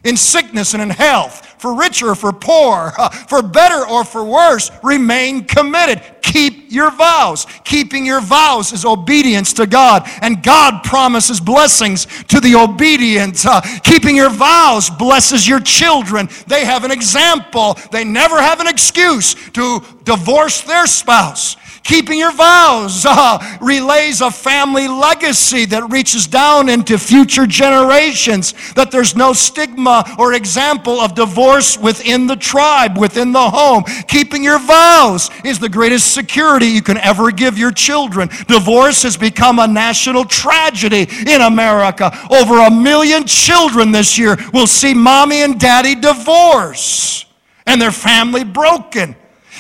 in 0.04 0.18
sickness 0.18 0.74
and 0.74 0.82
in 0.82 0.90
health, 0.90 1.49
for 1.60 1.76
richer 1.76 2.10
or 2.10 2.16
for 2.16 2.34
poor, 2.34 2.92
for 3.28 3.42
better 3.42 3.88
or 3.88 4.04
for 4.04 4.24
worse, 4.24 4.72
remain 4.82 5.46
committed. 5.46 6.02
Keep 6.22 6.72
your 6.72 6.92
vows. 6.92 7.46
Keeping 7.64 8.06
your 8.06 8.22
vows 8.22 8.74
is 8.74 8.86
obedience 8.86 9.54
to 9.54 9.68
God, 9.68 10.10
and 10.22 10.42
God 10.42 10.84
promises 10.84 11.40
blessings 11.40 12.06
to 12.26 12.40
the 12.40 12.56
obedient. 12.56 13.46
Uh, 13.46 13.62
keeping 13.84 14.16
your 14.16 14.30
vows 14.30 14.90
blesses 14.90 15.48
your 15.48 15.60
children. 15.60 16.30
They 16.48 16.66
have 16.66 16.84
an 16.84 16.92
example, 16.92 17.78
they 17.92 18.04
never 18.04 18.42
have 18.42 18.60
an 18.60 18.68
excuse 18.68 19.36
to 19.52 19.84
divorce 20.04 20.62
their 20.62 20.88
spouse. 20.88 21.56
Keeping 21.84 22.20
your 22.20 22.32
vows 22.32 23.06
uh, 23.10 23.58
relays 23.62 24.22
a 24.22 24.32
family 24.32 24.88
legacy 24.88 25.66
that 25.66 25.90
reaches 25.90 26.28
down 26.28 26.70
into 26.70 26.98
future 26.98 27.46
generations, 27.46 28.54
that 28.74 28.92
there's 28.92 29.16
no 29.16 29.34
stigma 29.34 30.04
or 30.18 30.34
example 30.34 31.00
of 31.00 31.16
divorce 31.16 31.78
within 31.78 32.28
the 32.28 32.36
tribe, 32.36 32.98
within 32.98 33.32
the 33.32 33.50
home. 33.50 33.84
Keeping 34.08 34.44
your 34.44 34.60
vows 34.60 35.30
is 35.44 35.60
the 35.60 35.70
greatest 35.70 36.14
security 36.14 36.68
you 36.68 36.82
can 36.82 36.98
ever 36.98 37.32
give 37.32 37.58
your 37.58 37.72
children. 37.72 38.30
Divorce 38.48 39.04
has 39.04 39.18
become 39.18 39.60
a 39.60 39.68
national 39.68 40.26
tragedy 40.26 41.08
in 41.28 41.42
America. 41.42 42.12
Over 42.30 42.60
a 42.60 42.72
million 42.72 43.26
children 43.26 43.92
this 43.92 44.18
year 44.18 44.38
will 44.54 44.68
see 44.68 44.94
mommy 44.94 45.42
and 45.42 45.60
daddy 45.60 45.96
divorce 45.96 47.26
and 47.66 47.82
their 47.82 47.92
family 47.92 48.44
broken. 48.44 49.16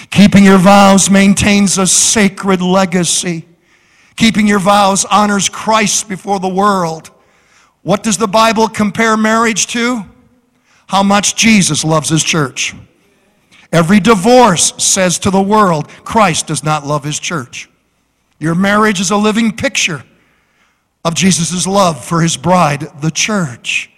Keeping 0.09 0.43
your 0.43 0.57
vows 0.57 1.09
maintains 1.09 1.77
a 1.77 1.87
sacred 1.87 2.61
legacy. 2.61 3.45
Keeping 4.15 4.47
your 4.47 4.59
vows 4.59 5.05
honors 5.05 5.49
Christ 5.49 6.09
before 6.09 6.39
the 6.39 6.49
world. 6.49 7.11
What 7.83 8.03
does 8.03 8.17
the 8.17 8.27
Bible 8.27 8.67
compare 8.67 9.15
marriage 9.15 9.67
to? 9.67 10.03
How 10.87 11.03
much 11.03 11.35
Jesus 11.35 11.83
loves 11.83 12.09
his 12.09 12.23
church. 12.23 12.75
Every 13.71 13.99
divorce 13.99 14.73
says 14.77 15.19
to 15.19 15.29
the 15.29 15.41
world, 15.41 15.87
Christ 16.03 16.47
does 16.47 16.63
not 16.63 16.85
love 16.85 17.03
his 17.03 17.19
church. 17.19 17.69
Your 18.39 18.55
marriage 18.55 18.99
is 18.99 19.11
a 19.11 19.17
living 19.17 19.55
picture 19.55 20.03
of 21.05 21.13
Jesus' 21.13 21.67
love 21.67 22.03
for 22.03 22.21
his 22.21 22.35
bride, 22.35 22.87
the 23.01 23.11
church. 23.11 23.91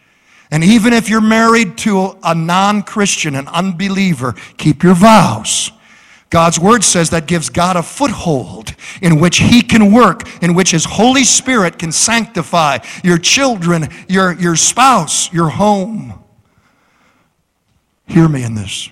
And 0.52 0.64
even 0.64 0.92
if 0.92 1.10
you're 1.10 1.22
married 1.22 1.78
to 1.80 2.18
a 2.22 2.36
non 2.36 2.84
Christian, 2.84 3.36
an 3.36 3.48
unbeliever, 3.48 4.36
keep 4.58 4.84
your 4.84 4.96
vows. 4.96 5.72
God's 6.32 6.58
word 6.58 6.84
says 6.84 7.10
that 7.10 7.28
gives 7.28 7.50
God 7.50 7.76
a 7.76 7.84
foothold 7.84 8.74
in 9.02 9.20
which 9.20 9.40
he 9.40 9.62
can 9.62 9.92
work, 9.92 10.24
in 10.42 10.56
which 10.56 10.72
his 10.72 10.86
Holy 10.86 11.26
Spirit 11.26 11.78
can 11.78 11.92
sanctify 11.92 12.80
your 13.04 13.18
children, 13.18 13.90
your, 14.08 14.32
your 14.34 14.56
spouse, 14.56 15.32
your 15.34 15.50
home. 15.50 16.24
Hear 18.08 18.30
me 18.30 18.44
in 18.44 18.56
this. 18.56 18.90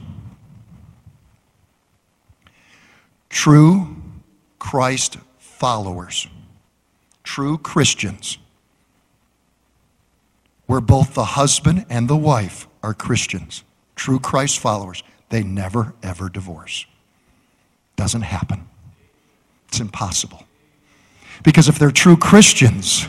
True 3.30 3.96
Christ 4.60 5.18
followers, 5.38 6.28
true 7.24 7.58
Christians, 7.58 8.38
where 10.66 10.82
both 10.82 11.14
the 11.14 11.24
husband 11.24 11.86
and 11.90 12.10
the 12.10 12.18
wife 12.18 12.68
are 12.84 12.94
Christians, 12.94 13.64
true 13.96 14.20
Christ 14.20 14.60
followers, 14.60 15.04
they 15.30 15.42
never 15.42 15.94
ever 16.04 16.28
divorce. 16.28 16.86
Doesn't 18.00 18.22
happen. 18.22 18.66
It's 19.68 19.82
impossible. 19.82 20.46
Because 21.44 21.68
if 21.68 21.78
they're 21.78 21.92
true 21.92 22.16
Christians, 22.16 23.06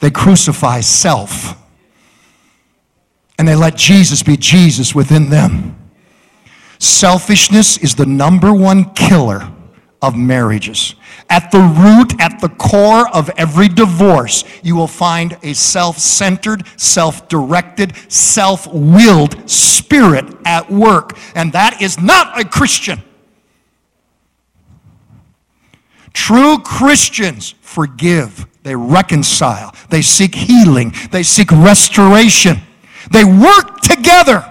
they 0.00 0.10
crucify 0.10 0.80
self 0.80 1.56
and 3.38 3.48
they 3.48 3.54
let 3.54 3.74
Jesus 3.74 4.22
be 4.22 4.36
Jesus 4.36 4.94
within 4.94 5.30
them. 5.30 5.78
Selfishness 6.78 7.78
is 7.78 7.94
the 7.94 8.04
number 8.04 8.52
one 8.52 8.92
killer 8.92 9.50
of 10.02 10.14
marriages. 10.14 10.94
At 11.30 11.50
the 11.50 11.60
root, 11.60 12.20
at 12.20 12.38
the 12.38 12.50
core 12.50 13.08
of 13.16 13.30
every 13.38 13.68
divorce, 13.68 14.44
you 14.62 14.76
will 14.76 14.88
find 14.88 15.38
a 15.42 15.54
self 15.54 15.96
centered, 15.96 16.66
self 16.76 17.30
directed, 17.30 17.94
self 18.12 18.66
willed 18.66 19.48
spirit 19.48 20.26
at 20.44 20.70
work. 20.70 21.16
And 21.34 21.50
that 21.54 21.80
is 21.80 21.98
not 21.98 22.38
a 22.38 22.44
Christian. 22.44 23.02
True 26.12 26.58
Christians 26.58 27.54
forgive, 27.60 28.46
they 28.62 28.76
reconcile, 28.76 29.74
they 29.88 30.02
seek 30.02 30.34
healing, 30.34 30.94
they 31.10 31.22
seek 31.22 31.50
restoration, 31.50 32.58
they 33.10 33.24
work 33.24 33.80
together. 33.80 34.48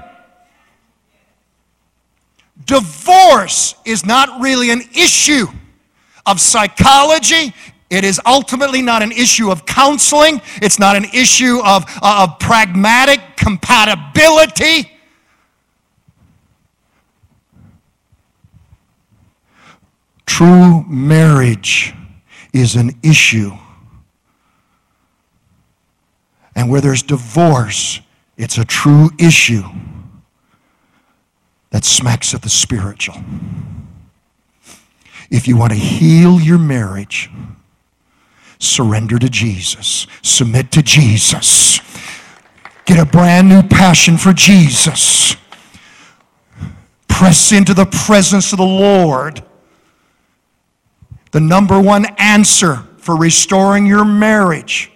Divorce 2.65 3.75
is 3.85 4.05
not 4.05 4.41
really 4.41 4.71
an 4.71 4.81
issue 4.95 5.47
of 6.25 6.39
psychology. 6.39 7.53
It 7.89 8.05
is 8.05 8.21
ultimately 8.25 8.81
not 8.81 9.03
an 9.03 9.11
issue 9.11 9.51
of 9.51 9.65
counseling. 9.65 10.41
It's 10.61 10.79
not 10.79 10.95
an 10.95 11.05
issue 11.13 11.59
of, 11.65 11.83
uh, 12.01 12.27
of 12.27 12.39
pragmatic 12.39 13.19
compatibility. 13.35 14.89
True 20.31 20.85
marriage 20.87 21.93
is 22.53 22.77
an 22.77 22.91
issue. 23.03 23.51
And 26.55 26.69
where 26.69 26.79
there's 26.79 27.03
divorce, 27.03 27.99
it's 28.37 28.57
a 28.57 28.63
true 28.63 29.09
issue 29.19 29.63
that 31.71 31.83
smacks 31.83 32.33
at 32.33 32.43
the 32.43 32.49
spiritual. 32.49 33.15
If 35.29 35.49
you 35.49 35.57
want 35.57 35.73
to 35.73 35.77
heal 35.77 36.39
your 36.39 36.57
marriage, 36.57 37.29
surrender 38.57 39.19
to 39.19 39.27
Jesus, 39.27 40.07
submit 40.21 40.71
to 40.71 40.81
Jesus, 40.81 41.81
get 42.85 42.97
a 42.97 43.05
brand 43.05 43.49
new 43.49 43.63
passion 43.63 44.15
for 44.15 44.31
Jesus, 44.31 45.35
press 47.09 47.51
into 47.51 47.73
the 47.73 47.85
presence 47.85 48.53
of 48.53 48.57
the 48.59 48.63
Lord 48.63 49.43
the 51.31 51.39
number 51.39 51.79
one 51.79 52.05
answer 52.17 52.83
for 52.97 53.15
restoring 53.15 53.85
your 53.85 54.05
marriage. 54.05 54.91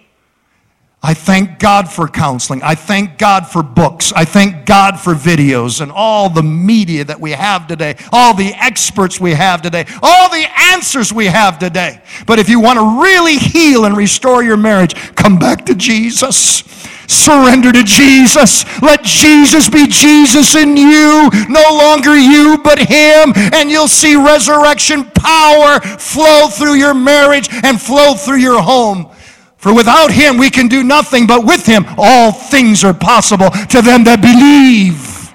I 1.06 1.14
thank 1.14 1.60
God 1.60 1.88
for 1.88 2.08
counseling. 2.08 2.64
I 2.64 2.74
thank 2.74 3.16
God 3.16 3.46
for 3.46 3.62
books. 3.62 4.12
I 4.12 4.24
thank 4.24 4.66
God 4.66 4.98
for 4.98 5.14
videos 5.14 5.80
and 5.80 5.92
all 5.92 6.28
the 6.28 6.42
media 6.42 7.04
that 7.04 7.20
we 7.20 7.30
have 7.30 7.68
today, 7.68 7.94
all 8.10 8.34
the 8.34 8.52
experts 8.54 9.20
we 9.20 9.30
have 9.30 9.62
today, 9.62 9.86
all 10.02 10.28
the 10.28 10.44
answers 10.72 11.12
we 11.12 11.26
have 11.26 11.60
today. 11.60 12.02
But 12.26 12.40
if 12.40 12.48
you 12.48 12.58
want 12.58 12.80
to 12.80 13.00
really 13.04 13.38
heal 13.38 13.84
and 13.84 13.96
restore 13.96 14.42
your 14.42 14.56
marriage, 14.56 14.96
come 15.14 15.38
back 15.38 15.64
to 15.66 15.76
Jesus. 15.76 16.64
Surrender 17.06 17.70
to 17.70 17.84
Jesus. 17.84 18.64
Let 18.82 19.04
Jesus 19.04 19.70
be 19.70 19.86
Jesus 19.86 20.56
in 20.56 20.76
you. 20.76 21.30
No 21.48 21.62
longer 21.70 22.18
you, 22.18 22.58
but 22.64 22.80
Him. 22.80 23.32
And 23.54 23.70
you'll 23.70 23.86
see 23.86 24.16
resurrection 24.16 25.04
power 25.14 25.78
flow 25.78 26.48
through 26.48 26.74
your 26.74 26.94
marriage 26.94 27.48
and 27.62 27.80
flow 27.80 28.14
through 28.14 28.38
your 28.38 28.60
home. 28.60 29.12
For 29.66 29.74
without 29.74 30.12
Him, 30.12 30.38
we 30.38 30.48
can 30.48 30.68
do 30.68 30.84
nothing, 30.84 31.26
but 31.26 31.44
with 31.44 31.66
Him, 31.66 31.84
all 31.98 32.30
things 32.30 32.84
are 32.84 32.94
possible 32.94 33.50
to 33.50 33.82
them 33.82 34.04
that 34.04 34.20
believe. 34.22 35.34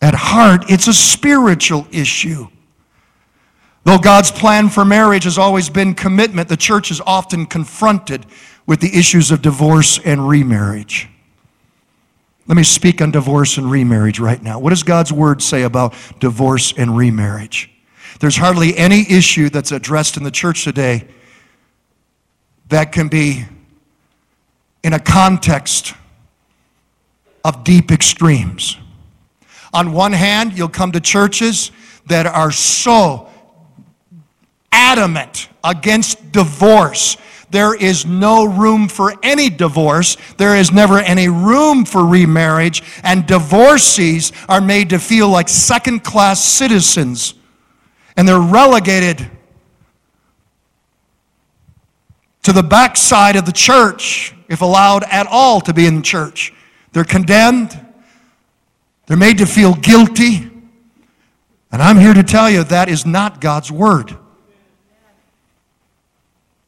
At 0.00 0.14
heart, 0.14 0.70
it's 0.70 0.88
a 0.88 0.94
spiritual 0.94 1.86
issue. 1.92 2.48
Though 3.84 3.98
God's 3.98 4.30
plan 4.30 4.70
for 4.70 4.86
marriage 4.86 5.24
has 5.24 5.36
always 5.36 5.68
been 5.68 5.92
commitment, 5.92 6.48
the 6.48 6.56
church 6.56 6.90
is 6.90 7.02
often 7.02 7.44
confronted 7.44 8.24
with 8.64 8.80
the 8.80 8.98
issues 8.98 9.30
of 9.30 9.42
divorce 9.42 9.98
and 10.02 10.26
remarriage. 10.26 11.10
Let 12.46 12.56
me 12.56 12.64
speak 12.64 13.02
on 13.02 13.10
divorce 13.10 13.58
and 13.58 13.70
remarriage 13.70 14.18
right 14.18 14.42
now. 14.42 14.58
What 14.58 14.70
does 14.70 14.82
God's 14.82 15.12
word 15.12 15.42
say 15.42 15.64
about 15.64 15.92
divorce 16.20 16.72
and 16.74 16.96
remarriage? 16.96 17.70
There's 18.18 18.38
hardly 18.38 18.74
any 18.78 19.02
issue 19.12 19.50
that's 19.50 19.72
addressed 19.72 20.16
in 20.16 20.22
the 20.22 20.30
church 20.30 20.64
today 20.64 21.06
that 22.70 22.92
can 22.92 23.08
be 23.08 23.44
in 24.82 24.92
a 24.92 24.98
context 24.98 25.94
of 27.44 27.62
deep 27.62 27.92
extremes. 27.92 28.76
On 29.72 29.92
one 29.92 30.12
hand, 30.12 30.56
you'll 30.56 30.68
come 30.68 30.92
to 30.92 31.00
churches 31.00 31.70
that 32.06 32.26
are 32.26 32.50
so 32.50 33.28
adamant 34.72 35.48
against 35.62 36.32
divorce 36.32 37.16
there 37.50 37.74
is 37.74 38.06
no 38.06 38.44
room 38.44 38.88
for 38.88 39.14
any 39.22 39.50
divorce. 39.50 40.16
There 40.36 40.56
is 40.56 40.70
never 40.70 40.98
any 40.98 41.28
room 41.28 41.84
for 41.84 42.06
remarriage. 42.06 42.82
And 43.02 43.26
divorcees 43.26 44.32
are 44.48 44.60
made 44.60 44.90
to 44.90 44.98
feel 44.98 45.28
like 45.28 45.48
second 45.48 46.04
class 46.04 46.42
citizens. 46.44 47.34
And 48.16 48.26
they're 48.26 48.38
relegated 48.38 49.28
to 52.42 52.52
the 52.52 52.62
backside 52.62 53.36
of 53.36 53.44
the 53.44 53.52
church, 53.52 54.34
if 54.48 54.62
allowed 54.62 55.04
at 55.04 55.26
all 55.26 55.60
to 55.62 55.74
be 55.74 55.86
in 55.86 55.96
the 55.96 56.02
church. 56.02 56.52
They're 56.92 57.04
condemned. 57.04 57.78
They're 59.06 59.16
made 59.16 59.38
to 59.38 59.46
feel 59.46 59.74
guilty. 59.74 60.50
And 61.72 61.82
I'm 61.82 61.98
here 61.98 62.14
to 62.14 62.22
tell 62.22 62.50
you 62.50 62.64
that 62.64 62.88
is 62.88 63.06
not 63.06 63.40
God's 63.40 63.70
word. 63.70 64.16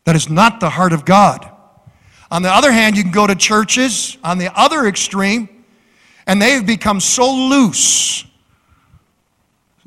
That 0.05 0.17
is 0.17 0.29
not 0.29 0.61
the 0.61 0.71
heart 0.71 0.93
of 0.93 1.05
God. 1.05 1.49
On 2.31 2.43
the 2.43 2.51
other 2.51 2.73
hand, 2.73 2.97
you 2.97 3.03
can 3.03 3.13
go 3.13 3.27
to 3.27 3.35
churches 3.35 4.17
on 4.25 4.39
the 4.39 4.51
other 4.59 4.87
extreme, 4.87 5.49
and 6.27 6.41
they've 6.41 6.65
become 6.65 6.99
so 6.99 7.31
loose, 7.33 8.25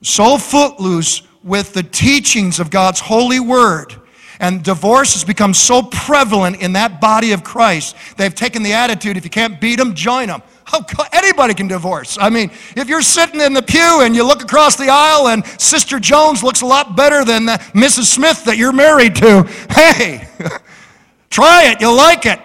so 0.02 0.38
footloose 0.38 1.24
with 1.44 1.74
the 1.74 1.84
teachings 1.84 2.60
of 2.60 2.70
God's 2.70 3.00
holy 3.00 3.40
word. 3.40 3.96
And 4.40 4.64
divorce 4.64 5.14
has 5.14 5.24
become 5.24 5.54
so 5.54 5.84
prevalent 5.84 6.62
in 6.62 6.74
that 6.74 7.00
body 7.00 7.32
of 7.32 7.44
Christ, 7.44 7.96
they've 8.18 8.34
taken 8.34 8.64
the 8.64 8.74
attitude 8.74 9.18
if 9.18 9.24
you 9.24 9.30
can't 9.30 9.60
beat 9.60 9.78
them, 9.78 9.96
join 9.96 10.28
them. 10.28 10.42
How, 10.66 10.84
anybody 11.14 11.54
can 11.54 11.68
divorce. 11.68 12.18
I 12.20 12.32
mean, 12.32 12.50
if 12.76 12.90
you're 12.90 13.04
sitting 13.04 13.40
in 13.40 13.54
the 13.54 13.62
pew 13.62 14.02
and 14.02 14.16
you 14.16 14.26
look 14.26 14.42
across 14.42 14.76
the 14.76 14.90
aisle 14.90 15.28
and 15.28 15.46
Sister 15.62 16.00
Jones 16.00 16.42
looks 16.42 16.62
a 16.62 16.66
lot 16.66 16.96
better 16.96 17.24
than 17.24 17.46
Mrs. 17.46 18.06
Smith 18.06 18.44
that 18.46 18.58
you're 18.58 18.74
married 18.74 19.16
to, 19.18 19.44
hey, 19.70 20.28
try 21.30 21.66
it, 21.72 21.82
you'll 21.82 21.96
like 21.96 22.26
it. 22.26 22.40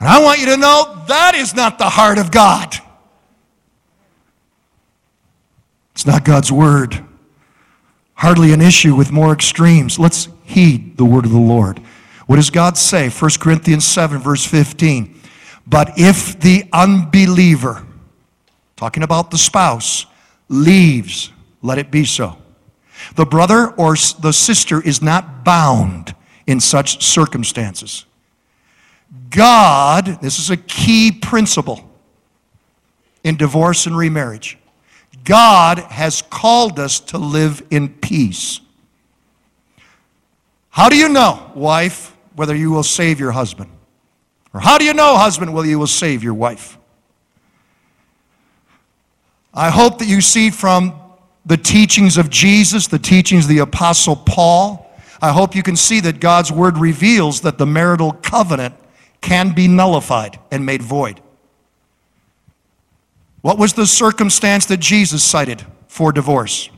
And 0.00 0.08
I 0.08 0.22
want 0.22 0.40
you 0.40 0.46
to 0.46 0.56
know 0.56 1.04
that 1.06 1.34
is 1.34 1.54
not 1.54 1.78
the 1.78 1.88
heart 1.88 2.18
of 2.18 2.30
God. 2.30 2.74
It's 5.92 6.06
not 6.06 6.24
God's 6.24 6.50
word. 6.50 7.03
Hardly 8.24 8.54
an 8.54 8.62
issue 8.62 8.94
with 8.94 9.12
more 9.12 9.34
extremes. 9.34 9.98
Let's 9.98 10.28
heed 10.44 10.96
the 10.96 11.04
word 11.04 11.26
of 11.26 11.30
the 11.30 11.38
Lord. 11.38 11.78
What 12.26 12.36
does 12.36 12.48
God 12.48 12.78
say? 12.78 13.10
1 13.10 13.30
Corinthians 13.38 13.86
7, 13.86 14.18
verse 14.18 14.46
15. 14.46 15.20
But 15.66 15.98
if 15.98 16.40
the 16.40 16.64
unbeliever, 16.72 17.86
talking 18.76 19.02
about 19.02 19.30
the 19.30 19.36
spouse, 19.36 20.06
leaves, 20.48 21.32
let 21.60 21.76
it 21.76 21.90
be 21.90 22.06
so. 22.06 22.38
The 23.14 23.26
brother 23.26 23.72
or 23.72 23.94
the 23.94 24.32
sister 24.32 24.80
is 24.80 25.02
not 25.02 25.44
bound 25.44 26.14
in 26.46 26.60
such 26.60 27.04
circumstances. 27.04 28.06
God, 29.28 30.22
this 30.22 30.38
is 30.38 30.48
a 30.48 30.56
key 30.56 31.12
principle 31.12 31.86
in 33.22 33.36
divorce 33.36 33.84
and 33.84 33.94
remarriage. 33.94 34.56
God 35.24 35.78
has 35.78 36.22
called 36.22 36.78
us 36.78 37.00
to 37.00 37.18
live 37.18 37.62
in 37.70 37.88
peace. 37.88 38.60
How 40.70 40.88
do 40.88 40.96
you 40.96 41.08
know, 41.08 41.50
wife, 41.54 42.14
whether 42.36 42.54
you 42.54 42.70
will 42.70 42.82
save 42.82 43.18
your 43.18 43.32
husband? 43.32 43.70
Or 44.52 44.60
how 44.60 44.78
do 44.78 44.84
you 44.84 44.94
know, 44.94 45.16
husband, 45.16 45.54
whether 45.54 45.68
you 45.68 45.78
will 45.78 45.86
save 45.86 46.22
your 46.22 46.34
wife? 46.34 46.78
I 49.52 49.70
hope 49.70 49.98
that 49.98 50.08
you 50.08 50.20
see 50.20 50.50
from 50.50 51.00
the 51.46 51.56
teachings 51.56 52.16
of 52.16 52.30
Jesus, 52.30 52.86
the 52.86 52.98
teachings 52.98 53.44
of 53.44 53.48
the 53.48 53.58
Apostle 53.58 54.16
Paul, 54.16 54.84
I 55.20 55.32
hope 55.32 55.54
you 55.54 55.62
can 55.62 55.76
see 55.76 56.00
that 56.00 56.20
God's 56.20 56.52
word 56.52 56.76
reveals 56.76 57.40
that 57.42 57.56
the 57.56 57.66
marital 57.66 58.12
covenant 58.12 58.74
can 59.20 59.54
be 59.54 59.68
nullified 59.68 60.38
and 60.50 60.66
made 60.66 60.82
void. 60.82 61.20
What 63.44 63.58
was 63.58 63.74
the 63.74 63.86
circumstance 63.86 64.64
that 64.66 64.78
Jesus 64.78 65.22
cited 65.22 65.62
for 65.86 66.12
divorce? 66.12 66.70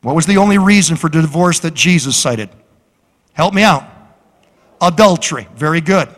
What 0.00 0.14
was 0.14 0.24
the 0.24 0.36
only 0.36 0.58
reason 0.58 0.94
for 0.94 1.08
divorce 1.08 1.58
that 1.58 1.74
Jesus 1.74 2.16
cited? 2.16 2.50
Help 3.32 3.52
me 3.52 3.64
out. 3.64 3.82
Adultery. 4.80 5.48
Very 5.56 5.80
good. 5.80 6.08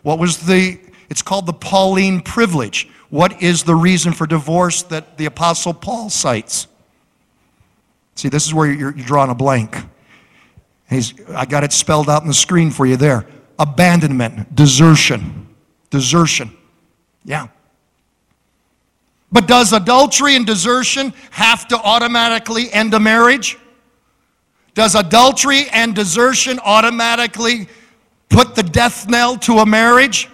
What 0.00 0.18
was 0.18 0.38
the, 0.38 0.80
it's 1.10 1.20
called 1.20 1.44
the 1.44 1.52
Pauline 1.52 2.22
privilege. 2.22 2.88
What 3.10 3.42
is 3.42 3.62
the 3.62 3.74
reason 3.74 4.14
for 4.14 4.26
divorce 4.26 4.84
that 4.84 5.18
the 5.18 5.26
Apostle 5.26 5.74
Paul 5.74 6.08
cites? 6.08 6.66
See, 8.14 8.30
this 8.30 8.46
is 8.46 8.54
where 8.54 8.72
you're, 8.72 8.96
you're 8.96 9.04
drawing 9.04 9.28
a 9.28 9.34
blank. 9.34 9.76
He's, 10.88 11.12
I 11.32 11.44
got 11.44 11.62
it 11.62 11.74
spelled 11.74 12.08
out 12.08 12.22
on 12.22 12.28
the 12.28 12.32
screen 12.32 12.70
for 12.70 12.86
you 12.86 12.96
there. 12.96 13.26
Abandonment, 13.58 14.54
desertion, 14.54 15.46
desertion. 15.90 16.56
Yeah. 17.26 17.48
But 19.30 19.46
does 19.46 19.72
adultery 19.72 20.36
and 20.36 20.46
desertion 20.46 21.12
have 21.30 21.68
to 21.68 21.76
automatically 21.76 22.72
end 22.72 22.94
a 22.94 23.00
marriage? 23.00 23.58
Does 24.74 24.94
adultery 24.94 25.66
and 25.72 25.94
desertion 25.94 26.60
automatically 26.64 27.68
put 28.28 28.54
the 28.54 28.62
death 28.62 29.08
knell 29.08 29.36
to 29.38 29.58
a 29.58 29.66
marriage? 29.66 30.28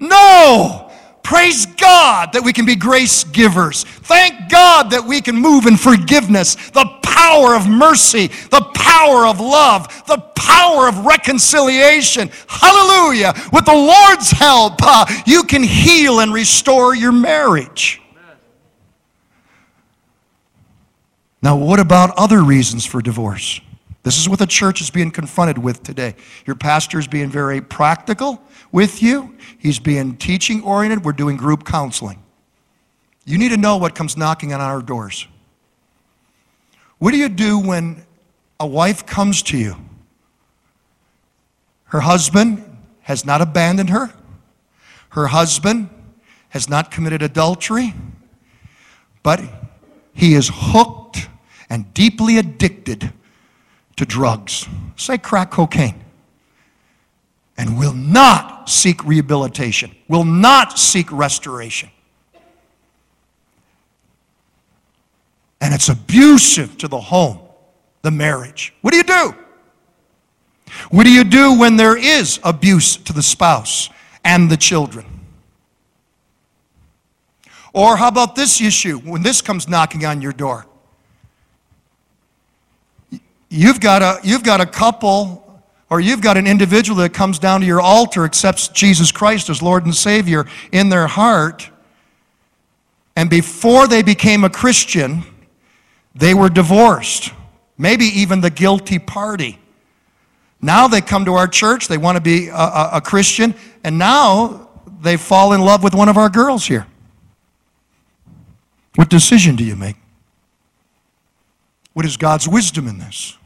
No. 0.00 0.90
Praise 1.22 1.66
God 1.66 2.32
that 2.32 2.44
we 2.44 2.52
can 2.52 2.64
be 2.64 2.76
grace 2.76 3.24
givers. 3.24 3.82
Thank 3.82 4.48
God 4.48 4.90
that 4.90 5.04
we 5.04 5.20
can 5.20 5.34
move 5.34 5.66
in 5.66 5.76
forgiveness, 5.76 6.54
the 6.70 6.86
power 7.02 7.56
of 7.56 7.66
mercy, 7.66 8.28
the 8.28 8.70
power 8.74 9.26
of 9.26 9.40
love, 9.40 9.88
the 10.06 10.18
power 10.36 10.86
of 10.86 11.04
reconciliation. 11.04 12.30
Hallelujah. 12.46 13.34
With 13.52 13.64
the 13.64 13.74
Lord's 13.74 14.30
help, 14.30 14.74
uh, 14.80 15.06
you 15.26 15.42
can 15.42 15.64
heal 15.64 16.20
and 16.20 16.32
restore 16.32 16.94
your 16.94 17.12
marriage. 17.12 18.00
Now, 21.46 21.54
what 21.54 21.78
about 21.78 22.12
other 22.18 22.42
reasons 22.42 22.84
for 22.84 23.00
divorce? 23.00 23.60
This 24.02 24.18
is 24.18 24.28
what 24.28 24.40
the 24.40 24.48
church 24.48 24.80
is 24.80 24.90
being 24.90 25.12
confronted 25.12 25.58
with 25.58 25.80
today. 25.80 26.16
Your 26.44 26.56
pastor 26.56 26.98
is 26.98 27.06
being 27.06 27.30
very 27.30 27.60
practical 27.60 28.42
with 28.72 29.00
you. 29.00 29.36
He's 29.56 29.78
being 29.78 30.16
teaching 30.16 30.64
oriented. 30.64 31.04
We're 31.04 31.12
doing 31.12 31.36
group 31.36 31.64
counseling. 31.64 32.20
You 33.26 33.38
need 33.38 33.50
to 33.50 33.56
know 33.56 33.76
what 33.76 33.94
comes 33.94 34.16
knocking 34.16 34.52
on 34.52 34.60
our 34.60 34.82
doors. 34.82 35.28
What 36.98 37.12
do 37.12 37.16
you 37.16 37.28
do 37.28 37.60
when 37.60 38.04
a 38.58 38.66
wife 38.66 39.06
comes 39.06 39.40
to 39.42 39.56
you? 39.56 39.76
Her 41.84 42.00
husband 42.00 42.76
has 43.02 43.24
not 43.24 43.40
abandoned 43.40 43.90
her. 43.90 44.12
Her 45.10 45.28
husband 45.28 45.90
has 46.48 46.68
not 46.68 46.90
committed 46.90 47.22
adultery, 47.22 47.94
but 49.22 49.40
he 50.12 50.34
is 50.34 50.50
hooked 50.52 51.05
and 51.68 51.92
deeply 51.94 52.38
addicted 52.38 53.12
to 53.96 54.04
drugs, 54.04 54.68
say 54.96 55.18
crack 55.18 55.50
cocaine, 55.50 56.02
and 57.56 57.78
will 57.78 57.94
not 57.94 58.68
seek 58.68 59.04
rehabilitation, 59.04 59.94
will 60.08 60.24
not 60.24 60.78
seek 60.78 61.10
restoration. 61.10 61.90
And 65.60 65.72
it's 65.72 65.88
abusive 65.88 66.76
to 66.78 66.88
the 66.88 67.00
home, 67.00 67.40
the 68.02 68.10
marriage. 68.10 68.74
What 68.82 68.92
do 68.92 68.98
you 68.98 69.02
do? 69.02 69.34
What 70.90 71.04
do 71.04 71.10
you 71.10 71.24
do 71.24 71.58
when 71.58 71.76
there 71.76 71.96
is 71.96 72.38
abuse 72.44 72.96
to 72.98 73.12
the 73.12 73.22
spouse 73.22 73.88
and 74.24 74.50
the 74.50 74.56
children? 74.56 75.06
Or 77.72 77.96
how 77.96 78.08
about 78.08 78.36
this 78.36 78.60
issue 78.60 78.98
when 78.98 79.22
this 79.22 79.40
comes 79.40 79.68
knocking 79.68 80.04
on 80.04 80.20
your 80.20 80.32
door? 80.32 80.66
You've 83.48 83.80
got 83.80 84.02
a, 84.02 84.20
you've 84.22 84.42
got 84.42 84.60
a 84.60 84.66
couple 84.66 85.42
or 85.88 86.00
you've 86.00 86.20
got 86.20 86.36
an 86.36 86.46
individual 86.46 87.00
that 87.00 87.14
comes 87.14 87.38
down 87.38 87.60
to 87.60 87.66
your 87.66 87.80
altar, 87.80 88.24
accepts 88.24 88.68
Jesus 88.68 89.12
Christ 89.12 89.48
as 89.48 89.62
Lord 89.62 89.84
and 89.84 89.94
Savior 89.94 90.46
in 90.72 90.88
their 90.88 91.06
heart, 91.06 91.70
and 93.14 93.30
before 93.30 93.86
they 93.86 94.02
became 94.02 94.44
a 94.44 94.50
Christian, 94.50 95.22
they 96.14 96.34
were 96.34 96.48
divorced, 96.48 97.32
maybe 97.78 98.04
even 98.04 98.40
the 98.40 98.50
guilty 98.50 98.98
party. 98.98 99.58
Now 100.60 100.88
they 100.88 101.00
come 101.00 101.24
to 101.24 101.34
our 101.34 101.48
church, 101.48 101.88
they 101.88 101.98
want 101.98 102.16
to 102.16 102.20
be 102.20 102.48
a, 102.48 102.54
a, 102.54 102.90
a 102.94 103.00
Christian, 103.00 103.54
and 103.84 103.98
now 103.98 104.68
they 105.00 105.16
fall 105.16 105.52
in 105.52 105.60
love 105.60 105.82
with 105.82 105.94
one 105.94 106.08
of 106.08 106.16
our 106.16 106.28
girls 106.28 106.66
here. 106.66 106.86
What 108.96 109.08
decision 109.08 109.56
do 109.56 109.64
you 109.64 109.76
make? 109.76 109.96
What 111.96 112.04
is 112.04 112.18
God's 112.18 112.46
wisdom 112.46 112.88
in 112.88 112.98
this? 112.98 113.38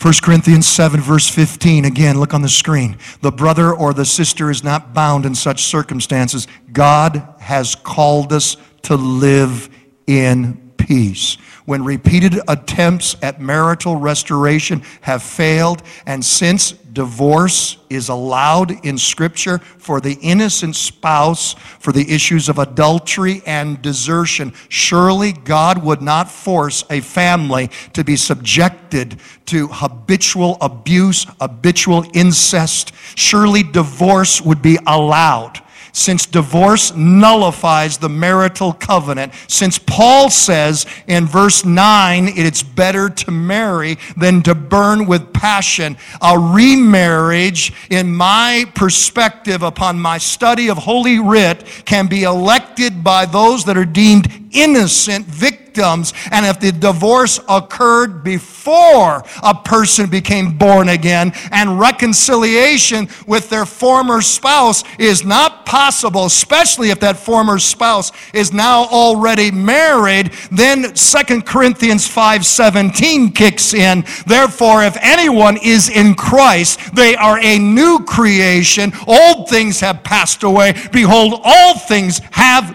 1 0.00 0.14
Corinthians 0.22 0.68
7, 0.68 1.00
verse 1.00 1.28
15. 1.28 1.84
Again, 1.84 2.20
look 2.20 2.32
on 2.32 2.42
the 2.42 2.48
screen. 2.48 2.96
The 3.22 3.32
brother 3.32 3.74
or 3.74 3.92
the 3.92 4.04
sister 4.04 4.52
is 4.52 4.62
not 4.62 4.94
bound 4.94 5.26
in 5.26 5.34
such 5.34 5.64
circumstances. 5.64 6.46
God 6.72 7.34
has 7.40 7.74
called 7.74 8.32
us 8.32 8.56
to 8.82 8.94
live 8.94 9.68
in 10.06 10.70
peace 10.76 11.36
when 11.66 11.84
repeated 11.84 12.40
attempts 12.48 13.16
at 13.22 13.40
marital 13.40 13.96
restoration 13.96 14.82
have 15.02 15.22
failed, 15.22 15.82
and 16.06 16.24
since 16.24 16.72
divorce 16.72 17.76
is 17.90 18.08
allowed 18.08 18.84
in 18.84 18.96
Scripture 18.96 19.58
for 19.58 20.00
the 20.00 20.16
innocent 20.22 20.74
spouse 20.74 21.54
for 21.78 21.92
the 21.92 22.10
issues 22.10 22.48
of 22.48 22.58
adultery 22.58 23.42
and 23.44 23.82
desertion, 23.82 24.52
surely 24.68 25.32
God 25.32 25.84
would 25.84 26.00
not 26.00 26.30
force 26.30 26.84
a 26.88 27.00
family 27.00 27.70
to 27.92 28.02
be 28.02 28.16
subjected 28.16 29.20
to 29.44 29.68
habitual 29.68 30.56
abuse, 30.60 31.26
habitual 31.40 32.06
incest. 32.14 32.92
Surely 33.14 33.62
divorce 33.62 34.40
would 34.40 34.62
be 34.62 34.78
allowed 34.86 35.60
since 35.96 36.26
divorce 36.26 36.94
nullifies 36.94 37.96
the 37.96 38.08
marital 38.08 38.74
covenant, 38.74 39.32
since 39.48 39.78
Paul 39.78 40.28
says 40.28 40.84
in 41.06 41.24
verse 41.24 41.64
9, 41.64 42.28
it's 42.36 42.62
better 42.62 43.08
to 43.08 43.30
marry 43.30 43.96
than 44.14 44.42
to 44.42 44.54
burn 44.54 45.06
with 45.06 45.32
passion, 45.32 45.96
a 46.20 46.38
remarriage, 46.38 47.72
in 47.88 48.14
my 48.14 48.70
perspective 48.74 49.62
upon 49.62 49.98
my 49.98 50.18
study 50.18 50.68
of 50.68 50.76
Holy 50.76 51.18
Writ, 51.18 51.64
can 51.86 52.08
be 52.08 52.24
elected 52.24 53.02
by 53.02 53.24
those 53.24 53.64
that 53.64 53.78
are 53.78 53.86
deemed 53.86 54.45
innocent 54.56 55.26
victims. 55.26 56.14
And 56.30 56.46
if 56.46 56.58
the 56.58 56.72
divorce 56.72 57.38
occurred 57.48 58.24
before 58.24 59.22
a 59.42 59.54
person 59.54 60.08
became 60.08 60.56
born 60.56 60.88
again 60.88 61.32
and 61.52 61.78
reconciliation 61.78 63.08
with 63.26 63.50
their 63.50 63.66
former 63.66 64.22
spouse 64.22 64.84
is 64.98 65.24
not 65.24 65.66
possible, 65.66 66.24
especially 66.24 66.88
if 66.90 67.00
that 67.00 67.18
former 67.18 67.58
spouse 67.58 68.10
is 68.32 68.54
now 68.54 68.86
already 68.86 69.50
married, 69.50 70.32
then 70.50 70.94
2 70.94 71.44
Corinthians 71.44 72.08
5:17 72.08 73.32
kicks 73.32 73.74
in. 73.74 74.04
Therefore, 74.26 74.82
if 74.82 74.96
anyone 75.02 75.58
is 75.58 75.90
in 75.90 76.14
Christ, 76.14 76.80
they 76.94 77.16
are 77.16 77.38
a 77.38 77.58
new 77.58 78.00
creation. 78.04 78.94
Old 79.06 79.50
things 79.50 79.80
have 79.80 80.02
passed 80.02 80.42
away. 80.42 80.74
Behold, 80.90 81.40
all 81.44 81.78
things 81.78 82.20
have 82.30 82.74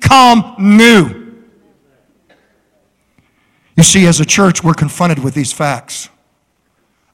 become 0.00 0.54
new. 0.58 1.26
You 3.76 3.84
see, 3.84 4.06
as 4.06 4.20
a 4.20 4.24
church, 4.24 4.64
we're 4.64 4.74
confronted 4.74 5.20
with 5.20 5.34
these 5.34 5.52
facts. 5.52 6.08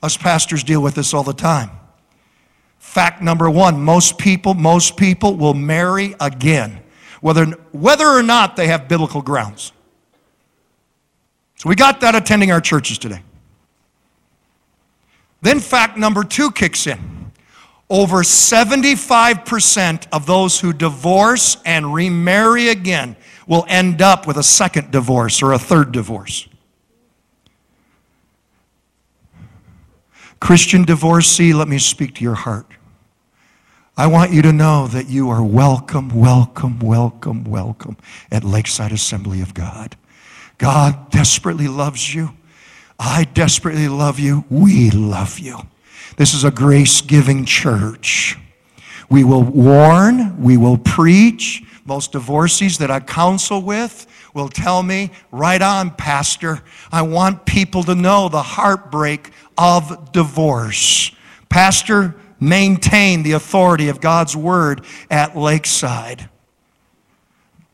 Us 0.02 0.16
pastors 0.16 0.64
deal 0.64 0.82
with 0.82 0.94
this 0.94 1.12
all 1.12 1.22
the 1.22 1.34
time. 1.34 1.70
Fact 2.78 3.22
number 3.22 3.50
one 3.50 3.80
most 3.82 4.18
people, 4.18 4.54
most 4.54 4.96
people 4.96 5.36
will 5.36 5.54
marry 5.54 6.14
again, 6.20 6.82
whether, 7.20 7.46
whether 7.72 8.06
or 8.06 8.22
not 8.22 8.56
they 8.56 8.66
have 8.68 8.88
biblical 8.88 9.20
grounds. 9.20 9.72
So 11.56 11.68
we 11.68 11.74
got 11.74 12.00
that 12.00 12.14
attending 12.14 12.50
our 12.52 12.60
churches 12.60 12.98
today. 12.98 13.22
Then 15.42 15.60
fact 15.60 15.98
number 15.98 16.24
two 16.24 16.50
kicks 16.50 16.86
in. 16.86 17.13
Over 17.90 18.22
75% 18.22 20.06
of 20.10 20.26
those 20.26 20.60
who 20.60 20.72
divorce 20.72 21.58
and 21.64 21.92
remarry 21.92 22.68
again 22.68 23.16
will 23.46 23.66
end 23.68 24.00
up 24.00 24.26
with 24.26 24.38
a 24.38 24.42
second 24.42 24.90
divorce 24.90 25.42
or 25.42 25.52
a 25.52 25.58
third 25.58 25.92
divorce. 25.92 26.48
Christian 30.40 30.84
divorcee, 30.84 31.52
let 31.52 31.68
me 31.68 31.78
speak 31.78 32.14
to 32.16 32.24
your 32.24 32.34
heart. 32.34 32.66
I 33.96 34.08
want 34.08 34.32
you 34.32 34.42
to 34.42 34.52
know 34.52 34.88
that 34.88 35.08
you 35.08 35.30
are 35.30 35.42
welcome, 35.42 36.08
welcome, 36.08 36.80
welcome, 36.80 37.44
welcome 37.44 37.96
at 38.30 38.42
Lakeside 38.44 38.92
Assembly 38.92 39.40
of 39.40 39.54
God. 39.54 39.96
God 40.58 41.10
desperately 41.10 41.68
loves 41.68 42.14
you. 42.14 42.30
I 42.98 43.24
desperately 43.24 43.88
love 43.88 44.18
you. 44.18 44.44
We 44.50 44.90
love 44.90 45.38
you. 45.38 45.60
This 46.16 46.32
is 46.32 46.44
a 46.44 46.50
grace 46.50 47.00
giving 47.00 47.44
church. 47.44 48.38
We 49.10 49.24
will 49.24 49.42
warn, 49.42 50.40
we 50.42 50.56
will 50.56 50.78
preach. 50.78 51.62
Most 51.84 52.12
divorcees 52.12 52.78
that 52.78 52.90
I 52.90 53.00
counsel 53.00 53.60
with 53.60 54.06
will 54.32 54.48
tell 54.48 54.82
me, 54.82 55.10
right 55.30 55.60
on, 55.60 55.90
Pastor, 55.90 56.62
I 56.90 57.02
want 57.02 57.44
people 57.44 57.82
to 57.84 57.94
know 57.94 58.28
the 58.28 58.42
heartbreak 58.42 59.30
of 59.58 60.12
divorce. 60.12 61.10
Pastor, 61.48 62.14
maintain 62.40 63.22
the 63.22 63.32
authority 63.32 63.88
of 63.88 64.00
God's 64.00 64.36
word 64.36 64.84
at 65.10 65.36
Lakeside. 65.36 66.28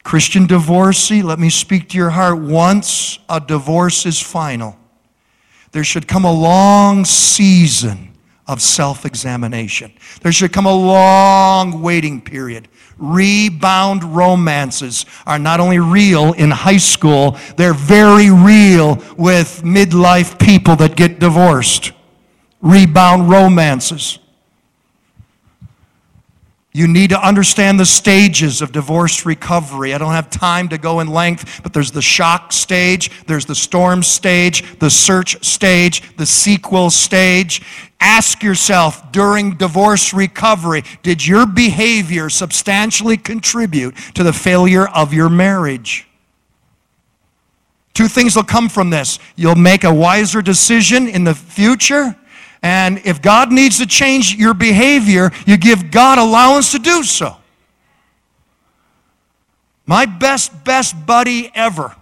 Christian 0.02 0.46
divorcee, 0.46 1.22
let 1.22 1.38
me 1.38 1.50
speak 1.50 1.90
to 1.90 1.96
your 1.96 2.10
heart. 2.10 2.38
Once 2.40 3.18
a 3.28 3.38
divorce 3.38 4.06
is 4.06 4.20
final, 4.20 4.76
there 5.72 5.84
should 5.84 6.08
come 6.08 6.24
a 6.24 6.32
long 6.32 7.04
season 7.04 8.10
of 8.50 8.60
self 8.60 9.06
examination. 9.06 9.92
There 10.22 10.32
should 10.32 10.52
come 10.52 10.66
a 10.66 10.74
long 10.74 11.80
waiting 11.82 12.20
period. 12.20 12.66
Rebound 12.98 14.02
romances 14.02 15.06
are 15.24 15.38
not 15.38 15.60
only 15.60 15.78
real 15.78 16.32
in 16.32 16.50
high 16.50 16.76
school, 16.76 17.38
they're 17.56 17.72
very 17.72 18.30
real 18.30 18.96
with 19.16 19.62
midlife 19.64 20.38
people 20.38 20.74
that 20.76 20.96
get 20.96 21.20
divorced. 21.20 21.92
Rebound 22.60 23.30
romances. 23.30 24.18
You 26.72 26.86
need 26.86 27.10
to 27.10 27.26
understand 27.26 27.80
the 27.80 27.86
stages 27.86 28.62
of 28.62 28.70
divorce 28.70 29.26
recovery. 29.26 29.92
I 29.92 29.98
don't 29.98 30.12
have 30.12 30.30
time 30.30 30.68
to 30.68 30.78
go 30.78 31.00
in 31.00 31.08
length, 31.08 31.62
but 31.64 31.72
there's 31.72 31.90
the 31.90 32.02
shock 32.02 32.52
stage, 32.52 33.10
there's 33.26 33.44
the 33.44 33.56
storm 33.56 34.04
stage, 34.04 34.78
the 34.78 34.90
search 34.90 35.44
stage, 35.44 36.16
the 36.16 36.26
sequel 36.26 36.90
stage. 36.90 37.62
Ask 37.98 38.44
yourself 38.44 39.10
during 39.10 39.56
divorce 39.56 40.14
recovery, 40.14 40.84
did 41.02 41.26
your 41.26 41.44
behavior 41.44 42.30
substantially 42.30 43.16
contribute 43.16 43.96
to 44.14 44.22
the 44.22 44.32
failure 44.32 44.86
of 44.86 45.12
your 45.12 45.28
marriage? 45.28 46.06
Two 47.94 48.06
things 48.06 48.36
will 48.36 48.44
come 48.44 48.68
from 48.68 48.90
this. 48.90 49.18
You'll 49.34 49.56
make 49.56 49.82
a 49.82 49.92
wiser 49.92 50.40
decision 50.40 51.08
in 51.08 51.24
the 51.24 51.34
future 51.34 52.16
and 52.62 53.00
if 53.04 53.22
God 53.22 53.50
needs 53.50 53.78
to 53.78 53.86
change 53.86 54.34
your 54.34 54.54
behavior, 54.54 55.30
you 55.46 55.56
give 55.56 55.90
God 55.90 56.18
allowance 56.18 56.72
to 56.72 56.78
do 56.78 57.02
so. 57.02 57.36
My 59.86 60.06
best, 60.06 60.62
best 60.64 61.06
buddy 61.06 61.50
ever. 61.54 61.96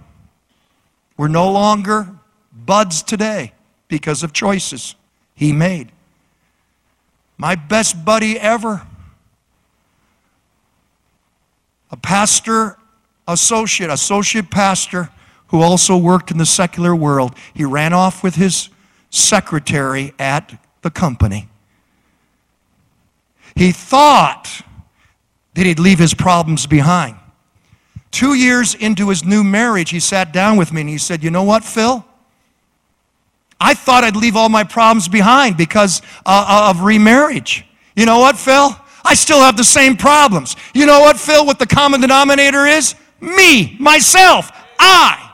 We're 1.17 1.29
no 1.29 1.51
longer 1.51 2.09
buds 2.53 3.03
today 3.03 3.53
because 3.87 4.23
of 4.23 4.33
choices 4.33 4.95
he 5.35 5.53
made. 5.53 5.91
My 7.39 7.55
best 7.55 8.05
buddy 8.05 8.39
ever. 8.39 8.83
A 11.91 11.97
pastor 11.97 12.77
associate, 13.27 13.91
associate 13.91 14.51
pastor 14.51 15.11
who 15.49 15.63
also 15.63 15.97
worked 15.97 16.31
in 16.31 16.39
the 16.39 16.47
secular 16.47 16.95
world. 16.95 17.35
He 17.55 17.65
ran 17.65 17.93
off 17.93 18.23
with 18.23 18.35
his 18.35 18.69
secretary 19.11 20.13
at 20.19 20.59
the 20.83 20.91
company. 20.91 21.49
He 23.55 23.73
thought 23.73 24.63
that 25.55 25.67
he'd 25.67 25.79
leave 25.79 25.99
his 25.99 26.15
problems 26.15 26.67
behind. 26.67 27.17
Two 28.11 28.35
years 28.35 28.75
into 28.75 29.09
his 29.09 29.25
new 29.25 29.43
marriage, 29.43 29.91
he 29.91 30.01
sat 30.01 30.33
down 30.33 30.57
with 30.57 30.73
me 30.73 30.83
and 30.83 30.91
he 30.91 30.99
said, 30.99 31.23
You 31.23 31.31
know 31.31 31.43
what, 31.43 31.65
Phil? 31.65 32.05
I 33.61 33.75
thought 33.75 34.05
I'd 34.05 34.17
leave 34.17 34.37
all 34.37 34.49
my 34.49 34.63
problems 34.63 35.09
behind 35.09 35.57
because 35.57 36.01
uh, 36.25 36.45
uh 36.49 36.71
of 36.71 36.83
remarriage. 36.83 37.67
You 37.97 38.07
know 38.07 38.21
what, 38.21 38.37
Phil? 38.39 38.71
I 39.05 39.15
still 39.15 39.41
have 39.41 39.57
the 39.57 39.65
same 39.65 39.97
problems. 39.97 40.55
You 40.75 40.87
know 40.87 41.01
what, 41.01 41.17
Phil, 41.17 41.45
what 41.45 41.59
the 41.59 41.67
common 41.67 42.01
denominator 42.01 42.67
is? 42.67 42.95
Me, 43.21 43.77
myself, 43.81 44.53
I. 44.79 45.28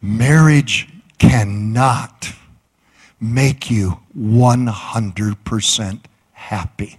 Marriage 0.00 0.88
cannot 1.18 2.32
make 3.20 3.70
you 3.70 3.98
100% 4.16 6.00
happy. 6.32 6.98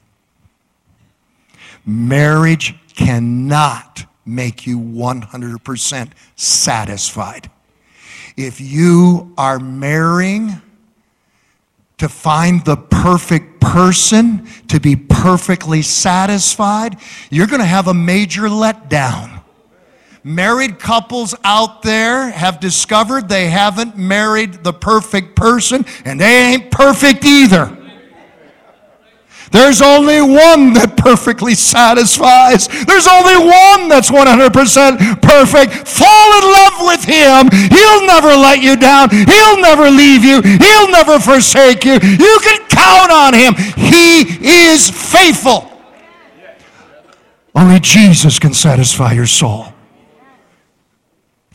Marriage 1.85 2.75
cannot 2.95 4.05
make 4.25 4.67
you 4.67 4.79
100% 4.79 6.11
satisfied. 6.35 7.49
If 8.35 8.61
you 8.61 9.33
are 9.37 9.59
marrying 9.59 10.61
to 11.97 12.07
find 12.07 12.63
the 12.63 12.77
perfect 12.77 13.59
person, 13.59 14.47
to 14.67 14.79
be 14.79 14.95
perfectly 14.95 15.81
satisfied, 15.81 16.97
you're 17.29 17.47
going 17.47 17.59
to 17.59 17.65
have 17.65 17.87
a 17.87 17.93
major 17.93 18.43
letdown. 18.43 19.38
Married 20.23 20.79
couples 20.79 21.33
out 21.45 21.81
there 21.81 22.29
have 22.29 22.59
discovered 22.59 23.29
they 23.29 23.47
haven't 23.47 23.97
married 23.97 24.63
the 24.63 24.73
perfect 24.73 25.35
person, 25.35 25.85
and 26.03 26.19
they 26.19 26.53
ain't 26.53 26.71
perfect 26.71 27.23
either. 27.23 27.75
There's 29.51 29.81
only 29.81 30.21
one 30.21 30.73
that 30.73 30.95
perfectly 30.97 31.55
satisfies. 31.55 32.67
There's 32.67 33.07
only 33.07 33.37
one 33.37 33.89
that's 33.89 34.11
100% 34.11 35.21
perfect. 35.21 35.87
Fall 35.87 36.29
in 36.37 36.45
love 36.45 36.75
with 36.85 37.03
him. 37.03 37.49
He'll 37.49 38.05
never 38.05 38.35
let 38.37 38.61
you 38.61 38.75
down. 38.75 39.09
He'll 39.09 39.59
never 39.61 39.89
leave 39.89 40.23
you. 40.23 40.41
He'll 40.41 40.91
never 40.91 41.19
forsake 41.19 41.83
you. 41.83 41.93
You 41.93 42.39
can 42.43 42.61
count 42.67 43.11
on 43.11 43.33
him. 43.33 43.55
He 43.55 44.21
is 44.45 44.89
faithful. 44.89 45.71
Only 47.55 47.79
Jesus 47.79 48.37
can 48.37 48.53
satisfy 48.53 49.13
your 49.13 49.25
soul. 49.25 49.73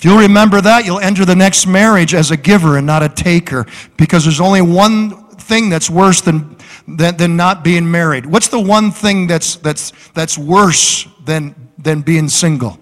You'll 0.05 0.19
remember 0.19 0.61
that, 0.61 0.85
you'll 0.85 1.01
enter 1.01 1.25
the 1.25 1.35
next 1.35 1.67
marriage 1.67 2.13
as 2.13 2.31
a 2.31 2.37
giver 2.37 2.77
and 2.77 2.87
not 2.87 3.03
a 3.03 3.09
taker 3.09 3.65
because 3.97 4.25
there's 4.25 4.39
only 4.39 4.61
one 4.61 5.29
thing 5.37 5.71
that's 5.71 5.89
worse 5.89 6.21
than, 6.21 6.59
than, 6.87 7.17
than 7.17 7.37
not 7.39 7.65
being 7.65 7.91
married. 7.91 8.27
What's 8.27 8.49
the 8.49 8.61
one 8.61 8.91
thing 8.91 9.27
that's, 9.27 9.57
that's, 9.57 9.95
that's 10.13 10.37
worse 10.37 11.09
than, 11.25 11.55
than 11.79 12.03
being 12.03 12.29
single? 12.29 12.79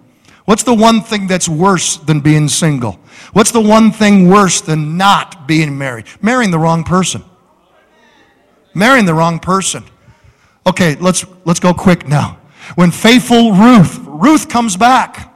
What's 0.46 0.64
the 0.64 0.74
one 0.74 1.00
thing 1.00 1.28
that's 1.28 1.48
worse 1.48 1.96
than 1.98 2.18
being 2.18 2.48
single? 2.48 2.98
What's 3.32 3.52
the 3.52 3.60
one 3.60 3.92
thing 3.92 4.28
worse 4.28 4.60
than 4.60 4.96
not 4.96 5.46
being 5.46 5.78
married? 5.78 6.06
Marrying 6.20 6.50
the 6.50 6.58
wrong 6.58 6.82
person. 6.82 7.22
Marrying 8.74 9.06
the 9.06 9.14
wrong 9.14 9.38
person. 9.38 9.84
Okay, 10.66 10.96
let's, 10.96 11.24
let's 11.44 11.60
go 11.60 11.72
quick 11.72 12.08
now. 12.08 12.40
When 12.74 12.90
faithful 12.90 13.52
Ruth, 13.52 14.00
Ruth 14.00 14.48
comes 14.48 14.76
back 14.76 15.31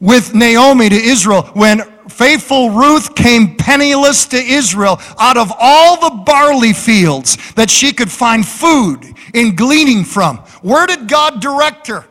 with 0.00 0.34
Naomi 0.34 0.88
to 0.88 0.96
Israel 0.96 1.42
when 1.54 1.80
faithful 2.08 2.70
Ruth 2.70 3.14
came 3.14 3.56
penniless 3.56 4.26
to 4.26 4.36
Israel 4.36 5.00
out 5.18 5.36
of 5.36 5.52
all 5.58 6.00
the 6.00 6.24
barley 6.24 6.72
fields 6.72 7.36
that 7.54 7.70
she 7.70 7.92
could 7.92 8.10
find 8.10 8.46
food 8.46 9.04
in 9.34 9.54
gleaning 9.56 10.04
from. 10.04 10.38
Where 10.62 10.86
did 10.86 11.08
God 11.08 11.40
direct 11.40 11.86
her? 11.88 12.06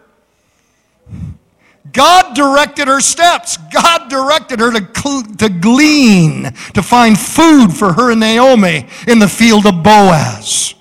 God 1.91 2.35
directed 2.35 2.87
her 2.87 3.01
steps. 3.01 3.57
God 3.57 4.09
directed 4.09 4.59
her 4.59 4.71
to, 4.71 5.23
to 5.37 5.49
glean, 5.49 6.43
to 6.73 6.83
find 6.83 7.17
food 7.17 7.73
for 7.73 7.93
her 7.93 8.11
and 8.11 8.19
Naomi 8.19 8.85
in 9.07 9.19
the 9.19 9.27
field 9.27 9.65
of 9.65 9.81
Boaz. 9.83 10.75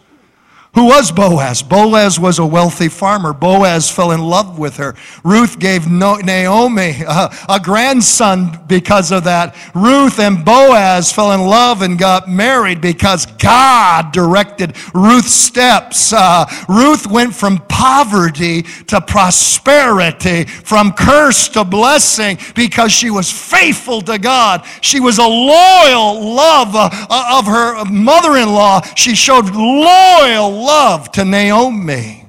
Who 0.77 0.85
was 0.85 1.11
Boaz? 1.11 1.62
Boaz 1.62 2.20
was 2.20 2.39
a 2.39 2.45
wealthy 2.45 2.91
farmer. 2.91 3.33
Boaz 3.33 3.91
fell 3.91 4.11
in 4.11 4.20
love 4.20 4.59
with 4.59 4.77
her. 4.77 4.95
Ruth 5.24 5.59
gave 5.59 5.91
Naomi 5.91 7.01
a, 7.01 7.31
a, 7.49 7.59
grandson 7.59 8.61
because 8.66 9.11
of 9.11 9.24
that. 9.24 9.57
Ruth 9.74 10.18
and 10.18 10.45
Boaz 10.45 11.11
fell 11.11 11.33
in 11.33 11.41
love 11.41 11.81
and 11.81 11.99
got 11.99 12.29
married 12.29 12.83
because 12.83 13.24
God 13.24 14.12
directed 14.12 14.77
Ruth's 14.93 15.33
steps. 15.33 16.12
Uh, 16.12 16.45
Ruth 16.68 17.07
went 17.07 17.35
from 17.35 17.57
poverty 17.68 18.64
to 18.89 19.01
prosperity, 19.01 20.45
from 20.45 20.93
curse 20.93 21.49
to 21.49 21.64
blessing 21.64 22.37
because 22.55 22.93
she 22.93 23.09
was 23.09 23.33
faithful 23.33 24.03
to 24.03 24.18
God. 24.18 24.62
She 24.83 25.01
was 25.01 25.16
a 25.16 25.27
loyal 25.27 26.35
love 26.35 26.74
uh, 26.74 27.39
of 27.39 27.47
her 27.47 27.83
mother 27.87 28.37
in 28.37 28.51
law. 28.51 28.83
She 28.95 29.14
showed 29.14 29.55
loyal 29.55 30.66
love 30.67 31.12
to 31.12 31.25
Naomi. 31.25 32.27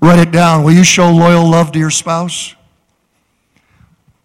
Write 0.00 0.18
it 0.18 0.30
down. 0.30 0.64
Will 0.64 0.72
you 0.72 0.84
show 0.84 1.10
loyal 1.10 1.48
love 1.48 1.72
to 1.72 1.78
your 1.78 1.90
spouse? 1.90 2.54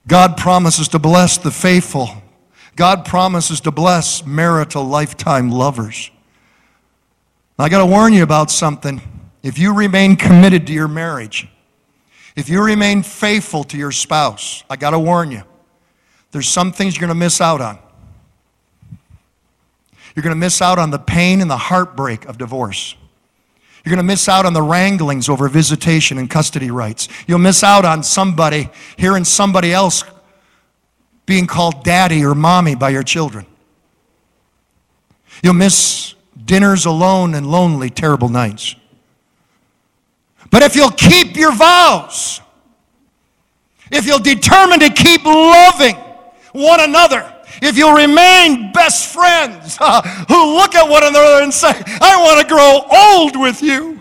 God 0.07 0.37
promises 0.37 0.87
to 0.89 0.99
bless 0.99 1.37
the 1.37 1.51
faithful. 1.51 2.09
God 2.75 3.05
promises 3.05 3.61
to 3.61 3.71
bless 3.71 4.25
marital 4.25 4.83
lifetime 4.83 5.51
lovers. 5.51 6.09
I 7.59 7.69
got 7.69 7.79
to 7.79 7.85
warn 7.85 8.13
you 8.13 8.23
about 8.23 8.49
something. 8.49 9.01
If 9.43 9.59
you 9.59 9.75
remain 9.75 10.15
committed 10.15 10.65
to 10.67 10.73
your 10.73 10.87
marriage, 10.87 11.47
if 12.35 12.49
you 12.49 12.63
remain 12.63 13.03
faithful 13.03 13.63
to 13.65 13.77
your 13.77 13.91
spouse, 13.91 14.63
I 14.69 14.77
got 14.77 14.91
to 14.91 14.99
warn 14.99 15.31
you, 15.31 15.43
there's 16.31 16.47
some 16.47 16.71
things 16.71 16.95
you're 16.95 17.01
going 17.01 17.09
to 17.09 17.25
miss 17.25 17.39
out 17.41 17.61
on. 17.61 17.77
You're 20.15 20.23
going 20.23 20.35
to 20.35 20.39
miss 20.39 20.61
out 20.61 20.79
on 20.79 20.91
the 20.91 20.99
pain 20.99 21.41
and 21.41 21.49
the 21.49 21.57
heartbreak 21.57 22.25
of 22.25 22.37
divorce. 22.37 22.95
You're 23.83 23.91
going 23.95 24.05
to 24.05 24.11
miss 24.11 24.29
out 24.29 24.45
on 24.45 24.53
the 24.53 24.61
wranglings 24.61 25.27
over 25.27 25.47
visitation 25.47 26.17
and 26.17 26.29
custody 26.29 26.69
rights. 26.69 27.07
You'll 27.27 27.39
miss 27.39 27.63
out 27.63 27.83
on 27.85 28.03
somebody, 28.03 28.69
hearing 28.97 29.23
somebody 29.23 29.73
else 29.73 30.03
being 31.25 31.47
called 31.47 31.83
daddy 31.83 32.23
or 32.25 32.35
mommy 32.35 32.75
by 32.75 32.89
your 32.89 33.03
children. 33.03 33.45
You'll 35.41 35.53
miss 35.53 36.13
dinners 36.45 36.85
alone 36.85 37.33
and 37.33 37.49
lonely, 37.49 37.89
terrible 37.89 38.29
nights. 38.29 38.75
But 40.51 40.61
if 40.63 40.75
you'll 40.75 40.91
keep 40.91 41.35
your 41.35 41.53
vows, 41.53 42.41
if 43.91 44.05
you'll 44.05 44.19
determine 44.19 44.79
to 44.81 44.89
keep 44.89 45.23
loving 45.25 45.95
one 46.51 46.81
another, 46.81 47.30
if 47.61 47.77
you'll 47.77 47.93
remain 47.93 48.71
best 48.71 49.13
friends 49.13 49.77
uh, 49.79 50.01
who 50.27 50.55
look 50.55 50.75
at 50.75 50.89
one 50.89 51.03
another 51.03 51.43
and 51.43 51.53
say, 51.53 51.71
I 52.01 52.17
want 52.21 52.41
to 52.41 52.47
grow 52.47 52.81
old 52.91 53.39
with 53.39 53.61
you. 53.61 54.00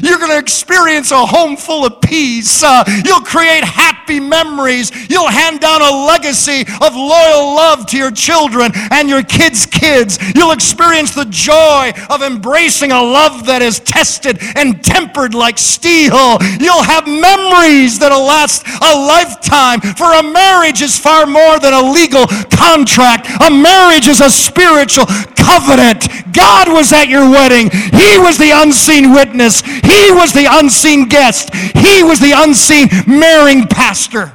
You're 0.00 0.18
going 0.18 0.30
to 0.30 0.38
experience 0.38 1.10
a 1.10 1.26
home 1.26 1.56
full 1.56 1.84
of 1.84 2.00
peace. 2.00 2.62
Uh, 2.62 2.84
you'll 3.04 3.20
create 3.20 3.64
happy 3.64 4.20
memories. 4.20 4.90
You'll 5.10 5.28
hand 5.28 5.60
down 5.60 5.82
a 5.82 6.06
legacy 6.06 6.62
of 6.80 6.94
loyal 6.94 7.54
love 7.54 7.86
to 7.86 7.98
your 7.98 8.10
children 8.10 8.72
and 8.90 9.08
your 9.08 9.22
kids' 9.22 9.66
kids. 9.66 10.18
You'll 10.34 10.52
experience 10.52 11.14
the 11.14 11.26
joy 11.26 11.92
of 12.10 12.22
embracing 12.22 12.92
a 12.92 13.02
love 13.02 13.46
that 13.46 13.62
is 13.62 13.80
tested 13.80 14.38
and 14.56 14.82
tempered 14.82 15.34
like 15.34 15.58
steel. 15.58 16.38
You'll 16.60 16.82
have 16.82 17.06
memories 17.06 17.98
that'll 17.98 18.24
last 18.24 18.66
a 18.66 18.96
lifetime. 18.96 19.80
For 19.80 20.12
a 20.12 20.22
marriage 20.22 20.82
is 20.82 20.98
far 20.98 21.26
more 21.26 21.58
than 21.58 21.72
a 21.72 21.82
legal 21.92 22.26
contract, 22.50 23.28
a 23.40 23.50
marriage 23.50 24.08
is 24.08 24.20
a 24.20 24.30
spiritual 24.30 25.06
covenant. 25.36 26.08
God 26.32 26.72
was 26.72 26.92
at 26.92 27.08
your 27.08 27.28
wedding, 27.30 27.70
He 27.70 28.18
was 28.18 28.38
the 28.38 28.52
unseen 28.54 29.12
witness. 29.12 29.62
He 29.82 30.12
was 30.12 30.32
the 30.32 30.46
unseen 30.48 31.08
guest. 31.08 31.54
He 31.54 32.02
was 32.02 32.20
the 32.20 32.32
unseen 32.34 32.88
marrying 33.06 33.66
pastor. 33.66 34.32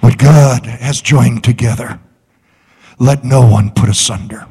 What 0.00 0.18
God 0.18 0.66
has 0.66 1.00
joined 1.00 1.44
together, 1.44 2.00
let 2.98 3.24
no 3.24 3.46
one 3.46 3.70
put 3.70 3.88
asunder. 3.88 4.46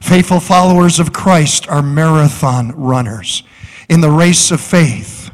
Faithful 0.00 0.40
followers 0.40 0.98
of 0.98 1.12
Christ 1.12 1.68
are 1.68 1.82
marathon 1.82 2.72
runners 2.72 3.42
in 3.88 4.00
the 4.00 4.10
race 4.10 4.50
of 4.50 4.60
faith 4.60 5.30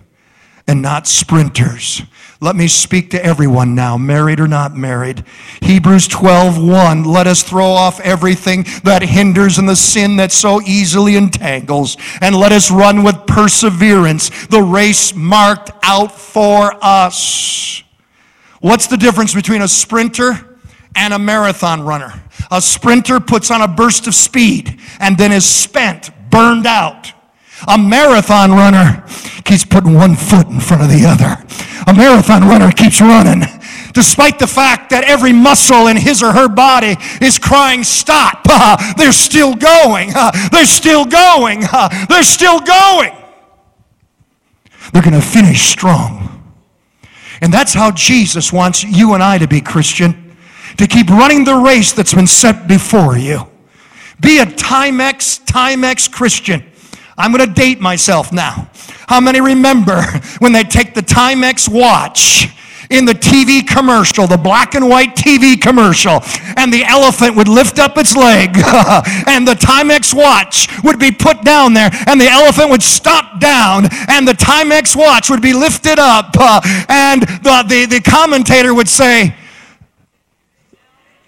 and 0.67 0.83
not 0.83 1.07
sprinters. 1.07 2.03
Let 2.41 2.55
me 2.55 2.69
speak 2.69 3.11
to 3.11 3.25
everyone 3.25 3.75
now, 3.75 3.99
married 3.99 4.39
or 4.39 4.47
not 4.47 4.77
married. 4.77 5.25
Hebrews 5.61 6.07
12, 6.07 6.63
1. 6.63 7.03
Let 7.03 7.27
us 7.27 7.43
throw 7.43 7.67
off 7.67 7.99
everything 7.99 8.65
that 8.85 9.03
hinders 9.03 9.59
and 9.59 9.69
the 9.69 9.75
sin 9.75 10.17
that 10.19 10.31
so 10.31 10.63
easily 10.63 11.17
entangles, 11.17 11.97
and 12.21 12.37
let 12.37 12.53
us 12.53 12.71
run 12.71 13.03
with 13.03 13.27
perseverance 13.27 14.47
the 14.47 14.63
race 14.63 15.17
marked 15.17 15.73
out 15.83 16.13
for 16.17 16.77
us. 16.81 17.83
What's 18.61 18.87
the 18.87 18.97
difference 18.97 19.35
between 19.35 19.63
a 19.63 19.69
sprinter 19.69 20.59
and 20.95 21.13
a 21.13 21.19
marathon 21.19 21.83
runner? 21.83 22.23
A 22.53 22.63
sprinter 22.63 23.19
puts 23.19 23.51
on 23.51 23.63
a 23.63 23.69
burst 23.69 24.07
of 24.07 24.15
speed 24.15 24.79
and 25.01 25.19
then 25.19 25.33
is 25.33 25.45
spent, 25.45 26.11
burned 26.31 26.67
out. 26.67 27.13
A 27.67 27.77
marathon 27.77 28.53
runner 28.53 29.05
keeps 29.45 29.65
putting 29.65 29.95
one 29.95 30.15
foot 30.15 30.47
in 30.47 30.61
front 30.61 30.83
of 30.83 30.89
the 30.89 31.05
other. 31.07 31.43
A 31.87 31.95
marathon 31.95 32.43
runner 32.49 32.71
keeps 32.71 33.01
running 33.01 33.43
despite 33.99 34.39
the 34.39 34.47
fact 34.47 34.91
that 34.91 35.03
every 35.03 35.33
muscle 35.33 35.89
in 35.89 35.97
his 35.97 36.23
or 36.23 36.33
her 36.33 36.49
body 36.49 36.95
is 37.21 37.37
crying, 37.37 37.83
Stop. 37.83 38.47
Uh, 38.49 38.95
they're 38.97 39.11
still 39.11 39.55
going. 39.55 40.13
Uh, 40.15 40.31
they're 40.53 40.67
still 40.67 41.05
going. 41.05 41.65
Uh, 41.65 42.07
they're 42.09 42.23
still 42.23 42.61
going. 42.61 43.13
They're 44.93 45.03
going 45.03 45.21
to 45.21 45.27
finish 45.27 45.63
strong. 45.63 46.55
And 47.41 47.53
that's 47.53 47.75
how 47.75 47.91
Jesus 47.91 48.53
wants 48.53 48.85
you 48.85 49.15
and 49.15 49.23
I 49.23 49.39
to 49.39 49.49
be 49.49 49.61
Christian, 49.61 50.37
to 50.77 50.87
keep 50.87 51.09
running 51.09 51.45
the 51.45 51.55
race 51.55 51.93
that's 51.93 52.15
been 52.15 52.27
set 52.27 52.69
before 52.69 53.19
you. 53.19 53.49
Be 54.21 54.39
a 54.39 54.47
Timex, 54.47 55.45
Timex 55.45 56.11
Christian. 56.11 56.68
I'm 57.19 57.33
going 57.33 57.47
to 57.47 57.53
date 57.53 57.81
myself 57.81 58.33
now. 58.33 58.71
How 59.09 59.21
many 59.21 59.41
remember 59.41 60.03
when 60.39 60.53
they 60.53 60.63
take 60.63 60.95
the 60.95 61.03
Timex 61.03 61.69
watch 61.69 62.47
in 62.91 63.05
the 63.05 63.13
TV 63.13 63.67
commercial, 63.67 64.27
the 64.27 64.37
black 64.37 64.75
and 64.75 64.89
white 64.89 65.15
TV 65.15 65.61
commercial, 65.61 66.23
and 66.57 66.73
the 66.73 66.85
elephant 66.85 67.37
would 67.37 67.49
lift 67.49 67.79
up 67.79 67.99
its 67.99 68.17
leg, 68.17 68.51
and 69.27 69.47
the 69.47 69.55
Timex 69.55 70.15
watch 70.15 70.69
would 70.85 70.99
be 70.99 71.11
put 71.11 71.43
down 71.45 71.75
there, 71.75 71.91
and 72.07 72.21
the 72.21 72.29
elephant 72.29 72.71
would 72.71 72.83
stop 72.83 73.41
down, 73.41 73.89
and 74.09 74.27
the 74.27 74.33
Timex 74.33 74.97
watch 74.97 75.29
would 75.29 75.43
be 75.43 75.53
lifted 75.53 75.99
up, 75.99 76.35
uh, 76.39 76.61
and 76.89 77.23
the, 77.23 77.65
the, 77.69 77.87
the 77.87 78.01
commentator 78.01 78.73
would 78.73 78.89
say, 78.89 79.35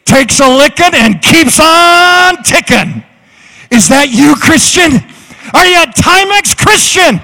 takes 0.07 0.41
a 0.41 0.49
licking 0.49 0.95
and 0.95 1.20
keeps 1.20 1.61
on 1.61 2.43
ticking. 2.43 3.05
Is 3.70 3.88
that 3.88 4.09
you, 4.11 4.34
Christian? 4.34 5.05
Are 5.55 5.66
you 5.66 5.82
a 5.82 5.86
Timex 5.86 6.57
Christian? 6.57 7.20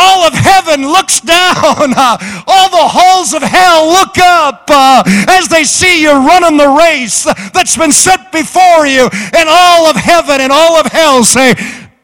All 0.00 0.26
of 0.26 0.32
heaven 0.32 0.82
looks 0.82 1.20
down. 1.36 1.92
Uh, 1.96 2.16
all 2.46 2.70
the 2.70 2.86
halls 2.88 3.34
of 3.34 3.42
hell 3.42 3.88
look 3.88 4.16
up 4.18 4.64
uh, 4.68 5.02
as 5.28 5.48
they 5.48 5.64
see 5.64 6.02
you 6.02 6.12
running 6.12 6.56
the 6.56 6.68
race 6.68 7.24
that's 7.52 7.76
been 7.76 7.92
set 7.92 8.30
before 8.30 8.86
you. 8.86 9.08
And 9.34 9.48
all 9.48 9.86
of 9.86 9.96
heaven 9.96 10.40
and 10.40 10.52
all 10.52 10.76
of 10.76 10.86
hell 10.86 11.24
say, 11.24 11.54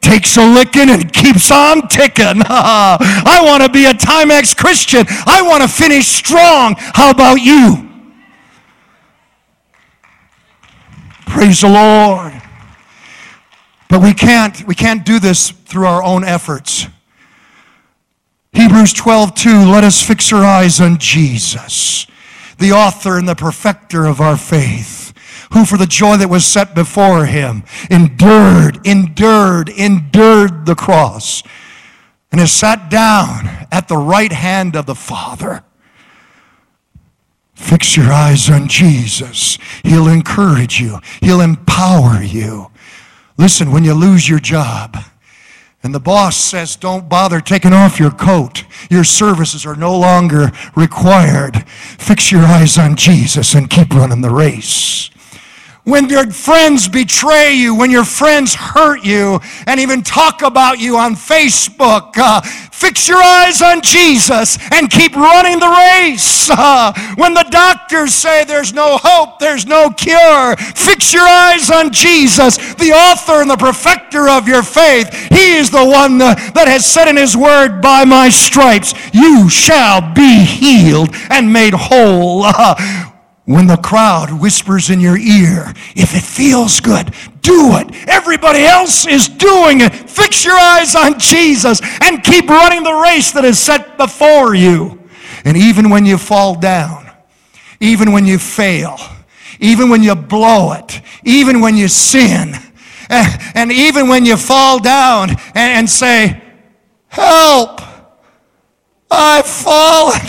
takes 0.01 0.37
a 0.37 0.45
licking 0.45 0.89
and 0.89 1.11
keeps 1.11 1.49
on 1.51 1.87
ticking. 1.87 2.25
I 2.45 3.41
want 3.43 3.63
to 3.63 3.69
be 3.69 3.85
a 3.85 3.93
Timex 3.93 4.55
Christian. 4.55 5.05
I 5.25 5.41
want 5.41 5.63
to 5.63 5.69
finish 5.69 6.05
strong. 6.05 6.75
How 6.77 7.09
about 7.09 7.35
you? 7.35 7.89
Praise 11.25 11.61
the 11.61 11.69
Lord. 11.69 12.33
But 13.89 14.01
we 14.01 14.13
can't, 14.13 14.65
we 14.67 14.75
can't 14.75 15.05
do 15.05 15.19
this 15.19 15.51
through 15.51 15.85
our 15.85 16.03
own 16.03 16.23
efforts. 16.23 16.87
Hebrews 18.53 18.93
12, 18.93 19.35
2, 19.35 19.49
let 19.69 19.83
us 19.83 20.01
fix 20.01 20.31
our 20.31 20.43
eyes 20.43 20.79
on 20.79 20.97
Jesus, 20.97 22.07
the 22.57 22.71
author 22.71 23.17
and 23.17 23.27
the 23.27 23.35
perfecter 23.35 24.05
of 24.05 24.21
our 24.21 24.37
faith, 24.37 25.13
who 25.51 25.65
for 25.65 25.77
the 25.77 25.85
joy 25.85 26.15
that 26.17 26.29
was 26.29 26.45
set 26.45 26.73
before 26.73 27.25
him 27.25 27.63
endured, 27.91 28.79
endured, 28.87 29.69
endured 29.69 30.65
the 30.65 30.75
cross, 30.75 31.43
and 32.31 32.39
has 32.39 32.51
sat 32.51 32.89
down 32.89 33.67
at 33.71 33.87
the 33.87 33.97
right 33.97 34.31
hand 34.31 34.75
of 34.75 34.85
the 34.85 34.95
Father. 34.95 35.63
Fix 37.55 37.95
your 37.95 38.11
eyes 38.11 38.49
on 38.49 38.67
Jesus. 38.67 39.57
He'll 39.83 40.07
encourage 40.07 40.79
you. 40.79 40.99
He'll 41.21 41.41
empower 41.41 42.21
you. 42.21 42.71
Listen, 43.37 43.71
when 43.71 43.83
you 43.83 43.93
lose 43.93 44.29
your 44.29 44.39
job 44.39 44.97
And 45.83 45.93
the 45.93 45.99
boss 45.99 46.35
says, 46.35 46.75
Don't 46.75 47.07
bother 47.07 47.39
taking 47.39 47.73
off 47.73 47.99
your 47.99 48.09
coat. 48.09 48.65
Your 48.89 49.03
services 49.03 49.67
are 49.67 49.75
no 49.75 49.95
longer 49.95 50.51
required. 50.75 51.63
Fix 51.67 52.31
your 52.31 52.41
eyes 52.41 52.77
on 52.79 52.95
Jesus 52.95 53.53
and 53.53 53.69
keep 53.69 53.93
running 53.93 54.21
the 54.21 54.31
race 54.31 55.11
when 55.85 56.09
your 56.09 56.29
friends 56.31 56.87
betray 56.87 57.53
you, 57.53 57.75
when 57.75 57.91
your 57.91 58.03
friends 58.03 58.55
hurt 58.55 59.05
you, 59.05 59.39
and 59.67 59.79
even 59.79 60.01
talk 60.01 60.41
about 60.41 60.79
you 60.79 60.97
on 60.97 61.15
Facebook, 61.15 62.17
uh, 62.17 62.41
fix 62.41 63.07
your 63.07 63.21
eyes 63.21 63.61
on 63.61 63.81
Jesus 63.81 64.57
and 64.71 64.89
keep 64.89 65.15
running 65.15 65.59
the 65.59 65.69
race. 65.69 66.49
Uh, 66.49 66.91
when 67.15 67.33
the 67.33 67.45
doctors 67.49 68.13
say 68.13 68.43
there's 68.43 68.73
no 68.73 68.97
hope, 69.01 69.39
there's 69.39 69.65
no 69.65 69.91
cure, 69.91 70.55
fix 70.57 71.13
your 71.13 71.25
eyes 71.25 71.69
on 71.69 71.93
Jesus, 71.93 72.57
the 72.75 72.91
author 72.91 73.41
and 73.41 73.49
the 73.49 73.57
perfecter 73.57 74.27
of 74.27 74.47
your 74.47 74.63
faith. 74.63 75.13
He 75.29 75.55
is 75.55 75.69
the 75.69 75.85
one 75.85 76.17
that 76.17 76.65
has 76.67 76.85
said 76.85 77.07
in 77.07 77.15
His 77.15 77.37
word, 77.37 77.79
By 77.81 78.05
my 78.05 78.29
stripes 78.29 78.95
you 79.13 79.49
shall 79.49 80.01
be 80.13 80.43
healed 80.43 81.09
and 81.29 81.53
made 81.53 81.73
whole. 81.75 82.43
Uh, 82.43 83.11
when 83.45 83.67
the 83.67 83.77
crowd 83.77 84.41
whispers 84.41 84.89
in 84.89 84.99
your 84.99 85.17
ear, 85.17 85.71
if 85.95 86.15
it 86.15 86.23
feels 86.23 86.79
good, 86.79 87.13
do 87.41 87.77
it. 87.77 88.07
Everybody 88.07 88.63
else 88.63 89.05
is 89.05 89.29
doing 89.29 89.81
it. 89.81 89.93
Fix 89.93 90.43
your 90.43 90.57
eyes 90.57 90.95
on 90.95 91.19
Jesus 91.19 91.79
and 92.01 92.23
keep 92.23 92.49
running 92.49 92.83
the 92.83 92.93
race 92.93 93.31
that 93.33 93.45
is 93.45 93.59
set 93.59 93.97
before 93.97 94.55
you. 94.55 94.99
And 95.43 95.55
even 95.55 95.91
when 95.91 96.05
you 96.05 96.17
fall 96.17 96.55
down, 96.55 97.09
even 97.79 98.11
when 98.11 98.25
you 98.25 98.39
fail, 98.39 98.97
even 99.59 99.89
when 99.89 100.01
you 100.01 100.15
blow 100.15 100.73
it, 100.73 101.01
even 101.23 101.61
when 101.61 101.77
you 101.77 101.87
sin, 101.87 102.55
eh, 103.11 103.51
and 103.53 103.71
even 103.71 104.07
when 104.07 104.25
you 104.25 104.37
fall 104.37 104.79
down 104.79 105.29
and 105.53 105.87
say, 105.87 106.41
Help! 107.09 107.79
I've 109.09 109.45
fallen 109.45 110.19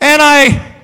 and 0.00 0.20
I 0.20 0.75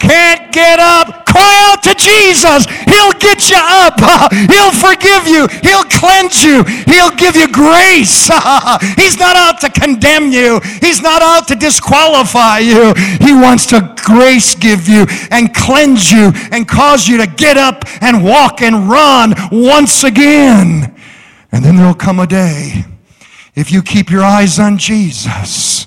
can't 0.00 0.50
get 0.50 0.80
up, 0.80 1.26
cry 1.26 1.70
out 1.70 1.82
to 1.84 1.94
Jesus. 1.94 2.64
He'll 2.88 3.12
get 3.12 3.50
you 3.50 3.60
up. 3.60 4.00
He'll 4.50 4.72
forgive 4.72 5.28
you. 5.28 5.46
He'll 5.62 5.84
cleanse 5.84 6.42
you. 6.42 6.64
He'll 6.64 7.14
give 7.14 7.36
you 7.36 7.46
grace. 7.52 8.26
He's 8.96 9.18
not 9.18 9.36
out 9.36 9.60
to 9.60 9.70
condemn 9.70 10.32
you. 10.32 10.60
He's 10.80 11.02
not 11.02 11.22
out 11.22 11.46
to 11.48 11.54
disqualify 11.54 12.58
you. 12.58 12.94
He 13.20 13.32
wants 13.32 13.66
to 13.66 13.94
grace 14.04 14.54
give 14.54 14.88
you 14.88 15.06
and 15.30 15.54
cleanse 15.54 16.10
you 16.10 16.32
and 16.50 16.66
cause 16.66 17.06
you 17.06 17.18
to 17.18 17.26
get 17.26 17.56
up 17.56 17.84
and 18.00 18.24
walk 18.24 18.62
and 18.62 18.88
run 18.88 19.34
once 19.52 20.02
again. 20.02 20.96
And 21.52 21.64
then 21.64 21.76
there'll 21.76 21.94
come 21.94 22.20
a 22.20 22.26
day, 22.26 22.84
if 23.54 23.70
you 23.70 23.82
keep 23.82 24.10
your 24.10 24.22
eyes 24.22 24.58
on 24.58 24.78
Jesus, 24.78 25.84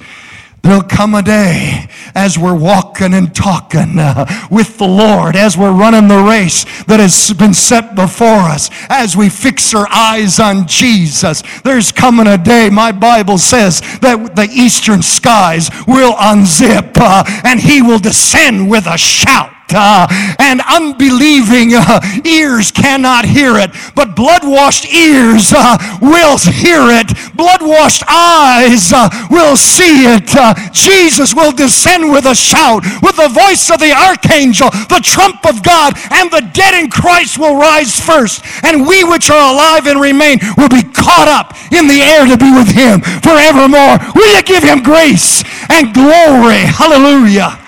There'll 0.64 0.82
come 0.82 1.14
a 1.14 1.22
day 1.22 1.90
as 2.16 2.40
we're 2.40 2.58
walking 2.58 3.14
and 3.14 3.36
talking 3.36 4.00
uh, 4.00 4.48
with 4.50 4.78
the 4.78 4.88
Lord, 4.88 5.36
as 5.36 5.58
we're 5.58 5.74
running 5.74 6.08
the 6.08 6.24
race 6.24 6.64
that 6.86 7.02
has 7.02 7.34
been 7.34 7.54
set 7.54 7.96
before 7.96 8.48
us, 8.48 8.70
as 8.88 9.18
we 9.18 9.28
fix 9.28 9.74
our 9.74 9.88
eyes 9.92 10.40
on 10.40 10.66
Jesus. 10.66 11.44
There's 11.66 11.92
coming 11.92 12.28
a 12.28 12.38
day, 12.38 12.70
my 12.70 12.94
Bible 12.94 13.38
says, 13.38 13.82
that 14.00 14.38
the 14.38 14.48
eastern 14.50 15.02
skies 15.02 15.70
will 15.86 16.14
unzip 16.14 16.94
uh, 16.96 17.26
and 17.44 17.60
he 17.60 17.82
will 17.82 18.00
descend 18.00 18.70
with 18.70 18.88
a 18.88 18.98
shout 18.98 19.52
and 19.74 20.62
unbelieving 20.62 21.74
uh, 21.74 22.00
ears 22.26 22.72
cannot 22.72 23.26
hear 23.26 23.58
it, 23.58 23.72
but 23.96 24.16
blood 24.16 24.44
washed 24.44 24.86
ears 24.94 25.54
uh, 25.56 25.78
will 26.02 26.38
hear 26.38 26.90
it, 26.90 27.10
blood 27.36 27.62
washed 27.62 28.04
eyes 28.08 28.92
uh, 28.94 29.10
will 29.30 29.56
see 29.56 30.06
it. 30.06 30.36
Uh, 30.36 30.54
Jesus 30.72 31.34
will 31.34 31.52
descend 31.52 32.12
with 32.12 32.26
a 32.26 32.36
shout, 32.36 32.84
with 33.02 33.16
the 33.16 33.30
voice 33.30 33.70
of 33.72 33.80
the 33.80 33.92
archangel, 33.92 34.70
the 34.90 35.02
trump 35.04 35.46
of 35.46 35.64
God, 35.64 35.94
and 36.12 36.32
the 36.32 36.50
dead 36.54 36.74
in 36.74 36.90
Christ 36.90 37.38
will 37.38 37.56
rise 37.56 38.00
first, 38.00 38.44
and 38.64 38.88
we 38.88 39.04
which 39.04 39.30
are 39.30 39.54
alive 39.54 39.88
and 39.88 40.00
remain 40.00 40.40
will 40.58 40.70
be 40.70 40.84
caught 40.84 41.28
up 41.28 41.54
in 41.72 41.88
the 41.88 42.02
air 42.02 42.26
to 42.26 42.38
be 42.38 42.52
with 42.52 42.70
Him 42.70 43.02
forevermore. 43.22 43.98
Will 44.16 44.36
you 44.36 44.44
give 44.44 44.64
Him 44.64 44.84
grace 44.84 45.44
and 45.70 45.94
glory? 45.94 46.64
Hallelujah. 46.64 47.60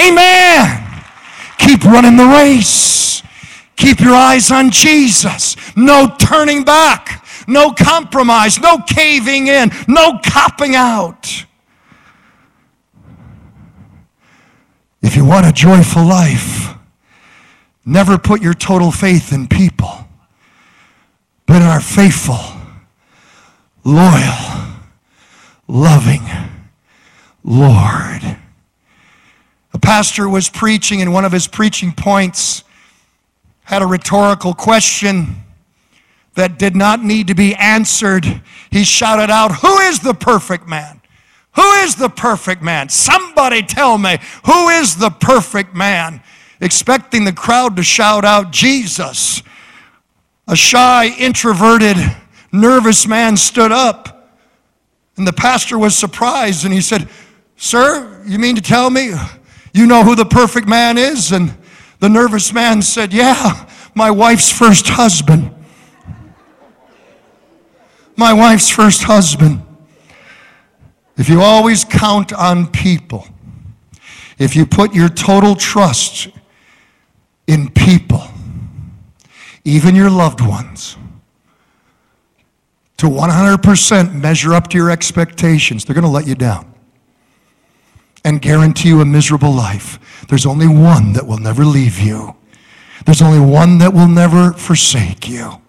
Amen. 0.00 0.83
Keep 1.58 1.84
running 1.84 2.16
the 2.16 2.26
race. 2.26 3.22
Keep 3.76 4.00
your 4.00 4.14
eyes 4.14 4.50
on 4.50 4.70
Jesus. 4.70 5.56
No 5.76 6.14
turning 6.18 6.64
back. 6.64 7.24
No 7.46 7.72
compromise. 7.72 8.60
No 8.60 8.78
caving 8.78 9.48
in. 9.48 9.70
No 9.88 10.18
copping 10.24 10.74
out. 10.74 11.46
If 15.02 15.16
you 15.16 15.24
want 15.24 15.46
a 15.46 15.52
joyful 15.52 16.02
life, 16.02 16.74
never 17.84 18.16
put 18.16 18.40
your 18.40 18.54
total 18.54 18.90
faith 18.90 19.32
in 19.32 19.48
people, 19.48 20.08
but 21.44 21.56
in 21.56 21.62
our 21.62 21.80
faithful, 21.80 22.40
loyal, 23.84 24.78
loving 25.68 26.22
Lord. 27.44 28.38
A 29.74 29.78
pastor 29.78 30.28
was 30.28 30.48
preaching, 30.48 31.02
and 31.02 31.12
one 31.12 31.24
of 31.24 31.32
his 31.32 31.46
preaching 31.48 31.92
points 31.92 32.64
had 33.64 33.82
a 33.82 33.86
rhetorical 33.86 34.54
question 34.54 35.36
that 36.34 36.58
did 36.58 36.76
not 36.76 37.02
need 37.02 37.26
to 37.26 37.34
be 37.34 37.54
answered. 37.56 38.42
He 38.70 38.84
shouted 38.84 39.30
out, 39.30 39.56
Who 39.56 39.78
is 39.78 40.00
the 40.00 40.14
perfect 40.14 40.68
man? 40.68 41.00
Who 41.56 41.72
is 41.82 41.96
the 41.96 42.08
perfect 42.08 42.62
man? 42.62 42.88
Somebody 42.88 43.62
tell 43.62 43.96
me, 43.96 44.18
who 44.44 44.68
is 44.70 44.96
the 44.96 45.10
perfect 45.10 45.74
man? 45.74 46.20
Expecting 46.60 47.24
the 47.24 47.32
crowd 47.32 47.76
to 47.76 47.82
shout 47.82 48.24
out, 48.24 48.50
Jesus. 48.50 49.42
A 50.48 50.56
shy, 50.56 51.14
introverted, 51.18 51.96
nervous 52.52 53.06
man 53.06 53.36
stood 53.36 53.70
up, 53.70 54.32
and 55.16 55.26
the 55.26 55.32
pastor 55.32 55.78
was 55.78 55.96
surprised 55.96 56.64
and 56.64 56.74
he 56.74 56.80
said, 56.80 57.08
Sir, 57.56 58.22
you 58.26 58.38
mean 58.38 58.56
to 58.56 58.62
tell 58.62 58.90
me 58.90 59.14
you 59.74 59.86
know 59.86 60.04
who 60.04 60.14
the 60.14 60.24
perfect 60.24 60.68
man 60.68 60.96
is? 60.96 61.32
And 61.32 61.54
the 61.98 62.08
nervous 62.08 62.52
man 62.52 62.80
said, 62.80 63.12
Yeah, 63.12 63.68
my 63.94 64.10
wife's 64.10 64.50
first 64.50 64.88
husband. 64.88 65.52
My 68.16 68.32
wife's 68.32 68.70
first 68.70 69.02
husband. 69.02 69.62
If 71.16 71.28
you 71.28 71.42
always 71.42 71.84
count 71.84 72.32
on 72.32 72.68
people, 72.68 73.26
if 74.38 74.54
you 74.54 74.64
put 74.64 74.94
your 74.94 75.08
total 75.08 75.56
trust 75.56 76.28
in 77.48 77.70
people, 77.70 78.22
even 79.64 79.96
your 79.96 80.10
loved 80.10 80.40
ones, 80.40 80.96
to 82.98 83.06
100% 83.06 84.14
measure 84.14 84.54
up 84.54 84.68
to 84.68 84.78
your 84.78 84.90
expectations, 84.90 85.84
they're 85.84 85.94
going 85.94 86.04
to 86.04 86.10
let 86.10 86.26
you 86.28 86.36
down 86.36 86.73
and 88.24 88.40
guarantee 88.40 88.88
you 88.88 89.00
a 89.00 89.04
miserable 89.04 89.52
life. 89.52 90.26
There's 90.28 90.46
only 90.46 90.66
one 90.66 91.12
that 91.12 91.26
will 91.26 91.38
never 91.38 91.64
leave 91.64 91.98
you. 92.00 92.34
There's 93.04 93.20
only 93.20 93.40
one 93.40 93.78
that 93.78 93.92
will 93.92 94.08
never 94.08 94.52
forsake 94.52 95.28
you. 95.28 95.60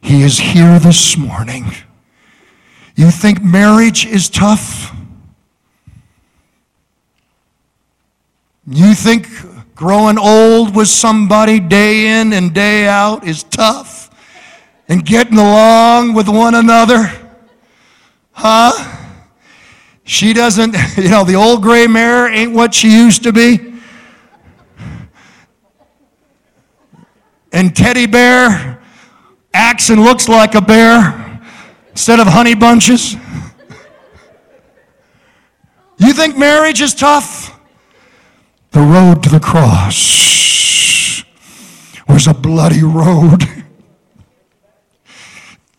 He 0.00 0.22
is 0.22 0.38
here 0.38 0.78
this 0.78 1.16
morning. 1.16 1.66
You 2.96 3.10
think 3.10 3.42
marriage 3.42 4.06
is 4.06 4.28
tough? 4.28 4.94
You 8.66 8.94
think 8.94 9.28
growing 9.74 10.18
old 10.18 10.74
with 10.74 10.88
somebody 10.88 11.60
day 11.60 12.20
in 12.20 12.32
and 12.32 12.54
day 12.54 12.86
out 12.86 13.26
is 13.26 13.42
tough? 13.42 14.10
And 14.88 15.04
getting 15.04 15.38
along 15.38 16.14
with 16.14 16.28
one 16.28 16.54
another? 16.54 17.10
Huh? 18.32 19.01
She 20.04 20.32
doesn't, 20.32 20.74
you 20.96 21.08
know, 21.08 21.24
the 21.24 21.34
old 21.34 21.62
gray 21.62 21.86
mare 21.86 22.28
ain't 22.28 22.52
what 22.52 22.74
she 22.74 22.90
used 22.90 23.22
to 23.24 23.32
be. 23.32 23.72
And 27.52 27.76
teddy 27.76 28.06
bear 28.06 28.82
acts 29.52 29.90
and 29.90 30.02
looks 30.02 30.28
like 30.28 30.54
a 30.54 30.60
bear 30.60 31.40
instead 31.90 32.18
of 32.18 32.26
honey 32.26 32.54
bunches. 32.54 33.14
You 35.98 36.12
think 36.12 36.36
marriage 36.36 36.80
is 36.80 36.94
tough? 36.94 37.58
The 38.70 38.80
road 38.80 39.22
to 39.24 39.28
the 39.28 39.38
cross 39.38 41.22
was 42.08 42.26
a 42.26 42.34
bloody 42.34 42.82
road. 42.82 43.44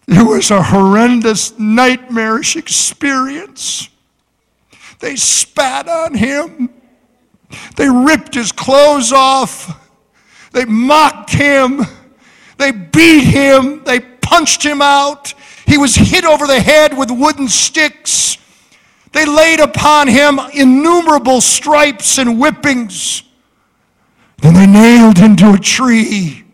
It 0.05 0.27
was 0.27 0.51
a 0.51 0.61
horrendous, 0.61 1.57
nightmarish 1.57 2.57
experience. 2.57 3.89
They 5.03 5.17
spat 5.17 5.89
on 5.89 6.13
him. 6.13 6.69
They 7.75 7.89
ripped 7.89 8.35
his 8.35 8.53
clothes 8.53 9.11
off. 9.11 9.91
They 10.53 10.63
mocked 10.63 11.31
him. 11.31 11.81
They 12.57 12.71
beat 12.71 13.25
him. 13.25 13.83
They 13.83 13.99
punched 13.99 14.63
him 14.63 14.81
out. 14.81 15.33
He 15.67 15.77
was 15.77 15.93
hit 15.93 16.23
over 16.23 16.47
the 16.47 16.61
head 16.61 16.97
with 16.97 17.11
wooden 17.11 17.49
sticks. 17.49 18.37
They 19.11 19.25
laid 19.25 19.59
upon 19.59 20.07
him 20.07 20.39
innumerable 20.53 21.41
stripes 21.41 22.17
and 22.17 22.37
whippings. 22.37 23.23
Then 24.37 24.53
they 24.53 24.67
nailed 24.67 25.17
him 25.17 25.35
to 25.35 25.55
a 25.55 25.59
tree. 25.59 26.45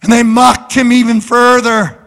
And 0.00 0.12
they 0.12 0.22
mocked 0.22 0.74
him 0.74 0.92
even 0.92 1.20
further. 1.20 2.00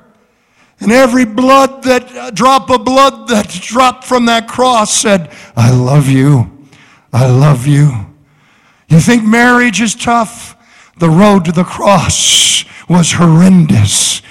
And 0.80 0.94
every 0.94 1.26
blood 1.26 1.84
that 1.84 2.03
drop 2.32 2.70
of 2.70 2.86
blood 2.86 3.28
that 3.30 3.50
dropped 3.50 4.04
from 4.04 4.26
that 4.26 4.48
cross 4.48 4.94
said, 4.94 5.32
I 5.56 5.72
love 5.72 6.08
you. 6.08 6.68
I 7.12 7.28
love 7.28 7.68
you. 7.68 8.08
You 8.88 9.00
think 9.00 9.24
marriage 9.24 9.82
is 9.82 9.96
tough? 9.96 10.56
The 10.98 11.10
road 11.10 11.46
to 11.46 11.52
the 11.52 11.64
cross 11.64 12.66
was 12.88 13.14
horrendous. 13.14 14.22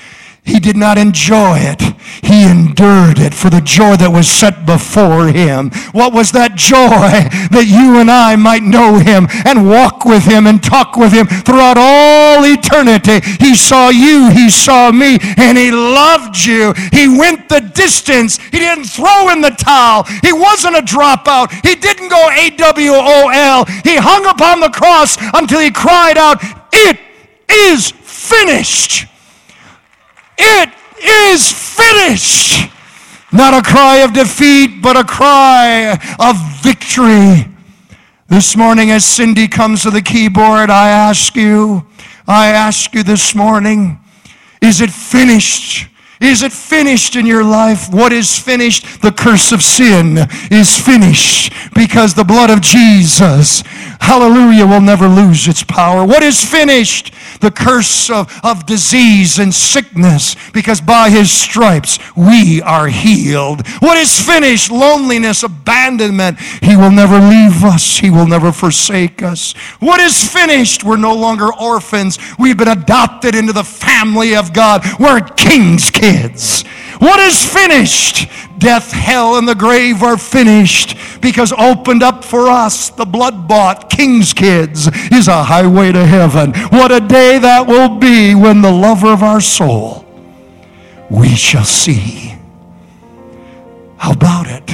He 0.44 0.58
did 0.58 0.76
not 0.76 0.98
enjoy 0.98 1.58
it. 1.58 1.80
He 2.20 2.50
endured 2.50 3.18
it 3.18 3.32
for 3.32 3.48
the 3.48 3.60
joy 3.60 3.94
that 3.96 4.10
was 4.10 4.28
set 4.28 4.66
before 4.66 5.28
him. 5.28 5.70
What 5.92 6.12
was 6.12 6.32
that 6.32 6.56
joy? 6.56 7.30
That 7.54 7.70
you 7.70 8.00
and 8.00 8.10
I 8.10 8.34
might 8.34 8.62
know 8.62 8.98
him 8.98 9.28
and 9.46 9.68
walk 9.68 10.04
with 10.04 10.24
him 10.24 10.46
and 10.46 10.62
talk 10.62 10.96
with 10.96 11.12
him 11.12 11.26
throughout 11.26 11.78
all 11.78 12.42
eternity. 12.42 13.22
He 13.38 13.54
saw 13.54 13.90
you, 13.90 14.30
he 14.30 14.50
saw 14.50 14.90
me, 14.90 15.18
and 15.36 15.56
he 15.56 15.70
loved 15.70 16.42
you. 16.44 16.74
He 16.90 17.06
went 17.06 17.48
the 17.48 17.60
distance. 17.60 18.38
He 18.50 18.58
didn't 18.58 18.84
throw 18.84 19.30
in 19.30 19.42
the 19.42 19.54
towel. 19.54 20.04
He 20.22 20.32
wasn't 20.32 20.76
a 20.76 20.82
dropout. 20.82 21.52
He 21.62 21.76
didn't 21.76 22.08
go 22.08 22.30
AWOL. 22.34 23.68
He 23.84 23.96
hung 23.96 24.26
upon 24.26 24.60
the 24.60 24.70
cross 24.70 25.16
until 25.34 25.60
he 25.60 25.70
cried 25.70 26.18
out, 26.18 26.42
It 26.72 26.98
is 27.48 27.90
finished. 27.90 29.11
It 30.38 30.70
is 31.04 31.52
finished. 31.52 32.70
Not 33.32 33.54
a 33.54 33.62
cry 33.62 33.98
of 33.98 34.12
defeat, 34.12 34.82
but 34.82 34.96
a 34.96 35.04
cry 35.04 35.92
of 36.18 36.36
victory. 36.62 37.48
This 38.28 38.56
morning, 38.56 38.90
as 38.90 39.04
Cindy 39.04 39.48
comes 39.48 39.82
to 39.82 39.90
the 39.90 40.02
keyboard, 40.02 40.70
I 40.70 40.90
ask 40.90 41.34
you, 41.36 41.86
I 42.26 42.48
ask 42.48 42.94
you 42.94 43.02
this 43.02 43.34
morning, 43.34 43.98
is 44.60 44.80
it 44.80 44.90
finished? 44.90 45.88
Is 46.20 46.42
it 46.42 46.52
finished 46.52 47.16
in 47.16 47.26
your 47.26 47.42
life? 47.42 47.92
What 47.92 48.12
is 48.12 48.38
finished? 48.38 49.02
The 49.02 49.10
curse 49.10 49.50
of 49.50 49.60
sin 49.60 50.18
is 50.52 50.78
finished 50.78 51.52
because 51.74 52.14
the 52.14 52.22
blood 52.22 52.48
of 52.48 52.60
Jesus, 52.60 53.64
hallelujah, 54.02 54.66
will 54.66 54.80
never 54.80 55.06
lose 55.06 55.46
its 55.46 55.62
power. 55.62 56.04
What 56.04 56.22
is 56.22 56.44
finished? 56.44 57.14
The 57.40 57.50
curse 57.50 58.10
of, 58.10 58.28
of 58.44 58.66
disease 58.66 59.38
and 59.38 59.54
sickness 59.54 60.36
because 60.52 60.80
by 60.80 61.08
his 61.08 61.30
stripes 61.30 61.98
we 62.16 62.60
are 62.62 62.88
healed. 62.88 63.66
What 63.78 63.96
is 63.96 64.20
finished? 64.20 64.70
Loneliness, 64.70 65.42
abandonment. 65.42 66.38
He 66.40 66.76
will 66.76 66.90
never 66.90 67.18
leave 67.18 67.64
us. 67.64 67.98
He 67.98 68.10
will 68.10 68.26
never 68.26 68.52
forsake 68.52 69.22
us. 69.22 69.52
What 69.78 70.00
is 70.00 70.28
finished? 70.28 70.84
We're 70.84 70.96
no 70.96 71.14
longer 71.14 71.52
orphans. 71.54 72.18
We've 72.38 72.58
been 72.58 72.68
adopted 72.68 73.34
into 73.34 73.52
the 73.52 73.64
family 73.64 74.34
of 74.34 74.52
God. 74.52 74.84
We're 74.98 75.20
king's 75.20 75.90
kids. 75.90 76.64
What 77.02 77.18
is 77.18 77.44
finished? 77.44 78.28
Death, 78.58 78.92
hell, 78.92 79.36
and 79.36 79.48
the 79.48 79.56
grave 79.56 80.04
are 80.04 80.16
finished 80.16 80.96
because 81.20 81.52
opened 81.58 82.00
up 82.00 82.22
for 82.22 82.46
us, 82.46 82.90
the 82.90 83.04
blood 83.04 83.48
bought 83.48 83.90
King's 83.90 84.32
kids, 84.32 84.86
is 85.10 85.26
a 85.26 85.42
highway 85.42 85.90
to 85.90 86.06
heaven. 86.06 86.52
What 86.70 86.92
a 86.92 87.00
day 87.00 87.40
that 87.40 87.66
will 87.66 87.98
be 87.98 88.36
when 88.36 88.62
the 88.62 88.70
lover 88.70 89.08
of 89.12 89.24
our 89.24 89.40
soul 89.40 90.06
we 91.10 91.30
shall 91.30 91.64
see. 91.64 92.36
How 93.96 94.12
about 94.12 94.46
it? 94.46 94.70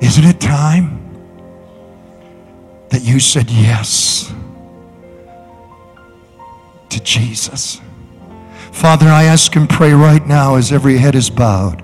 Isn't 0.00 0.24
it 0.24 0.40
time 0.40 1.02
that 2.88 3.02
you 3.02 3.20
said 3.20 3.50
yes 3.50 4.32
to 6.88 6.98
Jesus? 7.02 7.82
Father, 8.80 9.08
I 9.08 9.24
ask 9.24 9.54
and 9.56 9.68
pray 9.68 9.92
right 9.92 10.26
now 10.26 10.54
as 10.54 10.72
every 10.72 10.96
head 10.96 11.14
is 11.14 11.28
bowed 11.28 11.82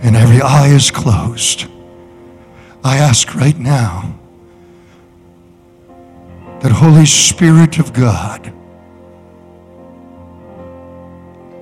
and 0.00 0.16
every 0.16 0.40
eye 0.40 0.68
is 0.68 0.90
closed. 0.90 1.66
I 2.82 2.96
ask 2.96 3.34
right 3.34 3.58
now 3.58 4.18
that 6.60 6.72
Holy 6.72 7.04
Spirit 7.04 7.78
of 7.78 7.92
God, 7.92 8.50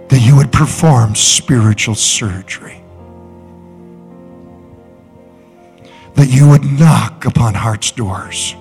that 0.09 0.21
you 0.21 0.37
would 0.37 0.53
perform 0.53 1.17
spiritual 1.17 1.97
surgery. 1.97 2.81
That 6.15 6.29
you 6.29 6.49
would 6.49 6.63
knock 6.65 7.25
upon 7.25 7.55
heart's 7.55 7.91
doors. 7.91 8.55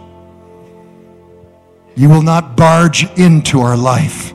You 1.95 2.09
will 2.09 2.23
not 2.23 2.57
barge 2.57 3.03
into 3.19 3.59
our 3.59 3.77
life 3.77 4.33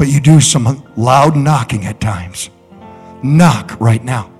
but 0.00 0.08
you 0.08 0.18
do 0.18 0.40
some 0.40 0.82
loud 0.96 1.36
knocking 1.36 1.84
at 1.84 2.00
times. 2.00 2.48
Knock 3.22 3.78
right 3.78 4.02
now. 4.02 4.32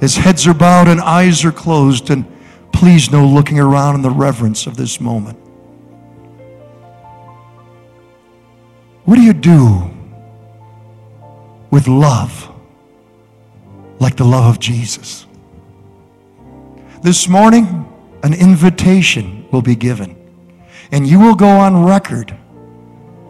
As 0.00 0.16
heads 0.16 0.48
are 0.48 0.52
bowed 0.52 0.88
and 0.88 1.00
eyes 1.00 1.44
are 1.44 1.52
closed, 1.52 2.10
and 2.10 2.26
please 2.72 3.12
no 3.12 3.24
looking 3.24 3.60
around 3.60 3.94
in 3.94 4.02
the 4.02 4.10
reverence 4.10 4.66
of 4.66 4.76
this 4.76 5.00
moment. 5.00 5.38
What 9.04 9.14
do 9.14 9.22
you 9.22 9.32
do 9.32 9.88
with 11.70 11.86
love 11.86 12.52
like 14.00 14.16
the 14.16 14.24
love 14.24 14.56
of 14.56 14.58
Jesus? 14.58 15.24
This 17.04 17.28
morning, 17.28 17.88
an 18.24 18.34
invitation 18.34 19.46
will 19.52 19.62
be 19.62 19.76
given, 19.76 20.16
and 20.90 21.06
you 21.06 21.20
will 21.20 21.36
go 21.36 21.46
on 21.46 21.84
record 21.84 22.36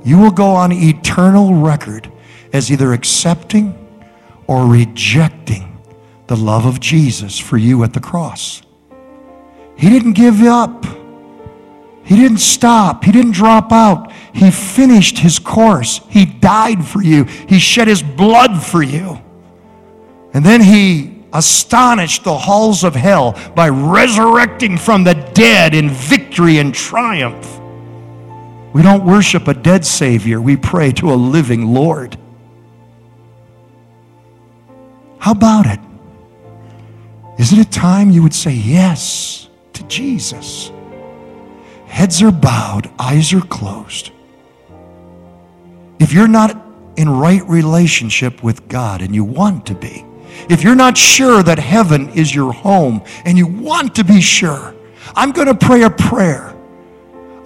you 0.04 0.18
will 0.18 0.30
go 0.30 0.50
on 0.50 0.72
eternal 0.72 1.54
record 1.54 2.10
as 2.52 2.70
either 2.70 2.92
accepting 2.92 3.74
or 4.46 4.66
rejecting 4.66 5.78
the 6.26 6.36
love 6.36 6.66
of 6.66 6.80
Jesus 6.80 7.38
for 7.38 7.56
you 7.56 7.84
at 7.84 7.92
the 7.92 8.00
cross. 8.00 8.62
He 9.76 9.88
didn't 9.88 10.14
give 10.14 10.42
up. 10.42 10.84
He 12.04 12.16
didn't 12.16 12.38
stop. 12.38 13.04
He 13.04 13.12
didn't 13.12 13.32
drop 13.32 13.70
out. 13.70 14.12
He 14.32 14.50
finished 14.50 15.18
his 15.18 15.38
course. 15.38 16.00
He 16.08 16.24
died 16.24 16.84
for 16.84 17.02
you. 17.02 17.24
He 17.24 17.58
shed 17.58 17.86
his 17.86 18.02
blood 18.02 18.62
for 18.62 18.82
you. 18.82 19.20
And 20.32 20.44
then 20.44 20.60
he 20.62 21.24
astonished 21.32 22.24
the 22.24 22.36
halls 22.36 22.84
of 22.84 22.94
hell 22.94 23.38
by 23.54 23.68
resurrecting 23.68 24.78
from 24.78 25.04
the 25.04 25.14
dead 25.34 25.74
in 25.74 25.90
victory 25.90 26.58
and 26.58 26.74
triumph. 26.74 27.60
We 28.72 28.82
don't 28.82 29.04
worship 29.04 29.48
a 29.48 29.54
dead 29.54 29.84
Savior, 29.84 30.40
we 30.40 30.56
pray 30.56 30.92
to 30.92 31.12
a 31.12 31.14
living 31.14 31.72
Lord. 31.72 32.16
How 35.18 35.32
about 35.32 35.66
it? 35.66 35.80
Isn't 37.38 37.58
it 37.58 37.70
time 37.70 38.10
you 38.10 38.22
would 38.22 38.34
say 38.34 38.52
yes 38.52 39.48
to 39.72 39.82
Jesus? 39.84 40.70
Heads 41.86 42.22
are 42.22 42.32
bowed, 42.32 42.90
eyes 42.98 43.32
are 43.32 43.40
closed. 43.40 44.10
If 45.98 46.12
you're 46.12 46.28
not 46.28 46.64
in 46.96 47.08
right 47.08 47.42
relationship 47.48 48.42
with 48.42 48.68
God 48.68 49.02
and 49.02 49.14
you 49.14 49.24
want 49.24 49.66
to 49.66 49.74
be, 49.74 50.04
if 50.48 50.62
you're 50.62 50.74
not 50.74 50.96
sure 50.96 51.42
that 51.42 51.58
heaven 51.58 52.10
is 52.10 52.34
your 52.34 52.52
home 52.52 53.02
and 53.24 53.38
you 53.38 53.46
want 53.46 53.94
to 53.96 54.04
be 54.04 54.20
sure, 54.20 54.74
I'm 55.14 55.32
going 55.32 55.48
to 55.48 55.54
pray 55.54 55.82
a 55.82 55.90
prayer 55.90 56.54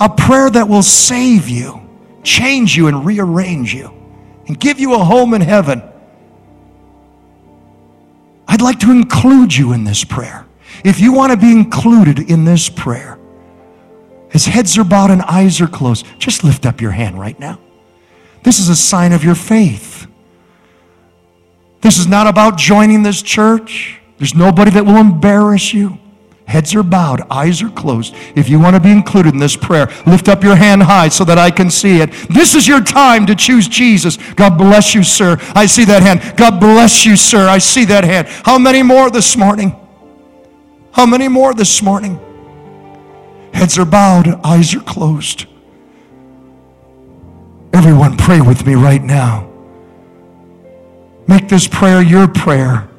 a 0.02 0.08
prayer 0.08 0.50
that 0.50 0.68
will 0.68 0.82
save 0.82 1.48
you, 1.48 1.80
change 2.24 2.76
you, 2.76 2.88
and 2.88 3.06
rearrange 3.06 3.72
you, 3.72 3.92
and 4.48 4.58
give 4.58 4.80
you 4.80 4.94
a 4.94 4.98
home 4.98 5.32
in 5.32 5.40
heaven. 5.40 5.80
I'd 8.48 8.60
like 8.60 8.80
to 8.80 8.90
include 8.90 9.54
you 9.54 9.72
in 9.72 9.84
this 9.84 10.02
prayer. 10.02 10.44
If 10.84 10.98
you 10.98 11.12
want 11.12 11.30
to 11.30 11.38
be 11.38 11.52
included 11.52 12.18
in 12.18 12.44
this 12.44 12.68
prayer, 12.68 13.16
as 14.34 14.46
heads 14.46 14.76
are 14.76 14.84
bowed 14.84 15.12
and 15.12 15.22
eyes 15.22 15.60
are 15.60 15.68
closed, 15.68 16.04
just 16.18 16.42
lift 16.42 16.66
up 16.66 16.80
your 16.80 16.90
hand 16.90 17.18
right 17.20 17.38
now. 17.38 17.60
This 18.42 18.58
is 18.58 18.68
a 18.68 18.76
sign 18.76 19.12
of 19.12 19.22
your 19.22 19.36
faith. 19.36 20.08
This 21.80 21.98
is 21.98 22.08
not 22.08 22.26
about 22.26 22.58
joining 22.58 23.04
this 23.04 23.22
church. 23.22 24.00
There's 24.18 24.34
nobody 24.34 24.72
that 24.72 24.84
will 24.84 24.96
embarrass 24.96 25.72
you. 25.72 25.98
Heads 26.52 26.74
are 26.74 26.82
bowed, 26.82 27.22
eyes 27.30 27.62
are 27.62 27.70
closed. 27.70 28.14
If 28.36 28.50
you 28.50 28.60
want 28.60 28.76
to 28.76 28.80
be 28.80 28.90
included 28.90 29.32
in 29.32 29.40
this 29.40 29.56
prayer, 29.56 29.88
lift 30.04 30.28
up 30.28 30.44
your 30.44 30.54
hand 30.54 30.82
high 30.82 31.08
so 31.08 31.24
that 31.24 31.38
I 31.38 31.50
can 31.50 31.70
see 31.70 32.02
it. 32.02 32.12
This 32.28 32.54
is 32.54 32.68
your 32.68 32.82
time 32.82 33.24
to 33.24 33.34
choose 33.34 33.66
Jesus. 33.66 34.18
God 34.34 34.58
bless 34.58 34.94
you, 34.94 35.02
sir. 35.02 35.38
I 35.54 35.64
see 35.64 35.86
that 35.86 36.02
hand. 36.02 36.36
God 36.36 36.60
bless 36.60 37.06
you, 37.06 37.16
sir. 37.16 37.48
I 37.48 37.56
see 37.56 37.86
that 37.86 38.04
hand. 38.04 38.28
How 38.28 38.58
many 38.58 38.82
more 38.82 39.10
this 39.10 39.34
morning? 39.34 39.74
How 40.90 41.06
many 41.06 41.26
more 41.26 41.54
this 41.54 41.80
morning? 41.80 42.20
Heads 43.54 43.78
are 43.78 43.86
bowed, 43.86 44.28
eyes 44.44 44.74
are 44.74 44.80
closed. 44.80 45.46
Everyone, 47.72 48.18
pray 48.18 48.42
with 48.42 48.66
me 48.66 48.74
right 48.74 49.02
now. 49.02 49.50
Make 51.26 51.48
this 51.48 51.66
prayer 51.66 52.02
your 52.02 52.28
prayer. 52.28 52.90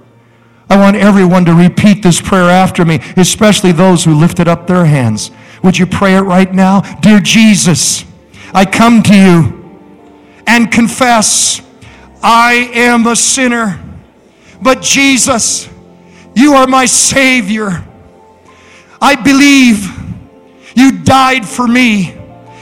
I 0.69 0.77
want 0.77 0.95
everyone 0.95 1.45
to 1.45 1.53
repeat 1.53 2.01
this 2.01 2.21
prayer 2.21 2.49
after 2.49 2.85
me, 2.85 2.99
especially 3.17 3.71
those 3.71 4.03
who 4.03 4.15
lifted 4.15 4.47
up 4.47 4.65
their 4.65 4.85
hands. 4.85 5.31
Would 5.61 5.77
you 5.77 5.85
pray 5.85 6.15
it 6.15 6.21
right 6.21 6.51
now? 6.51 6.81
Dear 7.01 7.19
Jesus, 7.19 8.05
I 8.53 8.65
come 8.65 9.03
to 9.03 9.15
you 9.15 9.81
and 10.47 10.71
confess 10.71 11.61
I 12.21 12.69
am 12.73 13.05
a 13.07 13.15
sinner, 13.15 13.83
but 14.61 14.81
Jesus, 14.81 15.69
you 16.35 16.53
are 16.53 16.67
my 16.67 16.85
Savior. 16.85 17.85
I 19.01 19.15
believe 19.15 19.85
you 20.75 21.03
died 21.03 21.45
for 21.45 21.67
me. 21.67 22.15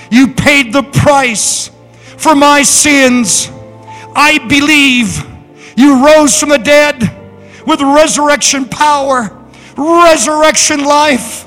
You 0.09 0.29
paid 0.33 0.73
the 0.73 0.83
price 0.83 1.69
for 2.17 2.35
my 2.35 2.63
sins. 2.63 3.49
I 4.15 4.39
believe 4.47 5.23
you 5.77 6.05
rose 6.05 6.39
from 6.39 6.49
the 6.49 6.57
dead 6.57 7.20
with 7.66 7.82
resurrection 7.82 8.66
power, 8.66 9.38
resurrection 9.78 10.84
life. 10.84 11.45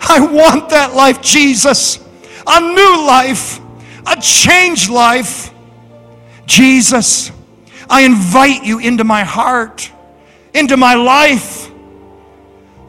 I 0.00 0.20
want 0.20 0.70
that 0.70 0.94
life, 0.94 1.20
Jesus. 1.20 1.98
A 2.46 2.60
new 2.60 3.06
life, 3.06 3.60
a 4.06 4.20
changed 4.20 4.90
life. 4.90 5.52
Jesus, 6.44 7.30
I 7.88 8.02
invite 8.02 8.64
you 8.64 8.78
into 8.78 9.04
my 9.04 9.22
heart, 9.22 9.90
into 10.52 10.76
my 10.76 10.94
life. 10.94 11.70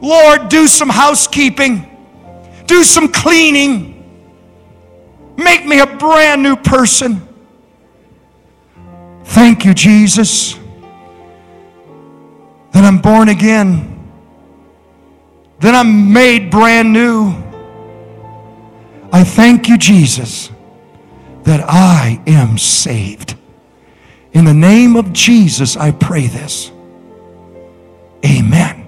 Lord, 0.00 0.48
do 0.48 0.66
some 0.66 0.88
housekeeping, 0.88 1.86
do 2.66 2.84
some 2.84 3.08
cleaning. 3.08 3.92
Make 5.36 5.66
me 5.66 5.80
a 5.80 5.86
brand 5.86 6.42
new 6.42 6.56
person. 6.56 7.26
Thank 9.24 9.64
you, 9.64 9.74
Jesus 9.74 10.58
that 12.74 12.84
I'm 12.84 12.98
born 12.98 13.28
again, 13.28 14.10
that 15.60 15.76
I'm 15.76 16.12
made 16.12 16.50
brand 16.50 16.92
new. 16.92 17.32
I 19.12 19.22
thank 19.22 19.68
you, 19.68 19.78
Jesus, 19.78 20.50
that 21.44 21.60
I 21.68 22.20
am 22.26 22.58
saved. 22.58 23.36
In 24.32 24.44
the 24.44 24.52
name 24.52 24.96
of 24.96 25.12
Jesus, 25.12 25.76
I 25.76 25.92
pray 25.92 26.26
this. 26.26 26.72
Amen. 28.26 28.83